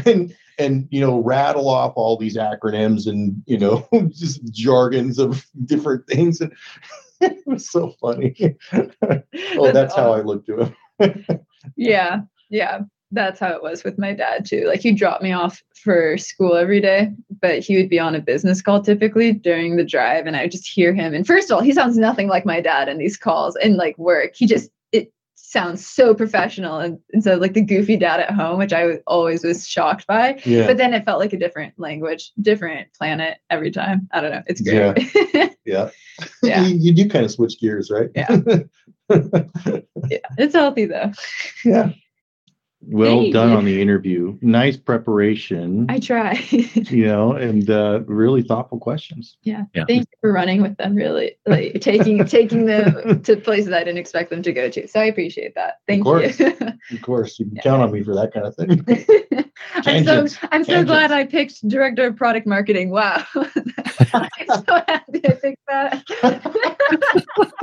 and 0.05 0.35
and 0.59 0.89
you 0.91 1.01
know 1.01 1.21
rattle 1.21 1.69
off 1.69 1.93
all 1.97 2.17
these 2.17 2.37
acronyms 2.37 3.07
and 3.07 3.43
you 3.47 3.59
know 3.59 3.87
just 4.09 4.41
jargons 4.53 5.19
of 5.19 5.45
different 5.65 6.07
things 6.07 6.41
and 6.41 6.53
it 7.21 7.39
was 7.47 7.71
so 7.71 7.95
funny 8.01 8.57
oh 8.73 9.73
that's 9.73 9.95
how 9.95 10.13
i 10.13 10.21
look 10.21 10.45
to 10.45 10.59
him 10.59 10.77
Yeah, 11.77 12.21
yeah. 12.51 12.81
That's 13.13 13.39
how 13.39 13.51
it 13.51 13.63
was 13.63 13.85
with 13.85 13.99
my 13.99 14.13
dad 14.13 14.45
too. 14.45 14.67
Like 14.67 14.81
he'd 14.81 14.97
drop 14.97 15.23
me 15.23 15.33
off 15.33 15.63
for 15.77 16.19
school 16.19 16.57
every 16.57 16.81
day, 16.81 17.13
but 17.41 17.61
he 17.61 17.77
would 17.77 17.89
be 17.89 18.01
on 18.01 18.17
a 18.17 18.21
business 18.21 18.61
call 18.61 18.83
typically 18.83 19.33
during 19.33 19.77
the 19.77 19.85
drive, 19.85 20.27
and 20.27 20.37
I 20.37 20.43
would 20.43 20.51
just 20.51 20.69
hear 20.69 20.93
him. 20.93 21.15
And 21.15 21.25
first 21.25 21.51
of 21.51 21.55
all, 21.55 21.63
he 21.63 21.73
sounds 21.73 21.97
nothing 21.97 22.27
like 22.27 22.45
my 22.45 22.61
dad 22.61 22.89
in 22.89 22.99
these 22.99 23.17
calls 23.17 23.55
and 23.57 23.77
like 23.77 23.97
work. 23.97 24.33
He 24.35 24.47
just 24.47 24.71
sounds 25.49 25.87
so 25.87 26.15
professional, 26.15 26.79
and, 26.79 26.99
and 27.13 27.23
so 27.23 27.37
like 27.37 27.55
the 27.55 27.61
goofy 27.61 27.97
dad 27.97 28.21
at 28.21 28.31
home, 28.31 28.59
which 28.59 28.73
I 28.73 28.85
was, 28.87 28.99
always 29.07 29.45
was 29.45 29.67
shocked 29.67 30.07
by. 30.07 30.41
yeah 30.45 30.67
But 30.67 30.77
then 30.77 30.93
it 30.93 31.05
felt 31.05 31.21
like 31.21 31.33
a 31.33 31.39
different 31.39 31.75
language, 31.79 32.33
different 32.41 32.93
planet 32.95 33.39
every 33.51 33.71
time. 33.71 34.09
I 34.13 34.21
don't 34.21 34.31
know. 34.33 34.43
It's 34.47 34.61
great. 34.61 35.57
yeah 35.65 35.91
Yeah. 36.43 36.63
you, 36.63 36.77
you 36.77 36.93
do 36.95 37.09
kind 37.09 37.25
of 37.25 37.31
switch 37.31 37.61
gears 37.61 37.91
right 37.91 38.11
Yeah. 38.15 38.29
yeah. 39.11 40.19
It's 40.39 40.55
healthy 40.55 40.87
though. 40.87 41.13
yeah 41.65 41.93
well 42.89 43.21
Hey. 43.21 43.33
done 43.33 43.53
on 43.53 43.65
the 43.65 43.83
interview 43.83 44.39
nice 44.41 44.77
preparation 44.77 45.87
I 45.89 45.99
try. 45.99 46.35
you 46.51 47.07
know 47.07 47.33
and 47.33 47.69
uh, 47.69 48.01
really 48.07 48.43
thoughtful 48.43 48.79
questions 48.79 49.37
Yeah. 49.43 49.65
Thank 49.75 49.89
you 50.03 50.19
for 50.21 50.33
running 50.33 50.63
with 50.63 50.77
them. 50.77 50.95
Really, 50.95 51.37
like 51.47 51.75
taking 51.81 52.25
taking 52.27 52.67
them 52.67 53.23
to 53.23 53.37
places 53.37 53.73
I 53.73 53.81
didn't 53.81 53.99
expect 53.99 54.31
them 54.31 54.43
to 54.43 54.53
go 54.53 54.71
to. 54.71 54.87
So 54.89 55.01
I 55.01 55.05
appreciate 55.05 55.55
that. 55.57 55.81
Thank 55.87 56.05
course. 56.05 56.39
you. 56.39 56.47
of 56.93 57.03
course 57.03 57.39
you 57.39 57.47
can 57.47 57.57
Yeah. 57.57 57.63
count 57.63 57.83
on 57.83 57.93
me 57.93 58.03
for 58.03 58.15
that 58.15 58.33
kind 58.33 58.47
of 58.47 58.55
thing 58.57 58.85
I'm 59.75 60.05
so 60.05 60.27
I'm 60.53 60.65
so 60.65 60.73
Tangents. 60.73 60.85
glad 60.91 61.13
I 61.13 61.25
picked 61.27 61.67
director 61.69 62.07
of 62.07 62.17
product 62.17 62.47
marketing. 62.47 62.91
Wow, 62.91 63.25
I'm 63.35 63.51
so 64.49 64.63
happy 64.89 65.21
I 65.27 65.33
picked 65.33 65.67
that. 65.69 67.63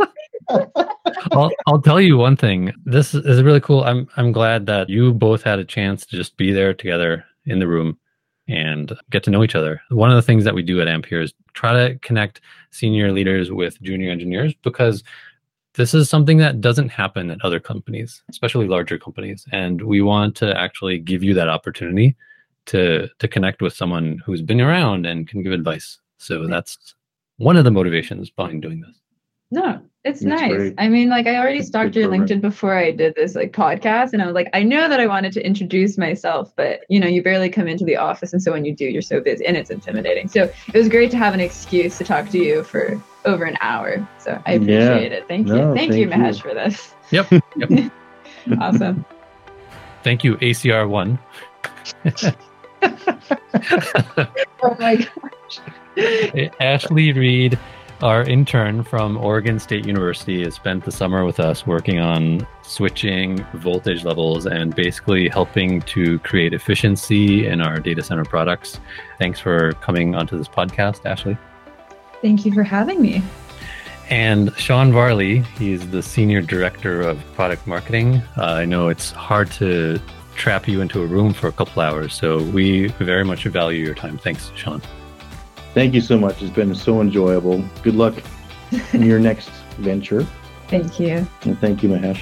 I'll, 1.34 1.52
I'll 1.68 1.82
tell 1.82 2.00
you 2.00 2.18
one 2.18 2.38
thing. 2.38 2.74
This 2.86 3.14
is 3.14 3.42
really 3.42 3.62
cool. 3.62 3.84
I'm 3.84 4.08
I'm 4.18 4.32
glad 4.32 4.66
that 4.68 4.90
you 4.90 5.14
both 5.14 5.44
had 5.44 5.60
a 5.60 5.66
chance 5.66 6.06
to 6.08 6.16
just 6.16 6.38
be 6.38 6.52
there 6.52 6.74
together 6.74 7.26
in 7.46 7.60
the 7.60 7.68
room 7.68 7.98
and 8.48 8.94
get 9.10 9.24
to 9.24 9.32
know 9.32 9.44
each 9.44 9.56
other. 9.56 9.82
One 9.90 10.10
of 10.10 10.16
the 10.16 10.22
things 10.22 10.44
that 10.44 10.56
we 10.56 10.64
do 10.64 10.82
at 10.82 10.88
Ampere 10.88 11.22
is 11.22 11.34
try 11.54 11.74
to 11.74 11.98
connect 12.00 12.42
senior 12.72 13.12
leaders 13.12 13.52
with 13.52 13.82
junior 13.82 14.12
engineers 14.12 14.54
because 14.64 15.04
this 15.76 15.94
is 15.94 16.10
something 16.10 16.38
that 16.38 16.62
doesn't 16.62 16.90
happen 16.90 17.32
at 17.32 17.44
other 17.44 17.60
companies, 17.60 18.22
especially 18.30 18.68
larger 18.68 19.00
companies. 19.00 19.46
And 19.52 19.82
we 19.82 20.02
want 20.02 20.36
to 20.38 20.58
actually 20.60 21.00
give 21.00 21.24
you 21.24 21.34
that 21.36 21.50
opportunity 21.50 22.16
to 22.66 23.10
to 23.20 23.28
connect 23.28 23.62
with 23.62 23.74
someone 23.74 24.22
who's 24.26 24.42
been 24.42 24.62
around 24.62 25.06
and 25.06 25.28
can 25.28 25.44
give 25.44 25.52
advice. 25.52 26.00
So 26.18 26.48
that's 26.48 26.96
one 27.38 27.58
of 27.58 27.64
the 27.64 27.72
motivations 27.72 28.30
behind 28.30 28.62
doing 28.62 28.82
this. 28.82 28.96
No, 29.52 29.82
it's 30.06 30.20
That's 30.22 30.42
nice. 30.42 30.52
great. 30.52 30.74
I 30.78 30.90
mean, 30.90 31.10
like 31.10 31.28
I 31.28 31.38
already 31.38 31.60
Good- 31.60 31.68
stalked 31.68 31.96
your 31.96 32.10
program. 32.10 32.28
LinkedIn 32.28 32.42
before 32.42 32.76
I 32.76 32.92
did 32.92 33.16
this 33.16 33.36
like 33.36 33.52
podcast, 33.54 34.14
and 34.14 34.22
I 34.22 34.26
was 34.26 34.36
like, 34.36 34.50
I 34.54 34.62
know 34.64 34.90
that 34.90 35.00
I 35.00 35.08
wanted 35.08 35.32
to 35.34 35.46
introduce 35.46 35.98
myself, 35.98 36.52
but 36.56 36.82
you 36.90 37.00
know, 37.00 37.08
you 37.08 37.24
barely 37.24 37.50
come 37.50 37.68
into 37.68 37.86
the 37.86 37.96
office, 37.98 38.34
and 38.34 38.42
so 38.42 38.52
when 38.52 38.66
you 38.66 38.76
do, 38.76 38.86
you're 38.86 39.02
so 39.02 39.22
busy, 39.22 39.46
and 39.46 39.56
it's 39.56 39.70
intimidating. 39.70 40.28
So 40.28 40.44
it 40.44 40.78
was 40.78 40.90
great 40.90 41.10
to 41.12 41.18
have 41.18 41.34
an 41.34 41.40
excuse 41.40 41.98
to 42.00 42.04
talk 42.04 42.30
to 42.32 42.38
you 42.38 42.64
for 42.64 43.02
over 43.26 43.46
an 43.46 43.58
hour. 43.62 44.06
So 44.20 44.42
I 44.46 44.56
Yeah. 44.56 44.58
appreciate 44.90 45.12
it. 45.14 45.28
Thank 45.30 45.48
you, 45.48 45.54
No, 45.56 45.74
thank, 45.74 45.92
thank 45.92 45.94
you, 45.94 46.00
you. 46.00 46.08
Mahesh, 46.10 46.42
for 46.42 46.54
this. 46.54 46.94
Yep. 47.12 47.32
Yep. 47.56 47.92
Awesome. 48.60 49.06
Thank 50.04 50.26
you, 50.26 50.36
ACR1. 50.36 51.18
oh 54.64 54.76
my 54.80 54.96
gosh. 54.98 56.50
Ashley 56.60 57.14
Reed, 57.14 57.58
our 58.04 58.22
intern 58.24 58.84
from 58.84 59.16
Oregon 59.16 59.58
State 59.60 59.86
University, 59.86 60.44
has 60.44 60.56
spent 60.56 60.84
the 60.84 60.92
summer 60.92 61.24
with 61.24 61.40
us 61.40 61.66
working 61.66 62.00
on 62.00 62.46
switching 62.62 63.42
voltage 63.54 64.04
levels 64.04 64.46
and 64.46 64.76
basically 64.76 65.30
helping 65.30 65.82
to 65.84 66.20
create 66.20 66.54
efficiency 66.54 67.48
in 67.48 67.62
our 67.62 67.80
data 67.80 68.04
center 68.04 68.26
products. 68.26 68.82
Thanks 69.20 69.40
for 69.40 69.72
coming 69.76 70.16
onto 70.16 70.38
this 70.38 70.50
podcast, 70.50 71.06
Ashley. 71.06 71.38
Thank 72.22 72.46
you 72.46 72.52
for 72.52 72.64
having 72.64 73.02
me. 73.02 73.24
And 74.10 74.54
Sean 74.58 74.92
Varley, 74.92 75.40
he's 75.58 75.90
the 75.90 76.04
Senior 76.04 76.42
Director 76.42 77.02
of 77.02 77.24
Product 77.36 77.66
Marketing. 77.66 78.18
Uh, 78.38 78.44
I 78.44 78.66
know 78.66 78.90
it's 78.90 79.12
hard 79.12 79.50
to 79.52 79.98
trap 80.36 80.68
you 80.68 80.82
into 80.82 81.02
a 81.02 81.06
room 81.06 81.32
for 81.32 81.48
a 81.48 81.54
couple 81.54 81.82
hours, 81.82 82.14
so 82.14 82.44
we 82.44 82.88
very 83.00 83.24
much 83.24 83.46
value 83.46 83.86
your 83.86 83.96
time. 83.96 84.18
Thanks, 84.18 84.52
Sean. 84.56 84.82
Thank 85.74 85.94
you 85.94 86.02
so 86.02 86.18
much. 86.18 86.42
It's 86.42 86.54
been 86.54 86.74
so 86.76 87.02
enjoyable. 87.02 87.64
Good 87.82 87.96
luck 87.96 88.16
in 88.94 89.02
your 89.04 89.20
next 89.30 89.50
venture. 89.78 90.26
Thank 90.68 91.00
you. 91.00 91.28
And 91.44 91.60
thank 91.60 91.84
you, 91.84 91.90
Mahesh. 91.90 92.22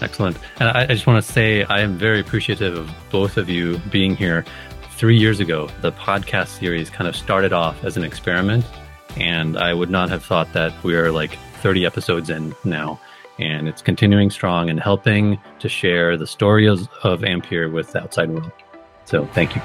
Excellent. 0.00 0.36
And 0.58 0.68
I, 0.68 0.82
I 0.82 0.86
just 0.86 1.06
want 1.06 1.24
to 1.24 1.32
say 1.32 1.64
I 1.64 1.80
am 1.80 1.96
very 1.96 2.20
appreciative 2.20 2.76
of 2.76 2.90
both 3.10 3.36
of 3.36 3.48
you 3.48 3.78
being 3.90 4.16
here. 4.16 4.44
Three 4.92 5.16
years 5.16 5.40
ago, 5.40 5.68
the 5.80 5.92
podcast 5.92 6.58
series 6.58 6.90
kind 6.90 7.08
of 7.08 7.16
started 7.16 7.52
off 7.52 7.82
as 7.84 7.96
an 7.96 8.04
experiment, 8.04 8.64
and 9.16 9.56
I 9.56 9.74
would 9.74 9.90
not 9.90 10.10
have 10.10 10.24
thought 10.24 10.52
that 10.52 10.72
we're 10.84 11.10
like 11.10 11.38
30 11.60 11.86
episodes 11.86 12.30
in 12.30 12.54
now. 12.64 13.00
And 13.38 13.68
it's 13.68 13.82
continuing 13.82 14.30
strong 14.30 14.70
and 14.70 14.78
helping 14.78 15.40
to 15.58 15.68
share 15.68 16.16
the 16.16 16.26
stories 16.26 16.86
of 17.02 17.24
Ampere 17.24 17.70
with 17.70 17.92
the 17.92 18.02
outside 18.02 18.30
world. 18.30 18.52
So 19.06 19.26
thank 19.26 19.56
you. 19.56 19.62